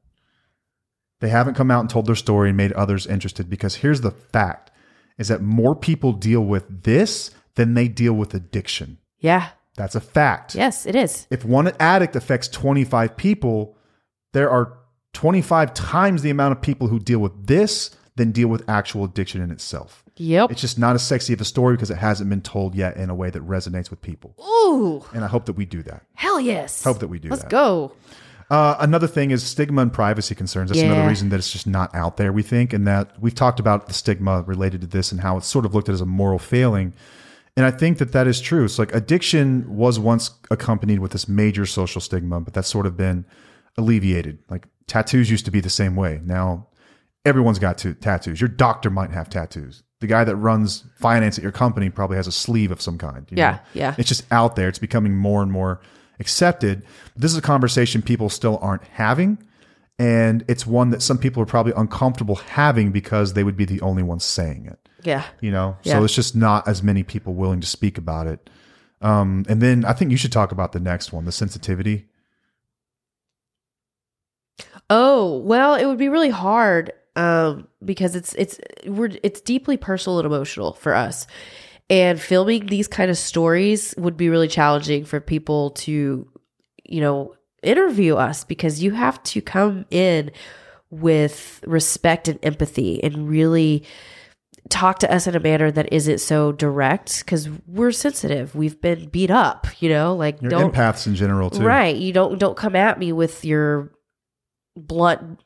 they 1.22 1.30
haven't 1.30 1.56
come 1.56 1.72
out 1.72 1.82
and 1.82 1.90
told 1.90 2.06
their 2.08 2.16
story 2.16 2.50
and 2.50 2.58
made 2.58 2.72
others 2.74 3.08
interested 3.08 3.50
because 3.50 3.76
here's 3.76 4.02
the 4.02 4.12
fact 4.12 4.72
is 5.18 5.30
that 5.30 5.42
more 5.42 5.76
people 5.76 6.12
deal 6.12 6.42
with 6.42 6.84
this 6.84 7.32
than 7.56 7.74
they 7.74 7.88
deal 7.88 8.14
with 8.14 8.34
addiction. 8.34 8.98
Yeah. 9.20 9.50
That's 9.78 9.96
a 9.96 10.02
fact. 10.02 10.56
Yes, 10.56 10.86
it 10.86 10.96
is. 10.96 11.26
If 11.30 11.44
one 11.46 11.72
addict 11.80 12.16
affects 12.16 12.48
25 12.50 13.16
people, 13.18 13.78
there 14.34 14.50
are 14.50 14.78
25 15.14 15.74
times 15.74 16.22
the 16.22 16.30
amount 16.30 16.52
of 16.54 16.62
people 16.62 16.88
who 16.88 17.00
deal 17.00 17.20
with 17.20 17.48
this 17.48 17.96
than 18.18 18.32
deal 18.32 18.48
with 18.50 18.68
actual 18.70 19.04
addiction 19.06 19.42
in 19.42 19.52
itself. 19.52 20.04
Yep. 20.18 20.52
It's 20.52 20.62
just 20.62 20.80
not 20.80 20.96
as 20.96 21.06
sexy 21.06 21.34
of 21.34 21.42
a 21.42 21.46
story 21.46 21.76
because 21.76 21.92
it 21.92 21.98
hasn't 21.98 22.30
been 22.30 22.42
told 22.42 22.74
yet 22.76 22.96
in 22.96 23.10
a 23.10 23.16
way 23.16 23.30
that 23.30 23.46
resonates 23.46 23.90
with 23.90 24.02
people. 24.02 24.34
Ooh, 24.42 25.04
And 25.14 25.24
I 25.26 25.28
hope 25.28 25.46
that 25.46 25.54
we 25.54 25.66
do 25.66 25.84
that. 25.84 26.04
hell 26.14 26.40
yes. 26.40 26.84
Hope 26.84 27.00
that 27.00 27.08
we 27.10 27.20
do 27.20 27.30
Let's 27.30 27.42
that. 27.44 27.52
go. 27.52 27.92
Uh, 28.50 28.76
another 28.80 29.08
thing 29.08 29.32
is 29.32 29.44
stigma 29.44 29.82
and 29.82 29.92
privacy 29.92 30.36
concerns. 30.36 30.70
That's 30.70 30.82
another 30.82 31.08
reason 31.08 31.30
that 31.30 31.38
it's 31.38 31.52
just 31.52 31.66
not 31.66 31.94
out 31.96 32.18
there, 32.18 32.32
we 32.32 32.44
think. 32.44 32.74
And 32.74 32.86
that 32.88 33.20
we've 33.20 33.34
talked 33.34 33.60
about 33.60 33.88
the 33.88 33.94
stigma 33.94 34.44
related 34.44 34.82
to 34.82 34.88
this 34.88 35.12
and 35.12 35.22
how 35.22 35.38
it's 35.38 35.48
sort 35.48 35.66
of 35.66 35.74
looked 35.74 35.90
at 35.90 35.94
as 35.94 36.02
a 36.02 36.06
moral 36.06 36.38
failing. 36.38 36.94
And 37.58 37.66
I 37.66 37.72
think 37.72 37.98
that 37.98 38.12
that 38.12 38.28
is 38.28 38.42
true. 38.42 38.68
So, 38.68 38.82
like, 38.84 38.94
addiction 38.94 39.66
was 39.76 39.98
once 39.98 40.32
accompanied 40.52 41.00
with 41.00 41.12
this 41.12 41.28
major 41.28 41.66
social 41.66 42.02
stigma, 42.02 42.40
but 42.42 42.54
that's 42.54 42.68
sort 42.68 42.86
of 42.86 42.98
been 42.98 43.26
alleviated. 43.78 44.40
Like, 44.50 44.68
tattoos 44.88 45.32
used 45.32 45.46
to 45.46 45.52
be 45.52 45.62
the 45.62 45.70
same 45.70 45.96
way. 45.96 46.20
Now, 46.24 46.68
everyone's 47.26 47.58
got 47.60 47.78
to, 47.80 47.94
tattoos. 47.94 48.42
Your 48.42 48.50
doctor 48.50 48.90
might 48.90 49.12
have 49.12 49.30
tattoos. 49.30 49.84
The 50.02 50.08
guy 50.08 50.24
that 50.26 50.36
runs 50.36 50.84
finance 50.98 51.38
at 51.40 51.44
your 51.44 51.54
company 51.54 51.90
probably 51.90 52.18
has 52.18 52.28
a 52.28 52.32
sleeve 52.32 52.72
of 52.72 52.82
some 52.82 52.98
kind. 52.98 53.26
you 53.32 53.38
Yeah, 53.38 53.52
know? 53.52 53.60
yeah. 53.74 53.96
It's 53.98 54.10
just 54.10 54.26
out 54.32 54.56
there. 54.56 54.68
It's 54.68 54.78
becoming 54.78 55.16
more 55.16 55.42
and 55.42 55.52
more 55.52 55.80
accepted. 56.20 56.84
This 57.16 57.32
is 57.32 57.38
a 57.38 57.42
conversation 57.42 58.02
people 58.02 58.30
still 58.30 58.60
aren't 58.62 58.84
having. 58.86 59.38
And 59.98 60.44
it's 60.48 60.68
one 60.68 60.90
that 60.90 61.02
some 61.02 61.18
people 61.18 61.42
are 61.42 61.46
probably 61.46 61.74
uncomfortable 61.76 62.36
having 62.36 62.92
because 62.92 63.34
they 63.34 63.44
would 63.44 63.56
be 63.56 63.66
the 63.66 63.80
only 63.82 64.04
ones 64.04 64.26
saying 64.26 64.66
it. 64.66 64.80
Yeah. 65.04 65.24
You 65.40 65.52
know? 65.52 65.78
Yeah. 65.84 65.94
So 65.94 66.04
it's 66.04 66.14
just 66.14 66.36
not 66.36 66.68
as 66.68 66.84
many 66.84 67.04
people 67.04 67.34
willing 67.34 67.62
to 67.62 67.68
speak 67.68 67.98
about 67.98 68.28
it. 68.28 68.50
Um, 69.02 69.46
and 69.48 69.62
then 69.62 69.86
I 69.86 69.94
think 69.94 70.12
you 70.12 70.18
should 70.18 70.32
talk 70.32 70.52
about 70.52 70.72
the 70.72 70.80
next 70.80 71.14
one, 71.14 71.26
the 71.26 71.32
sensitivity. 71.32 72.08
Oh, 74.90 75.38
well, 75.40 75.76
it 75.76 75.86
would 75.86 75.98
be 75.98 76.10
really 76.10 76.30
hard 76.30 76.92
um 77.18 77.66
because 77.86 78.14
it's 78.14 78.34
it's 78.34 78.60
we're 78.86 79.12
it's 79.24 79.40
deeply 79.40 79.78
personal 79.78 80.20
and 80.20 80.26
emotional 80.26 80.74
for 80.74 80.94
us. 80.94 81.28
And 81.90 82.20
filming 82.20 82.66
these 82.66 82.88
kind 82.88 83.12
of 83.12 83.18
stories 83.18 83.94
would 83.98 84.18
be 84.18 84.30
really 84.30 84.48
challenging 84.48 85.06
for 85.06 85.20
people 85.20 85.72
to 85.72 86.28
you 86.84 87.02
know 87.02 87.36
interview 87.64 88.16
us 88.16 88.44
because 88.44 88.82
you 88.82 88.92
have 88.92 89.22
to 89.24 89.42
come 89.42 89.86
in 89.90 90.32
with 90.90 91.64
respect 91.66 92.28
and 92.28 92.40
empathy 92.44 93.04
and 93.04 93.28
really 93.28 93.84
talk 94.70 95.00
to 95.00 95.14
us 95.14 95.28
in 95.28 95.36
a 95.36 95.40
manner 95.40 95.70
that 95.72 95.92
isn't 95.92 96.20
so 96.20 96.52
direct 96.52 97.20
because 97.20 97.50
we're 97.68 97.92
sensitive. 97.92 98.56
We've 98.56 98.80
been 98.80 99.10
beat 99.10 99.32
up, 99.32 99.68
you 99.80 99.90
know, 99.90 100.16
like 100.16 100.42
Your 100.42 100.50
don't 100.50 100.74
empaths 100.74 101.06
in 101.08 101.16
general 101.16 101.50
too. 101.50 101.64
Right. 101.64 101.96
You 101.96 102.14
don't 102.14 102.40
don't 102.40 102.58
come 102.58 102.76
at 102.76 102.98
me 102.98 103.12
with 103.12 103.46
your 103.46 103.92
blunt 104.76 105.40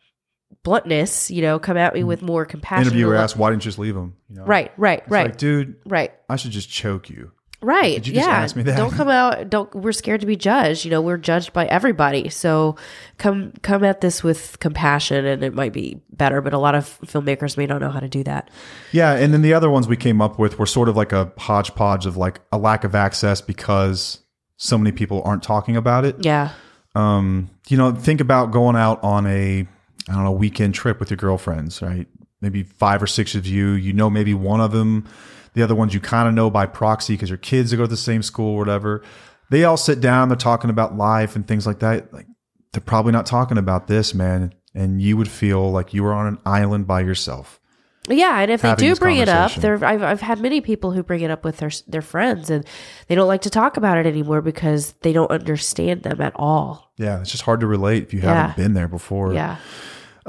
bluntness, 0.64 1.32
you 1.32 1.42
know, 1.42 1.60
come 1.60 1.78
at 1.78 1.94
me 1.94 2.04
with 2.04 2.22
more 2.22 2.46
compassion. 2.46 2.88
Interviewer 2.88 3.16
asked, 3.16 3.38
"Why 3.38 3.50
didn't 3.50 3.64
you 3.64 3.70
just 3.70 3.80
leave 3.80 3.96
him?" 3.96 4.16
You 4.30 4.38
know? 4.38 4.46
Right, 4.46 4.72
right, 4.78 5.00
It's 5.00 5.12
right. 5.12 5.28
Like, 5.28 5.38
dude, 5.38 5.76
right. 5.86 6.12
I 6.30 6.36
should 6.36 6.52
just 6.52 6.70
choke 6.70 7.10
you. 7.10 7.32
Right. 7.62 7.96
Did 7.96 8.08
you 8.08 8.14
just 8.14 8.28
yeah. 8.28 8.36
ask 8.36 8.56
me 8.56 8.64
that? 8.64 8.78
Don't 8.78 8.92
come 8.92 9.10
out 9.10 9.50
don't 9.50 9.74
we're 9.76 9.92
scared 9.92 10.22
to 10.22 10.28
be 10.28 10.38
judged. 10.38 10.86
You 10.86 10.92
know, 10.92 11.02
we're 11.02 11.18
judged 11.18 11.52
by 11.52 11.66
everybody. 11.66 12.30
So 12.30 12.78
come 13.18 13.52
come 13.62 13.84
at 13.84 14.00
this 14.00 14.24
with 14.24 14.58
compassion 14.60 15.26
and 15.26 15.44
it 15.44 15.54
might 15.54 15.74
be 15.74 16.02
better, 16.10 16.40
but 16.42 16.54
a 16.54 16.58
lot 16.58 16.74
of 16.74 16.98
filmmakers 17.06 17.58
may 17.58 17.66
not 17.66 17.82
know 17.82 17.90
how 17.90 18.00
to 18.00 18.08
do 18.08 18.24
that. 18.24 18.50
Yeah, 18.94 19.14
and 19.14 19.34
then 19.34 19.42
the 19.42 19.54
other 19.54 19.70
ones 19.70 19.90
we 19.90 19.98
came 19.98 20.22
up 20.22 20.40
with 20.40 20.58
were 20.58 20.66
sort 20.66 20.88
of 20.88 20.96
like 20.96 21.12
a 21.12 21.34
hodgepodge 21.38 22.06
of 22.06 22.16
like 22.16 22.40
a 22.54 22.58
lack 22.58 22.86
of 22.86 22.96
access 22.96 23.42
because 23.42 24.22
so 24.56 24.78
many 24.78 24.94
people 24.94 25.22
aren't 25.26 25.44
talking 25.44 25.76
about 25.76 26.06
it. 26.06 26.24
Yeah. 26.24 26.52
Um, 26.96 27.50
you 27.68 27.76
know, 27.76 27.92
think 27.92 28.22
about 28.22 28.52
going 28.52 28.78
out 28.78 29.04
on 29.04 29.28
a 29.28 29.68
I 30.10 30.14
don't 30.16 30.24
know 30.24 30.32
weekend 30.32 30.74
trip 30.74 31.00
with 31.00 31.10
your 31.12 31.18
girlfriends, 31.18 31.82
right? 31.82 32.08
Maybe 32.42 32.64
five 32.64 33.04
or 33.04 33.08
six 33.08 33.36
of 33.36 33.46
you. 33.46 33.72
You 33.72 33.94
know, 33.94 34.10
maybe 34.10 34.34
one 34.34 34.62
of 34.62 34.72
them. 34.72 35.08
The 35.54 35.64
other 35.64 35.76
ones 35.76 35.94
you 35.94 36.00
kind 36.00 36.28
of 36.28 36.34
know 36.34 36.50
by 36.50 36.66
proxy 36.66 37.14
because 37.14 37.30
your 37.30 37.38
kids 37.38 37.74
go 37.74 37.82
to 37.84 37.88
the 37.88 37.98
same 37.98 38.22
school 38.24 38.56
or 38.56 38.60
whatever. 38.60 39.04
They 39.50 39.64
all 39.64 39.78
sit 39.78 40.00
down. 40.00 40.30
They're 40.30 40.38
talking 40.38 40.70
about 40.70 40.96
life 40.96 41.36
and 41.36 41.48
things 41.48 41.66
like 41.68 41.80
that. 41.80 42.14
Like 42.14 42.28
they're 42.72 42.82
probably 42.82 43.12
not 43.12 43.26
talking 43.26 43.58
about 43.58 43.88
this, 43.88 44.14
man. 44.14 44.54
And 44.76 45.02
you 45.02 45.18
would 45.18 45.28
feel 45.30 45.72
like 45.72 45.94
you 45.94 46.04
were 46.04 46.14
on 46.14 46.28
an 46.28 46.38
island 46.46 46.86
by 46.88 47.02
yourself. 47.02 47.60
Yeah, 48.08 48.40
and 48.40 48.50
if 48.50 48.62
they 48.64 48.74
do 48.76 48.96
bring 48.96 49.18
it 49.18 49.30
up, 49.30 49.54
there 49.56 49.84
I've 49.86 50.02
I've 50.02 50.22
had 50.22 50.40
many 50.40 50.62
people 50.62 50.92
who 50.92 51.04
bring 51.04 51.22
it 51.22 51.30
up 51.30 51.44
with 51.44 51.58
their 51.58 51.70
their 51.88 52.02
friends, 52.02 52.50
and 52.50 52.66
they 53.08 53.14
don't 53.14 53.28
like 53.28 53.42
to 53.42 53.52
talk 53.52 53.78
about 53.78 53.98
it 54.00 54.08
anymore 54.08 54.42
because 54.42 54.94
they 55.02 55.14
don't 55.14 55.30
understand 55.30 56.02
them 56.04 56.20
at 56.22 56.34
all. 56.36 56.92
Yeah, 56.98 57.20
it's 57.22 57.30
just 57.32 57.44
hard 57.44 57.60
to 57.60 57.68
relate 57.68 58.04
if 58.04 58.14
you 58.14 58.22
Yeah. 58.22 58.34
haven't 58.34 58.56
been 58.64 58.74
there 58.74 58.88
before. 58.88 59.34
Yeah, 59.34 59.58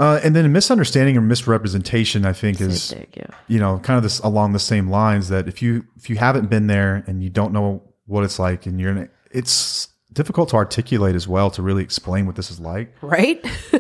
Uh, 0.01 0.19
and 0.25 0.35
then 0.35 0.47
a 0.47 0.49
misunderstanding 0.49 1.15
or 1.15 1.21
misrepresentation, 1.21 2.25
I 2.25 2.33
think, 2.33 2.59
is 2.59 2.95
yeah. 3.15 3.27
you 3.49 3.59
know 3.59 3.79
kind 3.81 3.99
of 3.99 4.03
this 4.03 4.19
along 4.21 4.55
the 4.55 4.59
same 4.59 4.89
lines 4.89 5.29
that 5.29 5.47
if 5.47 5.61
you 5.61 5.85
if 5.99 6.09
you 6.09 6.17
haven't 6.17 6.49
been 6.49 6.69
there 6.69 7.05
and 7.07 7.23
you 7.23 7.29
don't 7.29 7.53
know 7.53 7.83
what 8.07 8.25
it's 8.25 8.39
like, 8.39 8.65
and 8.65 8.81
you're 8.81 8.93
in 8.93 8.97
it, 8.97 9.11
it's 9.31 9.89
difficult 10.15 10.49
to 10.49 10.57
articulate 10.57 11.15
as 11.15 11.29
well 11.29 11.51
to 11.51 11.61
really 11.61 11.83
explain 11.83 12.25
what 12.25 12.35
this 12.35 12.51
is 12.51 12.59
like. 12.59 12.97
right. 13.03 13.45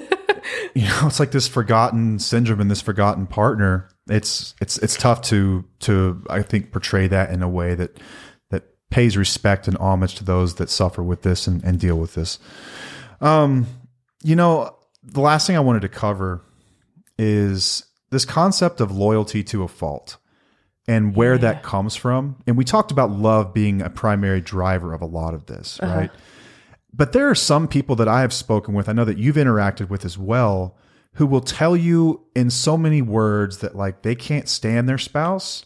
you 0.74 0.82
know, 0.82 1.06
it's 1.06 1.18
like 1.18 1.30
this 1.30 1.48
forgotten 1.48 2.18
syndrome 2.18 2.60
and 2.60 2.70
this 2.70 2.82
forgotten 2.82 3.26
partner. 3.26 3.88
It's 4.06 4.54
it's 4.60 4.76
it's 4.76 4.98
tough 4.98 5.22
to 5.22 5.64
to 5.80 6.22
I 6.28 6.42
think 6.42 6.70
portray 6.70 7.06
that 7.06 7.30
in 7.30 7.42
a 7.42 7.48
way 7.48 7.74
that 7.76 7.98
that 8.50 8.64
pays 8.90 9.16
respect 9.16 9.68
and 9.68 9.78
homage 9.78 10.16
to 10.16 10.24
those 10.24 10.56
that 10.56 10.68
suffer 10.68 11.02
with 11.02 11.22
this 11.22 11.46
and, 11.46 11.64
and 11.64 11.80
deal 11.80 11.96
with 11.96 12.12
this. 12.12 12.38
Um, 13.22 13.66
you 14.22 14.36
know, 14.36 14.76
the 15.10 15.20
last 15.20 15.46
thing 15.46 15.56
I 15.56 15.60
wanted 15.60 15.82
to 15.82 15.88
cover 15.88 16.42
is 17.18 17.84
this 18.10 18.24
concept 18.24 18.80
of 18.80 18.90
loyalty 18.90 19.42
to 19.44 19.62
a 19.62 19.68
fault 19.68 20.16
and 20.88 21.14
where 21.14 21.38
that 21.38 21.62
comes 21.62 21.94
from. 21.94 22.36
And 22.46 22.56
we 22.56 22.64
talked 22.64 22.90
about 22.90 23.10
love 23.10 23.52
being 23.54 23.82
a 23.82 23.90
primary 23.90 24.40
driver 24.40 24.92
of 24.92 25.02
a 25.02 25.06
lot 25.06 25.34
of 25.34 25.46
this, 25.46 25.78
uh-huh. 25.80 25.94
right? 25.94 26.10
But 26.92 27.12
there 27.12 27.28
are 27.28 27.34
some 27.34 27.68
people 27.68 27.94
that 27.96 28.08
I 28.08 28.22
have 28.22 28.32
spoken 28.32 28.74
with, 28.74 28.88
I 28.88 28.92
know 28.92 29.04
that 29.04 29.18
you've 29.18 29.36
interacted 29.36 29.88
with 29.88 30.04
as 30.04 30.18
well, 30.18 30.76
who 31.14 31.26
will 31.26 31.40
tell 31.40 31.76
you 31.76 32.24
in 32.34 32.50
so 32.50 32.76
many 32.76 33.02
words 33.02 33.58
that 33.58 33.76
like 33.76 34.02
they 34.02 34.14
can't 34.14 34.48
stand 34.48 34.88
their 34.88 34.98
spouse 34.98 35.64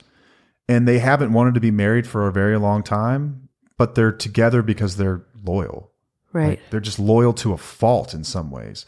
and 0.69 0.89
they 0.89 0.99
haven't 0.99 1.33
wanted 1.33 1.55
to 1.55 1.61
be 1.61 1.71
married 1.71 2.07
for 2.07 2.27
a 2.27 2.33
very 2.33 2.59
long 2.59 2.83
time, 2.83 3.49
but 3.77 3.95
they're 3.95 4.13
together 4.13 4.63
because 4.63 4.97
they're 4.97 5.25
loyal. 5.45 5.91
Right. 6.33 6.61
They're 6.71 6.81
just 6.81 6.99
loyal 6.99 7.33
to 7.35 7.53
a 7.53 7.59
fault 7.59 8.13
in 8.13 8.25
some 8.25 8.51
ways. 8.51 8.87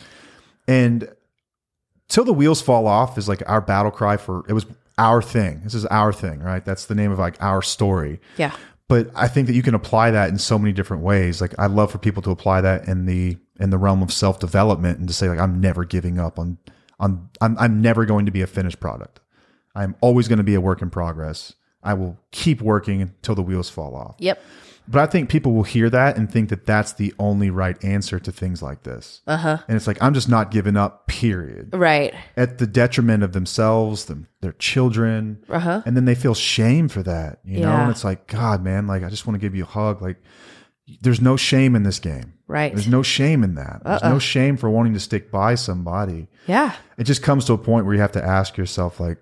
And 0.68 1.08
till 2.08 2.24
the 2.24 2.32
wheels 2.32 2.60
fall 2.60 2.86
off 2.86 3.18
is 3.18 3.28
like 3.28 3.42
our 3.46 3.60
battle 3.60 3.90
cry 3.90 4.16
for 4.16 4.44
it 4.48 4.52
was 4.52 4.66
our 4.98 5.22
thing. 5.22 5.60
This 5.64 5.74
is 5.74 5.84
our 5.86 6.12
thing, 6.12 6.40
right? 6.40 6.64
That's 6.64 6.86
the 6.86 6.94
name 6.94 7.12
of 7.12 7.18
like 7.18 7.36
our 7.40 7.62
story. 7.62 8.20
yeah. 8.36 8.54
But 8.88 9.10
I 9.16 9.26
think 9.26 9.48
that 9.48 9.54
you 9.54 9.64
can 9.64 9.74
apply 9.74 10.12
that 10.12 10.28
in 10.28 10.38
so 10.38 10.60
many 10.60 10.72
different 10.72 11.02
ways. 11.02 11.40
Like 11.40 11.58
I 11.58 11.66
love 11.66 11.90
for 11.90 11.98
people 11.98 12.22
to 12.22 12.30
apply 12.30 12.60
that 12.60 12.86
in 12.86 13.06
the 13.06 13.36
in 13.58 13.70
the 13.70 13.78
realm 13.78 14.00
of 14.00 14.12
self 14.12 14.38
development 14.38 14.98
and 15.00 15.08
to 15.08 15.14
say 15.14 15.28
like 15.28 15.40
I'm 15.40 15.60
never 15.60 15.84
giving 15.84 16.20
up 16.20 16.38
on 16.38 16.58
on 17.00 17.28
I'm 17.40 17.58
I'm 17.58 17.82
never 17.82 18.06
going 18.06 18.26
to 18.26 18.32
be 18.32 18.42
a 18.42 18.46
finished 18.46 18.78
product. 18.78 19.18
I'm 19.74 19.96
always 20.00 20.28
going 20.28 20.38
to 20.38 20.44
be 20.44 20.54
a 20.54 20.60
work 20.60 20.82
in 20.82 20.90
progress. 20.90 21.54
I 21.82 21.94
will 21.94 22.16
keep 22.30 22.62
working 22.62 23.02
until 23.02 23.34
the 23.34 23.42
wheels 23.42 23.68
fall 23.68 23.94
off. 23.96 24.16
Yep. 24.18 24.40
But 24.88 25.00
I 25.00 25.06
think 25.06 25.28
people 25.28 25.52
will 25.52 25.64
hear 25.64 25.90
that 25.90 26.16
and 26.16 26.30
think 26.30 26.48
that 26.50 26.64
that's 26.64 26.92
the 26.92 27.12
only 27.18 27.50
right 27.50 27.76
answer 27.84 28.20
to 28.20 28.30
things 28.30 28.62
like 28.62 28.84
this. 28.84 29.20
Uh 29.26 29.36
huh. 29.36 29.58
And 29.66 29.76
it's 29.76 29.86
like, 29.86 30.00
I'm 30.00 30.14
just 30.14 30.28
not 30.28 30.50
giving 30.50 30.76
up, 30.76 31.08
period. 31.08 31.70
Right. 31.72 32.14
At 32.36 32.58
the 32.58 32.66
detriment 32.66 33.24
of 33.24 33.32
themselves, 33.32 34.04
them, 34.04 34.28
their 34.42 34.52
children. 34.52 35.44
Uh 35.48 35.58
huh. 35.58 35.82
And 35.84 35.96
then 35.96 36.04
they 36.04 36.14
feel 36.14 36.34
shame 36.34 36.88
for 36.88 37.02
that, 37.02 37.40
you 37.44 37.60
know? 37.60 37.68
Yeah. 37.68 37.82
And 37.82 37.90
it's 37.90 38.04
like, 38.04 38.28
God, 38.28 38.62
man, 38.62 38.86
like, 38.86 39.02
I 39.02 39.08
just 39.08 39.26
want 39.26 39.34
to 39.34 39.40
give 39.44 39.56
you 39.56 39.64
a 39.64 39.66
hug. 39.66 40.00
Like, 40.02 40.18
there's 41.00 41.20
no 41.20 41.36
shame 41.36 41.74
in 41.74 41.82
this 41.82 41.98
game. 41.98 42.34
Right. 42.46 42.72
There's 42.72 42.86
no 42.86 43.02
shame 43.02 43.42
in 43.42 43.56
that. 43.56 43.82
There's 43.84 44.02
Uh-uh. 44.02 44.08
no 44.10 44.18
shame 44.20 44.56
for 44.56 44.70
wanting 44.70 44.94
to 44.94 45.00
stick 45.00 45.32
by 45.32 45.56
somebody. 45.56 46.28
Yeah. 46.46 46.76
It 46.96 47.04
just 47.04 47.24
comes 47.24 47.44
to 47.46 47.54
a 47.54 47.58
point 47.58 47.86
where 47.86 47.94
you 47.96 48.00
have 48.00 48.12
to 48.12 48.24
ask 48.24 48.56
yourself, 48.56 49.00
like, 49.00 49.18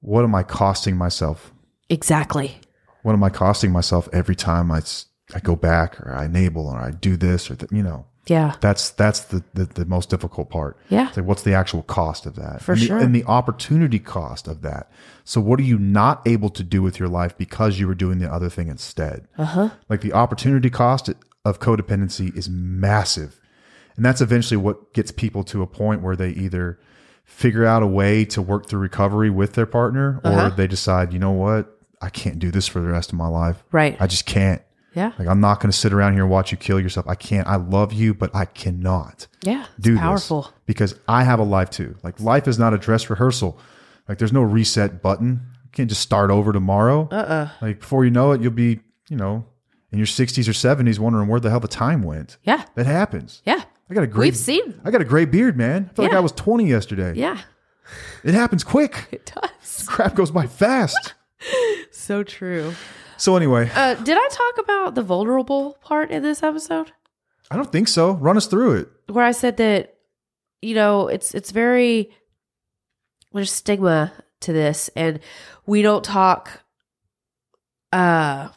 what 0.00 0.22
am 0.22 0.34
I 0.34 0.42
costing 0.42 0.98
myself? 0.98 1.50
Exactly. 1.88 2.60
What 3.06 3.12
am 3.12 3.22
I 3.22 3.30
costing 3.30 3.70
myself 3.70 4.08
every 4.12 4.34
time 4.34 4.72
I, 4.72 4.82
I 5.32 5.38
go 5.38 5.54
back 5.54 6.00
or 6.00 6.12
I 6.12 6.24
enable 6.24 6.66
or 6.66 6.76
I 6.76 6.90
do 6.90 7.16
this 7.16 7.48
or, 7.48 7.56
you 7.70 7.84
know? 7.84 8.04
Yeah. 8.26 8.56
That's 8.60 8.90
that's 8.90 9.20
the, 9.26 9.44
the 9.54 9.66
the 9.66 9.84
most 9.84 10.10
difficult 10.10 10.50
part. 10.50 10.76
Yeah. 10.88 11.06
It's 11.06 11.16
like 11.16 11.26
what's 11.26 11.42
the 11.44 11.54
actual 11.54 11.84
cost 11.84 12.26
of 12.26 12.34
that? 12.34 12.60
For 12.62 12.72
and 12.72 12.80
the, 12.80 12.86
sure. 12.86 12.98
And 12.98 13.14
the 13.14 13.22
opportunity 13.26 14.00
cost 14.00 14.48
of 14.48 14.62
that. 14.62 14.90
So 15.22 15.40
what 15.40 15.60
are 15.60 15.62
you 15.62 15.78
not 15.78 16.26
able 16.26 16.50
to 16.50 16.64
do 16.64 16.82
with 16.82 16.98
your 16.98 17.08
life 17.08 17.38
because 17.38 17.78
you 17.78 17.86
were 17.86 17.94
doing 17.94 18.18
the 18.18 18.28
other 18.28 18.50
thing 18.50 18.66
instead? 18.66 19.28
Uh 19.38 19.44
huh. 19.44 19.68
Like 19.88 20.00
the 20.00 20.12
opportunity 20.12 20.68
cost 20.68 21.08
of 21.44 21.60
codependency 21.60 22.36
is 22.36 22.48
massive. 22.50 23.40
And 23.94 24.04
that's 24.04 24.20
eventually 24.20 24.56
what 24.56 24.92
gets 24.92 25.12
people 25.12 25.44
to 25.44 25.62
a 25.62 25.66
point 25.68 26.02
where 26.02 26.16
they 26.16 26.30
either 26.30 26.80
figure 27.24 27.64
out 27.64 27.84
a 27.84 27.86
way 27.86 28.24
to 28.24 28.42
work 28.42 28.68
through 28.68 28.80
recovery 28.80 29.30
with 29.30 29.52
their 29.52 29.66
partner 29.66 30.20
or 30.24 30.32
Uh-huh. 30.32 30.50
they 30.50 30.66
decide, 30.66 31.12
you 31.12 31.20
know 31.20 31.30
what? 31.30 31.75
I 32.00 32.08
can't 32.10 32.38
do 32.38 32.50
this 32.50 32.66
for 32.66 32.80
the 32.80 32.88
rest 32.88 33.10
of 33.12 33.18
my 33.18 33.28
life. 33.28 33.62
Right. 33.72 33.96
I 34.00 34.06
just 34.06 34.26
can't. 34.26 34.62
Yeah. 34.94 35.12
Like 35.18 35.28
I'm 35.28 35.40
not 35.40 35.60
going 35.60 35.70
to 35.70 35.76
sit 35.76 35.92
around 35.92 36.14
here 36.14 36.22
and 36.22 36.30
watch 36.30 36.52
you 36.52 36.58
kill 36.58 36.80
yourself. 36.80 37.06
I 37.08 37.14
can't. 37.14 37.46
I 37.46 37.56
love 37.56 37.92
you, 37.92 38.14
but 38.14 38.34
I 38.34 38.46
cannot 38.46 39.26
Yeah. 39.42 39.66
It's 39.76 39.84
do 39.84 39.98
powerful. 39.98 40.42
this 40.42 40.52
because 40.66 40.94
I 41.06 41.24
have 41.24 41.38
a 41.38 41.44
life 41.44 41.70
too. 41.70 41.96
Like 42.02 42.18
life 42.20 42.48
is 42.48 42.58
not 42.58 42.72
a 42.72 42.78
dress 42.78 43.10
rehearsal. 43.10 43.58
Like 44.08 44.18
there's 44.18 44.32
no 44.32 44.42
reset 44.42 45.02
button. 45.02 45.40
You 45.64 45.70
can't 45.72 45.88
just 45.88 46.00
start 46.00 46.30
over 46.30 46.52
tomorrow. 46.52 47.08
Uh 47.10 47.14
uh 47.14 47.48
Like 47.60 47.80
before 47.80 48.04
you 48.04 48.10
know 48.10 48.32
it, 48.32 48.40
you'll 48.40 48.52
be, 48.52 48.80
you 49.10 49.16
know, 49.16 49.44
in 49.92 49.98
your 49.98 50.06
60s 50.06 50.48
or 50.48 50.52
70s 50.52 50.98
wondering 50.98 51.28
where 51.28 51.40
the 51.40 51.50
hell 51.50 51.60
the 51.60 51.68
time 51.68 52.02
went. 52.02 52.38
Yeah. 52.42 52.64
That 52.74 52.86
happens. 52.86 53.42
Yeah. 53.44 53.62
I 53.90 53.94
got 53.94 54.02
a 54.02 54.06
great 54.06 54.28
We've 54.28 54.36
seen. 54.36 54.80
I 54.84 54.90
got 54.90 55.00
a 55.02 55.04
gray 55.04 55.26
beard, 55.26 55.56
man. 55.56 55.88
I 55.90 55.94
feel 55.94 56.04
like 56.06 56.14
I 56.14 56.20
was 56.20 56.32
20 56.32 56.66
yesterday. 56.66 57.12
Yeah. 57.14 57.38
It 58.24 58.34
happens 58.34 58.64
quick. 58.64 59.06
It 59.12 59.30
does. 59.34 59.84
Crap 59.86 60.14
goes 60.16 60.30
by 60.30 60.46
fast. 60.46 61.14
So 61.90 62.22
true. 62.22 62.74
so 63.16 63.36
anyway, 63.36 63.70
Uh, 63.74 63.94
did 63.94 64.16
I 64.16 64.28
talk 64.30 64.58
about 64.64 64.94
the 64.94 65.02
vulnerable 65.02 65.76
part 65.82 66.10
in 66.10 66.22
this 66.22 66.42
episode? 66.42 66.92
I 67.50 67.56
don't 67.56 67.70
think 67.72 67.88
so. 67.88 68.12
Run 68.12 68.36
us 68.36 68.46
through 68.46 68.72
it. 68.80 68.88
Where 69.08 69.24
I 69.24 69.32
said 69.32 69.56
that, 69.58 69.96
you 70.62 70.74
know, 70.74 71.08
it's 71.08 71.34
it's 71.34 71.50
very 71.50 72.10
there's 73.32 73.52
stigma 73.52 74.12
to 74.40 74.52
this, 74.52 74.88
and 74.96 75.20
we 75.66 75.82
don't 75.82 76.04
talk. 76.04 76.62
Uh, 77.92 78.48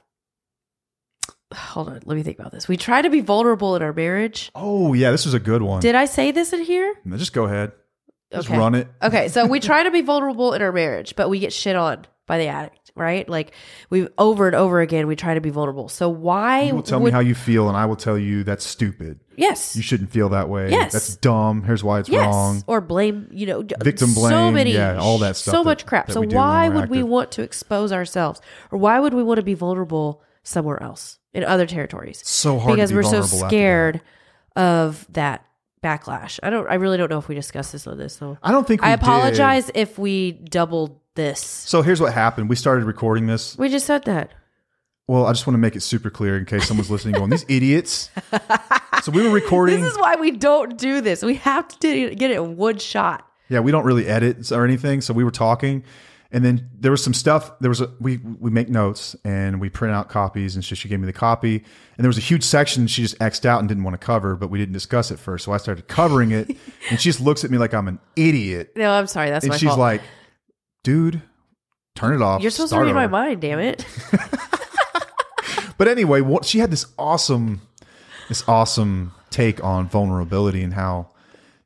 hold 1.53 1.89
on, 1.89 2.01
let 2.05 2.15
me 2.15 2.23
think 2.23 2.39
about 2.39 2.51
this. 2.51 2.67
We 2.67 2.77
try 2.77 3.01
to 3.01 3.09
be 3.09 3.21
vulnerable 3.21 3.75
in 3.75 3.81
our 3.81 3.93
marriage. 3.93 4.51
Oh, 4.55 4.93
yeah, 4.93 5.11
this 5.11 5.25
was 5.25 5.33
a 5.33 5.39
good 5.39 5.61
one. 5.61 5.81
Did 5.81 5.95
I 5.95 6.05
say 6.05 6.31
this 6.31 6.53
in 6.53 6.61
here? 6.63 6.95
No, 7.05 7.17
Just 7.17 7.33
go 7.33 7.45
ahead. 7.45 7.71
Just 8.31 8.47
Okay. 8.49 8.57
run 8.57 8.75
it. 8.75 8.87
Okay, 9.01 9.27
so 9.27 9.45
we 9.47 9.59
try 9.59 9.83
to 9.83 9.91
be 9.91 10.01
vulnerable 10.01 10.53
in 10.53 10.61
our 10.61 10.71
marriage, 10.71 11.15
but 11.15 11.29
we 11.29 11.39
get 11.39 11.51
shit 11.51 11.75
on 11.75 12.05
by 12.27 12.37
the 12.37 12.45
addict, 12.47 12.91
right? 12.95 13.27
Like 13.27 13.53
we've 13.89 14.07
over 14.19 14.45
and 14.45 14.55
over 14.55 14.81
again, 14.81 15.07
we 15.07 15.15
try 15.15 15.33
to 15.33 15.41
be 15.41 15.49
vulnerable. 15.49 15.89
So 15.89 16.09
why 16.09 16.61
You 16.63 16.75
will 16.75 16.83
tell 16.83 16.99
me 16.99 17.09
how 17.09 17.21
you 17.21 17.33
feel, 17.33 17.67
and 17.69 17.75
I 17.75 17.85
will 17.87 17.95
tell 17.95 18.19
you 18.19 18.43
that's 18.43 18.63
stupid. 18.63 19.19
Yes, 19.35 19.75
You 19.75 19.81
shouldn't 19.81 20.11
feel 20.11 20.29
that 20.29 20.47
way. 20.47 20.69
Yes. 20.69 20.91
That's 20.93 21.15
dumb. 21.15 21.63
Here's 21.63 21.83
why 21.83 22.01
it's 22.01 22.09
yes, 22.09 22.25
wrong. 22.25 22.63
or 22.67 22.81
blame. 22.81 23.29
You 23.31 23.47
know, 23.47 23.63
Victim 23.81 24.09
So 24.09 24.21
blame, 24.21 24.53
many, 24.53 24.73
yeah, 24.73 24.97
all 24.99 25.17
that 25.19 25.35
stuff 25.37 25.53
So 25.53 25.59
that- 25.63 25.65
much 25.69 25.85
crap. 25.87 26.11
So 26.11 26.19
we 26.19 26.27
do 26.27 26.35
when 26.35 26.45
why 26.45 26.69
would 26.69 26.89
we 26.91 27.01
want 27.01 27.31
to 27.31 27.41
expose 27.41 27.91
ourselves, 27.91 28.41
or 28.71 28.77
why 28.77 28.99
would 28.99 29.13
we 29.15 29.23
want 29.23 29.37
to 29.37 29.43
be 29.43 29.55
vulnerable 29.55 30.21
somewhere 30.43 30.81
else 30.83 31.17
in 31.33 31.43
other 31.43 31.65
territories? 31.65 32.21
So 32.25 32.59
hard 32.59 32.75
because 32.75 32.91
be 32.91 32.97
we're 32.97 33.03
so 33.03 33.19
after 33.23 33.37
that. 33.37 33.47
scared 33.47 34.01
of 34.55 35.07
that 35.13 35.45
backlash. 35.83 36.39
I 36.43 36.49
don't. 36.49 36.67
I 36.69 36.75
really 36.75 36.97
don't 36.97 37.09
know 37.09 37.17
if 37.19 37.27
we 37.27 37.35
discussed 37.35 37.71
this 37.71 37.87
on 37.87 37.97
this 37.97 38.17
though. 38.17 38.37
I 38.43 38.51
don't 38.51 38.67
think 38.67 38.81
we 38.81 38.87
I 38.87 38.95
did. 38.95 39.03
apologize 39.03 39.71
if 39.73 39.97
we 39.97 40.31
doubled 40.31 40.99
this. 41.15 41.39
So 41.41 41.81
here's 41.81 42.01
what 42.01 42.13
happened. 42.13 42.49
We 42.49 42.55
started 42.55 42.85
recording 42.85 43.27
this. 43.27 43.57
We 43.57 43.69
just 43.69 43.85
said 43.85 44.03
that. 44.05 44.31
Well, 45.07 45.25
I 45.25 45.31
just 45.31 45.47
want 45.47 45.55
to 45.55 45.59
make 45.59 45.75
it 45.75 45.81
super 45.81 46.11
clear 46.11 46.37
in 46.37 46.45
case 46.45 46.67
someone's 46.67 46.91
listening 46.91 47.15
going, 47.15 47.29
these 47.31 47.45
idiots. 47.47 48.09
So 49.01 49.13
we 49.13 49.23
were 49.25 49.33
recording. 49.33 49.81
This 49.81 49.93
is 49.93 49.97
why 49.97 50.15
we 50.17 50.31
don't 50.31 50.77
do 50.77 50.99
this. 50.99 51.23
We 51.23 51.35
have 51.35 51.67
to 51.79 52.13
get 52.15 52.31
it 52.31 52.35
in 52.35 52.57
one 52.57 52.79
shot. 52.79 53.25
Yeah, 53.47 53.61
we 53.61 53.71
don't 53.71 53.85
really 53.85 54.05
edit 54.05 54.51
or 54.51 54.65
anything. 54.65 54.99
So 54.99 55.13
we 55.13 55.23
were 55.23 55.31
talking, 55.31 55.85
and 56.31 56.45
then 56.45 56.69
there 56.77 56.91
was 56.91 57.03
some 57.03 57.13
stuff. 57.13 57.57
There 57.59 57.69
was 57.69 57.81
a 57.81 57.91
we 57.99 58.17
we 58.17 58.51
make 58.51 58.69
notes 58.69 59.15
and 59.23 59.59
we 59.59 59.69
print 59.69 59.93
out 59.93 60.09
copies, 60.09 60.55
and 60.55 60.63
she, 60.63 60.75
she 60.75 60.87
gave 60.89 60.99
me 60.99 61.05
the 61.05 61.13
copy, 61.13 61.55
and 61.55 62.03
there 62.03 62.09
was 62.09 62.17
a 62.17 62.21
huge 62.21 62.43
section 62.43 62.87
she 62.87 63.01
just 63.01 63.17
xed 63.19 63.45
out 63.45 63.59
and 63.59 63.67
didn't 63.67 63.83
want 63.83 63.99
to 63.99 64.05
cover, 64.05 64.35
but 64.35 64.49
we 64.49 64.57
didn't 64.59 64.73
discuss 64.73 65.11
it 65.11 65.19
first. 65.19 65.45
So 65.45 65.51
I 65.51 65.57
started 65.57 65.87
covering 65.87 66.31
it, 66.31 66.47
and 66.89 66.99
she 66.99 67.09
just 67.09 67.21
looks 67.21 67.43
at 67.43 67.51
me 67.51 67.57
like 67.57 67.73
I'm 67.73 67.87
an 67.87 67.99
idiot, 68.15 68.73
No, 68.75 68.91
I'm 68.91 69.07
sorry. 69.07 69.29
That's 69.29 69.45
and 69.45 69.51
my 69.51 69.57
she's 69.57 69.67
fault. 69.69 69.79
like, 69.79 70.01
"Dude, 70.83 71.21
turn 71.95 72.13
it 72.13 72.21
off." 72.21 72.41
You're 72.41 72.51
supposed 72.51 72.73
to 72.73 72.79
read 72.79 72.93
my 72.93 73.07
mind. 73.07 73.41
Damn 73.41 73.59
it. 73.59 73.85
But 75.79 75.87
anyway, 75.87 76.19
what, 76.19 76.43
she 76.43 76.59
had 76.59 76.71
this 76.71 76.85
awesome, 76.99 77.61
this 78.27 78.43
awesome 78.49 79.13
take 79.29 79.63
on 79.63 79.87
vulnerability 79.87 80.61
and 80.61 80.73
how 80.73 81.07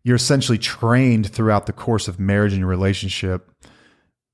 you're 0.03 0.16
essentially 0.18 0.59
trained 0.59 1.32
throughout 1.32 1.66
the 1.66 1.74
course 1.74 2.07
of 2.07 2.20
marriage 2.20 2.51
and 2.53 2.59
your 2.59 2.70
relationship 2.70 3.49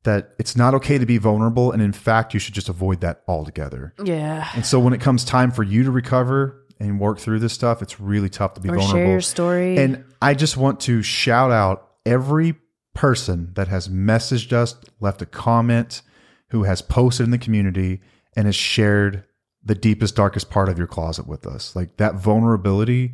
that 0.03 0.33
it's 0.39 0.55
not 0.55 0.73
okay 0.75 0.97
to 0.97 1.05
be 1.05 1.17
vulnerable, 1.17 1.71
and 1.71 1.81
in 1.81 1.91
fact, 1.93 2.33
you 2.33 2.39
should 2.39 2.53
just 2.53 2.69
avoid 2.69 3.01
that 3.01 3.21
altogether. 3.27 3.93
Yeah. 4.03 4.49
And 4.55 4.65
so, 4.65 4.79
when 4.79 4.93
it 4.93 5.01
comes 5.01 5.23
time 5.25 5.51
for 5.51 5.63
you 5.63 5.83
to 5.83 5.91
recover 5.91 6.65
and 6.79 6.99
work 6.99 7.19
through 7.19 7.39
this 7.39 7.53
stuff, 7.53 7.81
it's 7.81 7.99
really 7.99 8.29
tough 8.29 8.53
to 8.53 8.61
be 8.61 8.69
Or 8.69 8.75
vulnerable. 8.77 8.97
share 8.97 9.07
your 9.11 9.21
story. 9.21 9.77
And 9.77 10.05
I 10.21 10.33
just 10.33 10.55
want 10.55 10.79
to 10.81 11.01
shout 11.01 11.51
out 11.51 11.89
every 12.05 12.55
person 12.93 13.51
that 13.55 13.67
has 13.67 13.89
messaged 13.89 14.53
us, 14.53 14.75
left 14.99 15.21
a 15.21 15.25
comment, 15.25 16.01
who 16.51 16.63
has 16.63 16.81
posted 16.81 17.25
in 17.25 17.31
the 17.31 17.37
community, 17.37 18.01
and 18.35 18.45
has 18.45 18.55
shared 18.55 19.25
the 19.63 19.75
deepest, 19.75 20.15
darkest 20.15 20.49
part 20.49 20.69
of 20.69 20.77
your 20.77 20.87
closet 20.87 21.27
with 21.27 21.45
us. 21.45 21.75
Like 21.75 21.97
that 21.97 22.15
vulnerability, 22.15 23.13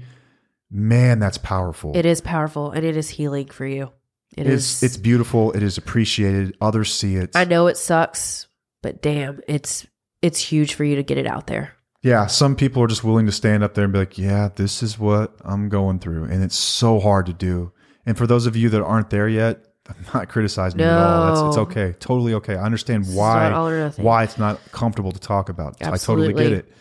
man, 0.69 1.17
that's 1.19 1.39
powerful. 1.39 1.95
it 1.97 2.05
is 2.05 2.21
powerful 2.21 2.71
and 2.71 2.85
it 2.85 2.95
is 2.95 3.09
healing 3.09 3.47
for 3.47 3.65
you. 3.65 3.91
It 4.37 4.47
It's 4.47 4.81
is. 4.81 4.83
it's 4.83 4.97
beautiful. 4.97 5.51
It 5.53 5.63
is 5.63 5.77
appreciated. 5.77 6.57
Others 6.61 6.93
see 6.93 7.15
it. 7.15 7.35
I 7.35 7.45
know 7.45 7.67
it 7.67 7.77
sucks, 7.77 8.47
but 8.81 9.01
damn, 9.01 9.41
it's 9.47 9.85
it's 10.21 10.39
huge 10.39 10.73
for 10.73 10.83
you 10.83 10.95
to 10.95 11.03
get 11.03 11.17
it 11.17 11.27
out 11.27 11.47
there. 11.47 11.73
Yeah, 12.01 12.27
some 12.27 12.55
people 12.55 12.83
are 12.83 12.87
just 12.87 13.03
willing 13.03 13.25
to 13.25 13.31
stand 13.31 13.63
up 13.63 13.73
there 13.73 13.85
and 13.85 13.93
be 13.93 13.99
like, 13.99 14.17
"Yeah, 14.17 14.49
this 14.55 14.83
is 14.83 14.99
what 14.99 15.35
I'm 15.43 15.69
going 15.69 15.99
through," 15.99 16.25
and 16.25 16.43
it's 16.43 16.55
so 16.57 16.99
hard 16.99 17.25
to 17.27 17.33
do. 17.33 17.71
And 18.05 18.17
for 18.17 18.27
those 18.27 18.45
of 18.45 18.55
you 18.55 18.69
that 18.69 18.83
aren't 18.83 19.09
there 19.09 19.27
yet, 19.27 19.65
I'm 19.89 20.05
not 20.13 20.29
criticizing 20.29 20.79
you 20.79 20.85
at 20.85 20.91
all. 20.97 21.27
That's, 21.27 21.55
it's 21.55 21.57
okay. 21.69 21.93
Totally 21.99 22.33
okay. 22.35 22.55
I 22.55 22.63
understand 22.63 23.05
why 23.15 23.43
not 23.49 23.53
all 23.53 23.67
or 23.69 23.79
nothing. 23.79 24.03
why 24.05 24.23
it's 24.23 24.37
not 24.37 24.59
comfortable 24.71 25.11
to 25.11 25.19
talk 25.19 25.49
about. 25.49 25.77
I 25.81 25.97
totally 25.97 26.33
get 26.33 26.51
it. 26.51 26.71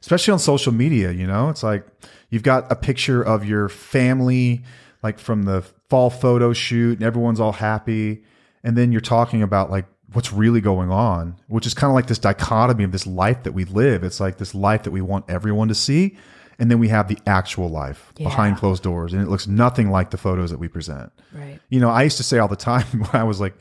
Especially 0.00 0.32
on 0.32 0.38
social 0.38 0.70
media, 0.72 1.10
you 1.12 1.26
know? 1.26 1.48
It's 1.48 1.62
like 1.62 1.86
you've 2.28 2.42
got 2.42 2.70
a 2.70 2.76
picture 2.76 3.22
of 3.22 3.44
your 3.44 3.70
family 3.70 4.62
like 5.04 5.18
from 5.20 5.44
the 5.44 5.62
fall 5.90 6.10
photo 6.10 6.52
shoot 6.52 6.98
and 6.98 7.06
everyone's 7.06 7.38
all 7.38 7.52
happy. 7.52 8.24
And 8.64 8.76
then 8.76 8.90
you're 8.90 9.02
talking 9.02 9.42
about 9.42 9.70
like 9.70 9.84
what's 10.14 10.32
really 10.32 10.62
going 10.62 10.90
on, 10.90 11.36
which 11.46 11.66
is 11.66 11.74
kind 11.74 11.90
of 11.90 11.94
like 11.94 12.06
this 12.06 12.18
dichotomy 12.18 12.84
of 12.84 12.90
this 12.90 13.06
life 13.06 13.42
that 13.42 13.52
we 13.52 13.66
live. 13.66 14.02
It's 14.02 14.18
like 14.18 14.38
this 14.38 14.54
life 14.54 14.84
that 14.84 14.90
we 14.90 15.02
want 15.02 15.26
everyone 15.28 15.68
to 15.68 15.74
see. 15.74 16.16
And 16.58 16.70
then 16.70 16.78
we 16.78 16.88
have 16.88 17.08
the 17.08 17.18
actual 17.26 17.68
life 17.68 18.12
behind 18.14 18.56
closed 18.56 18.82
doors. 18.82 19.12
And 19.12 19.20
it 19.20 19.28
looks 19.28 19.46
nothing 19.46 19.90
like 19.90 20.10
the 20.10 20.16
photos 20.16 20.50
that 20.50 20.58
we 20.58 20.68
present. 20.68 21.12
Right. 21.32 21.60
you 21.68 21.80
know, 21.80 21.90
I 21.90 22.04
used 22.04 22.16
to 22.16 22.22
say 22.22 22.38
all 22.38 22.48
the 22.48 22.56
time 22.56 22.86
when 22.92 23.10
I 23.12 23.24
was 23.24 23.40
like 23.40 23.54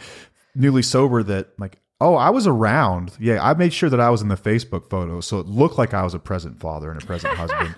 newly 0.56 0.84
sober 0.84 1.24
that 1.24 1.50
like, 1.60 1.78
oh, 2.02 2.16
I 2.16 2.30
was 2.30 2.48
around. 2.48 3.12
Yeah, 3.20 3.44
I 3.48 3.54
made 3.54 3.74
sure 3.74 3.90
that 3.90 4.00
I 4.00 4.10
was 4.10 4.22
in 4.22 4.28
the 4.28 4.36
Facebook 4.36 4.90
photos, 4.90 5.26
so 5.28 5.40
it 5.40 5.48
looked 5.48 5.78
like 5.78 5.94
I 5.94 6.04
was 6.04 6.14
a 6.14 6.20
present 6.20 6.60
father 6.60 6.92
and 6.92 7.02
a 7.02 7.06
present 7.06 7.34
husband. 7.38 7.76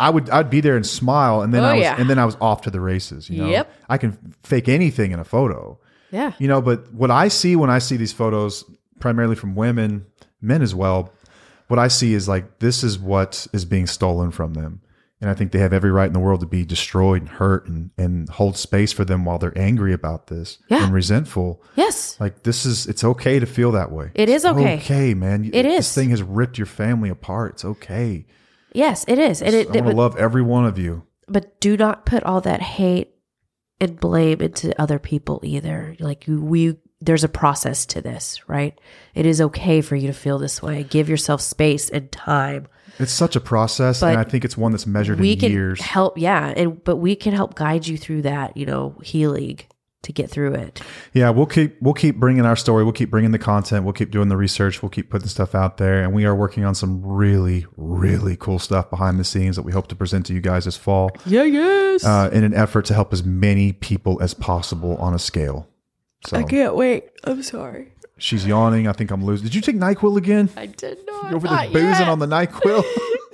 I 0.00 0.10
would 0.10 0.28
I'd 0.30 0.50
be 0.50 0.60
there 0.60 0.76
and 0.76 0.86
smile, 0.86 1.42
and 1.42 1.52
then 1.54 1.62
Oh, 1.64 1.68
I 1.68 1.72
was 1.74 1.82
yeah. 1.82 1.96
and 1.98 2.08
then 2.08 2.18
I 2.18 2.24
was 2.24 2.36
off 2.40 2.62
to 2.62 2.70
the 2.70 2.80
races. 2.80 3.28
You 3.30 3.42
know, 3.42 3.48
Yep. 3.50 3.72
I 3.88 3.98
can 3.98 4.34
fake 4.42 4.68
anything 4.68 5.12
in 5.12 5.18
a 5.18 5.24
photo. 5.24 5.78
Yeah. 6.10 6.32
You 6.38 6.48
know, 6.48 6.60
but 6.62 6.92
what 6.92 7.10
I 7.10 7.28
see 7.28 7.56
when 7.56 7.70
I 7.70 7.78
see 7.78 7.96
these 7.96 8.12
photos, 8.12 8.64
primarily 9.00 9.36
from 9.36 9.54
women, 9.54 10.06
men 10.40 10.62
as 10.62 10.74
well, 10.74 11.12
what 11.68 11.78
I 11.78 11.88
see 11.88 12.14
is 12.14 12.28
like 12.28 12.60
this 12.60 12.84
is 12.84 12.98
what 12.98 13.46
is 13.52 13.64
being 13.64 13.86
stolen 13.86 14.30
from 14.30 14.54
them. 14.54 14.80
And 15.20 15.30
I 15.30 15.34
think 15.34 15.52
they 15.52 15.60
have 15.60 15.72
every 15.72 15.90
right 15.90 16.06
in 16.06 16.12
the 16.12 16.18
world 16.20 16.40
to 16.40 16.46
be 16.46 16.64
destroyed 16.66 17.22
and 17.22 17.28
hurt 17.30 17.66
and, 17.68 17.90
and 17.96 18.28
hold 18.28 18.56
space 18.58 18.92
for 18.92 19.04
them 19.04 19.24
while 19.24 19.38
they're 19.38 19.56
angry 19.58 19.94
about 19.94 20.26
this 20.26 20.58
Yeah. 20.68 20.84
and 20.84 20.92
resentful. 20.92 21.62
Yes. 21.74 22.20
Like 22.20 22.42
this 22.42 22.66
is 22.66 22.86
it's 22.86 23.02
okay 23.02 23.38
to 23.38 23.46
feel 23.46 23.72
that 23.72 23.90
way. 23.90 24.10
It 24.14 24.28
is 24.28 24.44
It's 24.44 24.52
okay. 24.54 24.76
Okay, 24.76 25.14
man. 25.14 25.44
It 25.54 25.62
This 25.62 25.88
is. 25.88 25.94
thing 25.94 26.10
has 26.10 26.22
ripped 26.22 26.58
your 26.58 26.66
family 26.66 27.08
apart. 27.08 27.52
It's 27.54 27.64
okay. 27.64 28.26
Yes, 28.74 29.06
it 29.08 29.18
is. 29.18 29.40
And 29.40 29.54
it, 29.54 29.68
I 29.68 29.80
want 29.80 29.86
to 29.86 29.96
love 29.96 30.16
every 30.18 30.42
one 30.42 30.66
of 30.66 30.78
you. 30.78 31.04
but 31.28 31.60
do 31.60 31.78
not 31.78 32.04
put 32.04 32.22
all 32.24 32.42
that 32.42 32.60
hate 32.60 33.14
and 33.80 33.98
blame 33.98 34.42
into 34.42 34.78
other 34.80 34.98
people 34.98 35.40
either. 35.44 35.96
Like 35.98 36.26
you- 36.26 36.42
we 36.42 36.76
there's 37.00 37.24
a 37.24 37.28
process 37.28 37.84
to 37.86 38.00
this, 38.00 38.46
right? 38.48 38.78
It 39.14 39.26
is 39.26 39.40
okay 39.40 39.80
for 39.82 39.96
you 39.96 40.06
to 40.08 40.14
feel 40.14 40.38
this 40.38 40.62
way. 40.62 40.82
Give 40.82 41.08
yourself 41.10 41.40
space 41.42 41.90
and 41.90 42.10
time. 42.10 42.68
It's 42.98 43.12
such 43.12 43.36
a 43.36 43.40
process, 43.40 44.00
But 44.00 44.10
and 44.10 44.18
I 44.18 44.24
think 44.24 44.44
it's 44.44 44.56
one 44.56 44.72
that's 44.72 44.86
measured 44.86 45.20
we 45.20 45.32
in 45.32 45.38
can 45.38 45.52
years. 45.52 45.80
help, 45.80 46.18
yeah, 46.18 46.52
and 46.56 46.82
but 46.84 46.96
we 46.96 47.16
can 47.16 47.32
help 47.34 47.54
guide 47.54 47.86
you 47.86 47.96
through 47.96 48.22
that, 48.22 48.56
you 48.56 48.66
know, 48.66 48.94
healing 49.02 49.60
to 50.02 50.12
get 50.12 50.30
through 50.30 50.54
it. 50.54 50.80
Yeah, 51.12 51.30
we'll 51.30 51.46
keep 51.46 51.76
we'll 51.82 51.94
keep 51.94 52.16
bringing 52.16 52.46
our 52.46 52.56
story. 52.56 52.84
We'll 52.84 52.92
keep 52.92 53.10
bringing 53.10 53.32
the 53.32 53.38
content. 53.38 53.84
We'll 53.84 53.92
keep 53.92 54.10
doing 54.10 54.28
the 54.28 54.36
research. 54.36 54.82
We'll 54.82 54.90
keep 54.90 55.10
putting 55.10 55.28
stuff 55.28 55.54
out 55.54 55.76
there, 55.78 56.02
and 56.02 56.14
we 56.14 56.24
are 56.24 56.34
working 56.34 56.64
on 56.64 56.74
some 56.74 57.04
really 57.04 57.66
really 57.76 58.36
cool 58.36 58.58
stuff 58.58 58.88
behind 58.88 59.18
the 59.18 59.24
scenes 59.24 59.56
that 59.56 59.62
we 59.62 59.72
hope 59.72 59.88
to 59.88 59.96
present 59.96 60.26
to 60.26 60.32
you 60.34 60.40
guys 60.40 60.64
this 60.64 60.76
fall. 60.76 61.10
Yeah, 61.26 61.42
yes. 61.42 62.04
Uh, 62.04 62.30
in 62.32 62.44
an 62.44 62.54
effort 62.54 62.84
to 62.86 62.94
help 62.94 63.12
as 63.12 63.24
many 63.24 63.72
people 63.72 64.22
as 64.22 64.32
possible 64.32 64.96
on 64.96 65.12
a 65.12 65.18
scale. 65.18 65.68
So 66.26 66.36
I 66.38 66.42
can't 66.44 66.74
wait. 66.74 67.10
I'm 67.24 67.42
sorry. 67.42 67.92
She's 68.18 68.46
yawning. 68.46 68.88
I 68.88 68.92
think 68.92 69.10
I'm 69.10 69.24
losing. 69.24 69.44
Did 69.44 69.54
you 69.54 69.60
take 69.60 69.76
Nyquil 69.76 70.16
again? 70.16 70.48
I 70.56 70.66
did 70.66 70.98
not. 71.06 71.24
You're 71.30 71.36
over 71.36 71.48
there 71.48 71.66
boozing 71.68 71.82
yet. 71.82 72.08
on 72.08 72.18
the 72.18 72.26
Nyquil. 72.36 72.84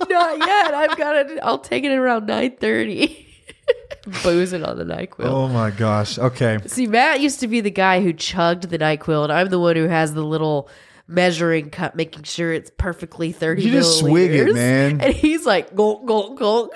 Not 0.09 0.37
yet. 0.37 0.73
I've 0.73 0.97
got 0.97 1.15
it. 1.15 1.39
I'll 1.43 1.59
take 1.59 1.83
it 1.83 1.91
at 1.91 1.97
around 1.97 2.27
nine 2.27 2.55
thirty. 2.57 3.19
Boozing 4.23 4.63
on 4.65 4.77
the 4.77 4.83
Nyquil. 4.83 5.25
oh 5.25 5.47
my 5.47 5.71
gosh. 5.71 6.19
Okay. 6.19 6.59
See, 6.65 6.87
Matt 6.87 7.21
used 7.21 7.39
to 7.39 7.47
be 7.47 7.61
the 7.61 7.71
guy 7.71 8.01
who 8.01 8.11
chugged 8.11 8.69
the 8.69 8.77
Nyquil, 8.77 9.23
and 9.23 9.31
I'm 9.31 9.47
the 9.49 9.59
one 9.59 9.75
who 9.77 9.87
has 9.87 10.13
the 10.13 10.23
little 10.23 10.69
measuring 11.07 11.69
cup, 11.69 11.95
making 11.95 12.23
sure 12.23 12.51
it's 12.51 12.69
perfectly 12.77 13.31
thirty. 13.31 13.63
You 13.63 13.71
just 13.71 13.99
swig 13.99 14.31
it, 14.31 14.53
man. 14.53 14.99
And 14.99 15.13
he's 15.13 15.45
like, 15.45 15.73
gulp, 15.75 16.05
gulp, 16.05 16.37
gulp. 16.37 16.73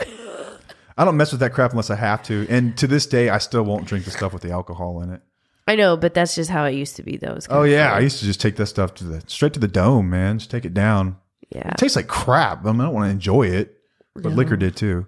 I 0.97 1.05
don't 1.05 1.17
mess 1.17 1.31
with 1.31 1.41
that 1.41 1.53
crap 1.53 1.71
unless 1.71 1.89
I 1.89 1.95
have 1.95 2.23
to, 2.23 2.47
and 2.49 2.75
to 2.77 2.87
this 2.87 3.05
day, 3.05 3.29
I 3.29 3.37
still 3.39 3.63
won't 3.63 3.85
drink 3.85 4.05
the 4.05 4.11
stuff 4.11 4.31
with 4.33 4.41
the 4.41 4.51
alcohol 4.51 5.01
in 5.01 5.11
it. 5.13 5.21
I 5.67 5.75
know, 5.75 5.97
but 5.97 6.13
that's 6.13 6.33
just 6.33 6.49
how 6.49 6.63
it 6.65 6.75
used 6.75 6.95
to 6.95 7.03
be. 7.03 7.17
Though. 7.17 7.37
Oh 7.49 7.63
yeah, 7.63 7.91
I 7.93 7.99
used 7.99 8.19
to 8.19 8.25
just 8.25 8.39
take 8.39 8.55
that 8.55 8.67
stuff 8.67 8.95
to 8.95 9.03
the 9.03 9.23
straight 9.27 9.53
to 9.53 9.59
the 9.59 9.67
dome, 9.67 10.09
man. 10.09 10.39
Just 10.39 10.49
take 10.49 10.65
it 10.65 10.73
down. 10.73 11.17
yeah. 11.49 11.69
It 11.69 11.77
tastes 11.77 11.95
like 11.95 12.07
crap. 12.07 12.65
I, 12.65 12.71
mean, 12.71 12.81
I 12.81 12.85
don't 12.85 12.93
want 12.93 13.07
to 13.07 13.11
enjoy 13.11 13.47
it, 13.47 13.77
but 14.15 14.31
liquor 14.31 14.55
did 14.55 14.77
too. 14.77 15.07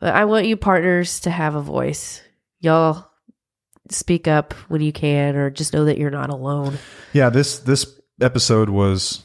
But 0.00 0.14
I 0.14 0.24
want 0.24 0.46
you 0.46 0.56
partners 0.56 1.20
to 1.20 1.30
have 1.30 1.54
a 1.54 1.60
voice. 1.60 2.22
Y'all 2.60 3.10
speak 3.90 4.26
up 4.26 4.54
when 4.68 4.80
you 4.80 4.92
can, 4.92 5.36
or 5.36 5.50
just 5.50 5.74
know 5.74 5.84
that 5.84 5.98
you're 5.98 6.10
not 6.10 6.30
alone. 6.30 6.78
Yeah, 7.12 7.28
this 7.28 7.58
this 7.58 8.00
episode 8.20 8.70
was 8.70 9.22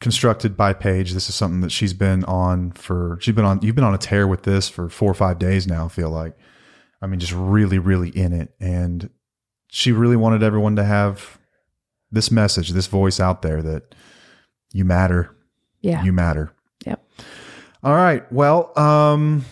constructed 0.00 0.56
by 0.56 0.74
Paige. 0.74 1.12
This 1.12 1.28
is 1.28 1.34
something 1.34 1.62
that 1.62 1.72
she's 1.72 1.94
been 1.94 2.22
on 2.24 2.72
for. 2.72 3.18
She's 3.20 3.34
been 3.34 3.46
on. 3.46 3.60
You've 3.62 3.74
been 3.76 3.84
on 3.84 3.94
a 3.94 3.98
tear 3.98 4.28
with 4.28 4.42
this 4.42 4.68
for 4.68 4.90
four 4.90 5.10
or 5.10 5.14
five 5.14 5.38
days 5.38 5.66
now. 5.66 5.86
I 5.86 5.88
feel 5.88 6.10
like. 6.10 6.36
I 7.00 7.08
mean, 7.08 7.18
just 7.18 7.32
really, 7.32 7.80
really 7.80 8.10
in 8.10 8.32
it, 8.32 8.54
and 8.60 9.10
she 9.74 9.90
really 9.90 10.16
wanted 10.16 10.42
everyone 10.42 10.76
to 10.76 10.84
have 10.84 11.38
this 12.10 12.30
message, 12.30 12.70
this 12.70 12.88
voice 12.88 13.18
out 13.18 13.40
there 13.40 13.62
that 13.62 13.94
you 14.70 14.84
matter. 14.84 15.34
Yeah. 15.80 16.04
You 16.04 16.12
matter. 16.12 16.52
Yep. 16.84 17.02
All 17.82 17.94
right. 17.94 18.30
Well, 18.30 18.78
um, 18.78 19.46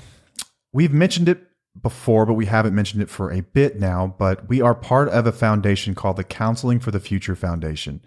we've 0.74 0.92
mentioned 0.92 1.30
it 1.30 1.42
before, 1.80 2.26
but 2.26 2.34
we 2.34 2.44
haven't 2.44 2.74
mentioned 2.74 3.02
it 3.02 3.08
for 3.08 3.32
a 3.32 3.40
bit 3.40 3.80
now. 3.80 4.14
But 4.18 4.46
we 4.46 4.60
are 4.60 4.74
part 4.74 5.08
of 5.08 5.26
a 5.26 5.32
foundation 5.32 5.94
called 5.94 6.16
the 6.16 6.24
Counseling 6.24 6.80
for 6.80 6.90
the 6.90 7.00
Future 7.00 7.34
Foundation. 7.34 8.02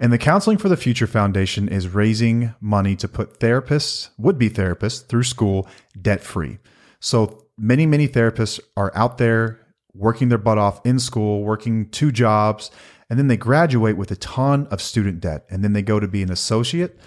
And 0.00 0.10
the 0.10 0.18
Counseling 0.18 0.56
for 0.56 0.70
the 0.70 0.76
Future 0.78 1.06
Foundation 1.06 1.68
is 1.68 1.86
raising 1.86 2.54
money 2.62 2.96
to 2.96 3.06
put 3.06 3.40
therapists, 3.40 4.08
would 4.16 4.38
be 4.38 4.48
therapists, 4.48 5.04
through 5.04 5.24
school 5.24 5.68
debt 6.00 6.22
free. 6.22 6.58
So 6.98 7.44
many, 7.58 7.84
many 7.84 8.08
therapists 8.08 8.58
are 8.74 8.90
out 8.94 9.18
there 9.18 9.61
working 9.94 10.28
their 10.28 10.38
butt 10.38 10.58
off 10.58 10.80
in 10.84 10.98
school, 10.98 11.44
working 11.44 11.88
two 11.90 12.10
jobs, 12.12 12.70
and 13.10 13.18
then 13.18 13.28
they 13.28 13.36
graduate 13.36 13.96
with 13.96 14.10
a 14.10 14.16
ton 14.16 14.66
of 14.68 14.80
student 14.80 15.20
debt. 15.20 15.44
And 15.50 15.62
then 15.62 15.74
they 15.74 15.82
go 15.82 16.00
to 16.00 16.08
be 16.08 16.22
an 16.22 16.32
associate 16.32 16.98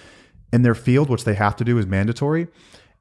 in 0.53 0.61
their 0.61 0.75
field, 0.75 1.09
which 1.09 1.23
they 1.23 1.33
have 1.33 1.55
to 1.57 1.63
do 1.63 1.77
is 1.77 1.87
mandatory, 1.87 2.47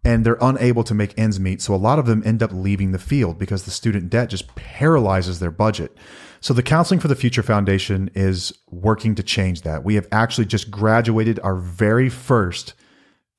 and 0.05 0.25
they're 0.25 0.39
unable 0.41 0.85
to 0.85 0.95
make 0.95 1.19
ends 1.19 1.39
meet. 1.39 1.61
So 1.61 1.75
a 1.75 1.77
lot 1.77 1.99
of 1.99 2.07
them 2.07 2.23
end 2.25 2.43
up 2.43 2.51
leaving 2.53 2.93
the 2.93 2.99
field 2.99 3.39
because 3.39 3.65
the 3.65 3.71
student 3.71 4.11
debt 4.11 4.31
just 4.31 4.55
paralyzes 4.55 5.39
their 5.39 5.51
budget. 5.51 5.97
So 6.41 6.53
the 6.53 6.63
Counseling 6.63 7.01
for 7.01 7.09
the 7.09 7.15
Future 7.15 7.43
Foundation 7.43 8.11
is 8.15 8.53
working 8.71 9.15
to 9.15 9.23
change 9.23 9.63
that. 9.63 9.85
We 9.85 9.95
have 9.95 10.09
actually 10.13 10.47
just 10.47 10.71
graduated 10.71 11.41
our 11.41 11.57
very 11.57 12.09
first 12.09 12.75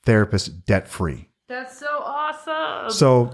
therapist 0.06 0.66
debt 0.66 0.88
free. 0.88 1.30
That's 1.48 1.78
so 1.78 1.88
awesome. 1.88 2.90
So 2.90 3.32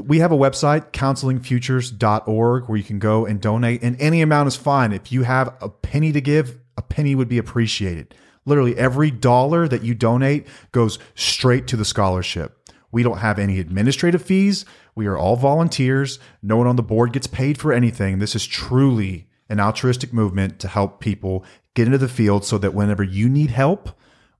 we 0.00 0.18
have 0.18 0.32
a 0.32 0.36
website, 0.36 0.92
counselingfutures.org, 0.92 2.68
where 2.68 2.78
you 2.78 2.84
can 2.84 2.98
go 2.98 3.26
and 3.26 3.40
donate, 3.40 3.82
and 3.82 4.00
any 4.00 4.20
amount 4.22 4.48
is 4.48 4.56
fine. 4.56 4.92
If 4.92 5.12
you 5.12 5.22
have 5.22 5.54
a 5.60 5.68
penny 5.68 6.12
to 6.12 6.20
give, 6.20 6.58
a 6.76 6.82
penny 6.82 7.14
would 7.14 7.28
be 7.28 7.38
appreciated. 7.38 8.14
Literally, 8.44 8.76
every 8.76 9.10
dollar 9.10 9.66
that 9.68 9.82
you 9.82 9.94
donate 9.94 10.46
goes 10.72 10.98
straight 11.14 11.66
to 11.68 11.76
the 11.76 11.84
scholarship. 11.84 12.70
We 12.92 13.02
don't 13.02 13.18
have 13.18 13.38
any 13.38 13.58
administrative 13.58 14.22
fees. 14.22 14.64
We 14.94 15.06
are 15.06 15.16
all 15.18 15.36
volunteers. 15.36 16.18
No 16.42 16.56
one 16.56 16.66
on 16.66 16.76
the 16.76 16.82
board 16.82 17.12
gets 17.12 17.26
paid 17.26 17.58
for 17.58 17.72
anything. 17.72 18.18
This 18.18 18.34
is 18.34 18.46
truly 18.46 19.28
an 19.48 19.60
altruistic 19.60 20.12
movement 20.12 20.58
to 20.60 20.68
help 20.68 21.00
people 21.00 21.44
get 21.74 21.86
into 21.86 21.98
the 21.98 22.08
field 22.08 22.44
so 22.44 22.58
that 22.58 22.74
whenever 22.74 23.02
you 23.02 23.28
need 23.28 23.50
help, 23.50 23.90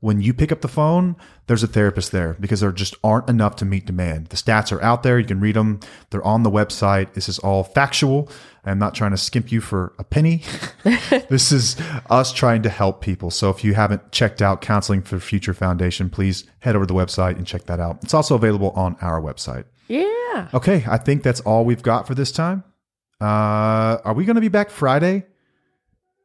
when 0.00 0.20
you 0.20 0.34
pick 0.34 0.52
up 0.52 0.60
the 0.60 0.68
phone, 0.68 1.16
there's 1.46 1.62
a 1.62 1.66
therapist 1.66 2.12
there 2.12 2.36
because 2.38 2.60
there 2.60 2.70
just 2.70 2.94
aren't 3.02 3.30
enough 3.30 3.56
to 3.56 3.64
meet 3.64 3.86
demand. 3.86 4.26
The 4.26 4.36
stats 4.36 4.70
are 4.70 4.82
out 4.82 5.02
there. 5.02 5.18
You 5.18 5.24
can 5.24 5.40
read 5.40 5.56
them. 5.56 5.80
They're 6.10 6.22
on 6.22 6.42
the 6.42 6.50
website. 6.50 7.14
This 7.14 7.28
is 7.28 7.38
all 7.38 7.64
factual. 7.64 8.28
I'm 8.64 8.78
not 8.78 8.94
trying 8.94 9.12
to 9.12 9.16
skimp 9.16 9.50
you 9.50 9.60
for 9.60 9.94
a 9.98 10.04
penny. 10.04 10.42
this 10.84 11.50
is 11.50 11.76
us 12.10 12.32
trying 12.32 12.62
to 12.62 12.68
help 12.68 13.00
people. 13.00 13.30
So 13.30 13.48
if 13.50 13.64
you 13.64 13.74
haven't 13.74 14.12
checked 14.12 14.42
out 14.42 14.60
Counseling 14.60 15.02
for 15.02 15.18
Future 15.18 15.54
Foundation, 15.54 16.10
please 16.10 16.44
head 16.58 16.76
over 16.76 16.84
to 16.84 16.92
the 16.92 16.98
website 16.98 17.36
and 17.36 17.46
check 17.46 17.64
that 17.64 17.80
out. 17.80 17.98
It's 18.02 18.14
also 18.14 18.34
available 18.34 18.70
on 18.70 18.96
our 19.00 19.20
website. 19.20 19.64
yeah. 19.88 20.48
Okay, 20.52 20.84
I 20.86 20.98
think 20.98 21.22
that's 21.22 21.40
all 21.40 21.64
we've 21.64 21.82
got 21.82 22.06
for 22.06 22.14
this 22.14 22.30
time. 22.30 22.62
Uh, 23.20 23.96
are 24.04 24.12
we 24.12 24.26
going 24.26 24.34
to 24.34 24.42
be 24.42 24.48
back 24.48 24.68
Friday? 24.68 25.24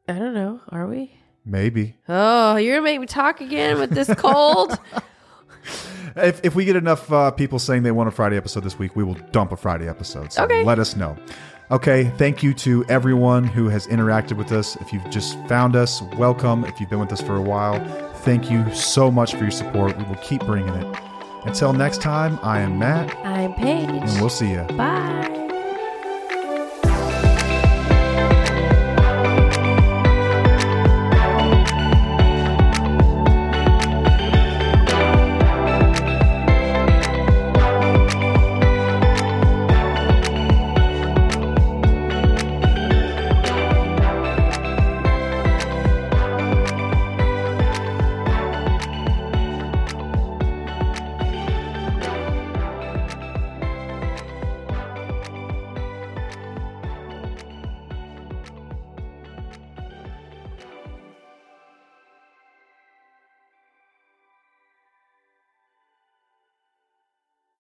I 0.10 0.20
don't 0.20 0.34
know. 0.34 0.60
Are 0.70 0.88
we? 0.88 1.16
Maybe. 1.46 1.96
Oh, 2.08 2.56
you're 2.58 2.76
gonna 2.76 2.84
make 2.84 3.00
me 3.00 3.08
talk 3.08 3.42
again 3.42 3.80
with 3.80 3.90
this 3.92 4.14
cold. 4.16 4.78
If, 6.14 6.42
if 6.44 6.56
we 6.56 6.66
get 6.66 6.76
enough 6.76 7.10
uh, 7.10 7.32
people 7.32 7.58
saying 7.58 7.84
they 7.84 7.92
want 7.92 8.10
a 8.10 8.12
Friday 8.12 8.36
episode 8.36 8.66
this 8.66 8.78
week, 8.78 8.98
we 8.98 9.04
will 9.06 9.14
dump 9.32 9.54
a 9.54 9.56
Friday 9.56 9.88
episode. 9.88 10.34
So 10.34 10.44
Okay. 10.44 10.62
let 10.66 10.78
us 10.78 10.98
know. 10.98 11.16
Okay, 11.70 12.12
thank 12.18 12.44
you 12.44 12.54
to 12.56 12.84
everyone 12.90 13.46
who 13.46 13.70
has 13.70 13.88
interacted 13.88 14.36
with 14.36 14.52
us. 14.52 14.76
If 14.82 14.92
you've 14.92 15.10
just 15.10 15.38
found 15.48 15.78
us, 15.78 16.02
welcome. 16.18 16.66
If 16.66 16.82
you've 16.82 16.90
been 16.90 17.00
with 17.00 17.14
us 17.14 17.22
for 17.22 17.38
a 17.38 17.42
while, 17.42 17.80
thank 18.26 18.52
you 18.52 18.74
so 18.74 19.10
much 19.10 19.36
for 19.36 19.44
your 19.44 19.52
support. 19.52 19.98
We 19.98 20.04
will 20.04 20.16
keep 20.16 20.42
bringing 20.46 20.74
it. 20.74 20.98
Until 21.46 21.72
next 21.72 22.02
time, 22.02 22.38
I 22.44 22.60
am 22.60 22.78
Matt, 22.78 23.16
I'm 23.26 23.54
Paige. 23.54 23.88
and 23.90 24.20
we'll 24.20 24.30
see 24.30 24.52
you. 24.52 24.64
Bye. 24.76 25.41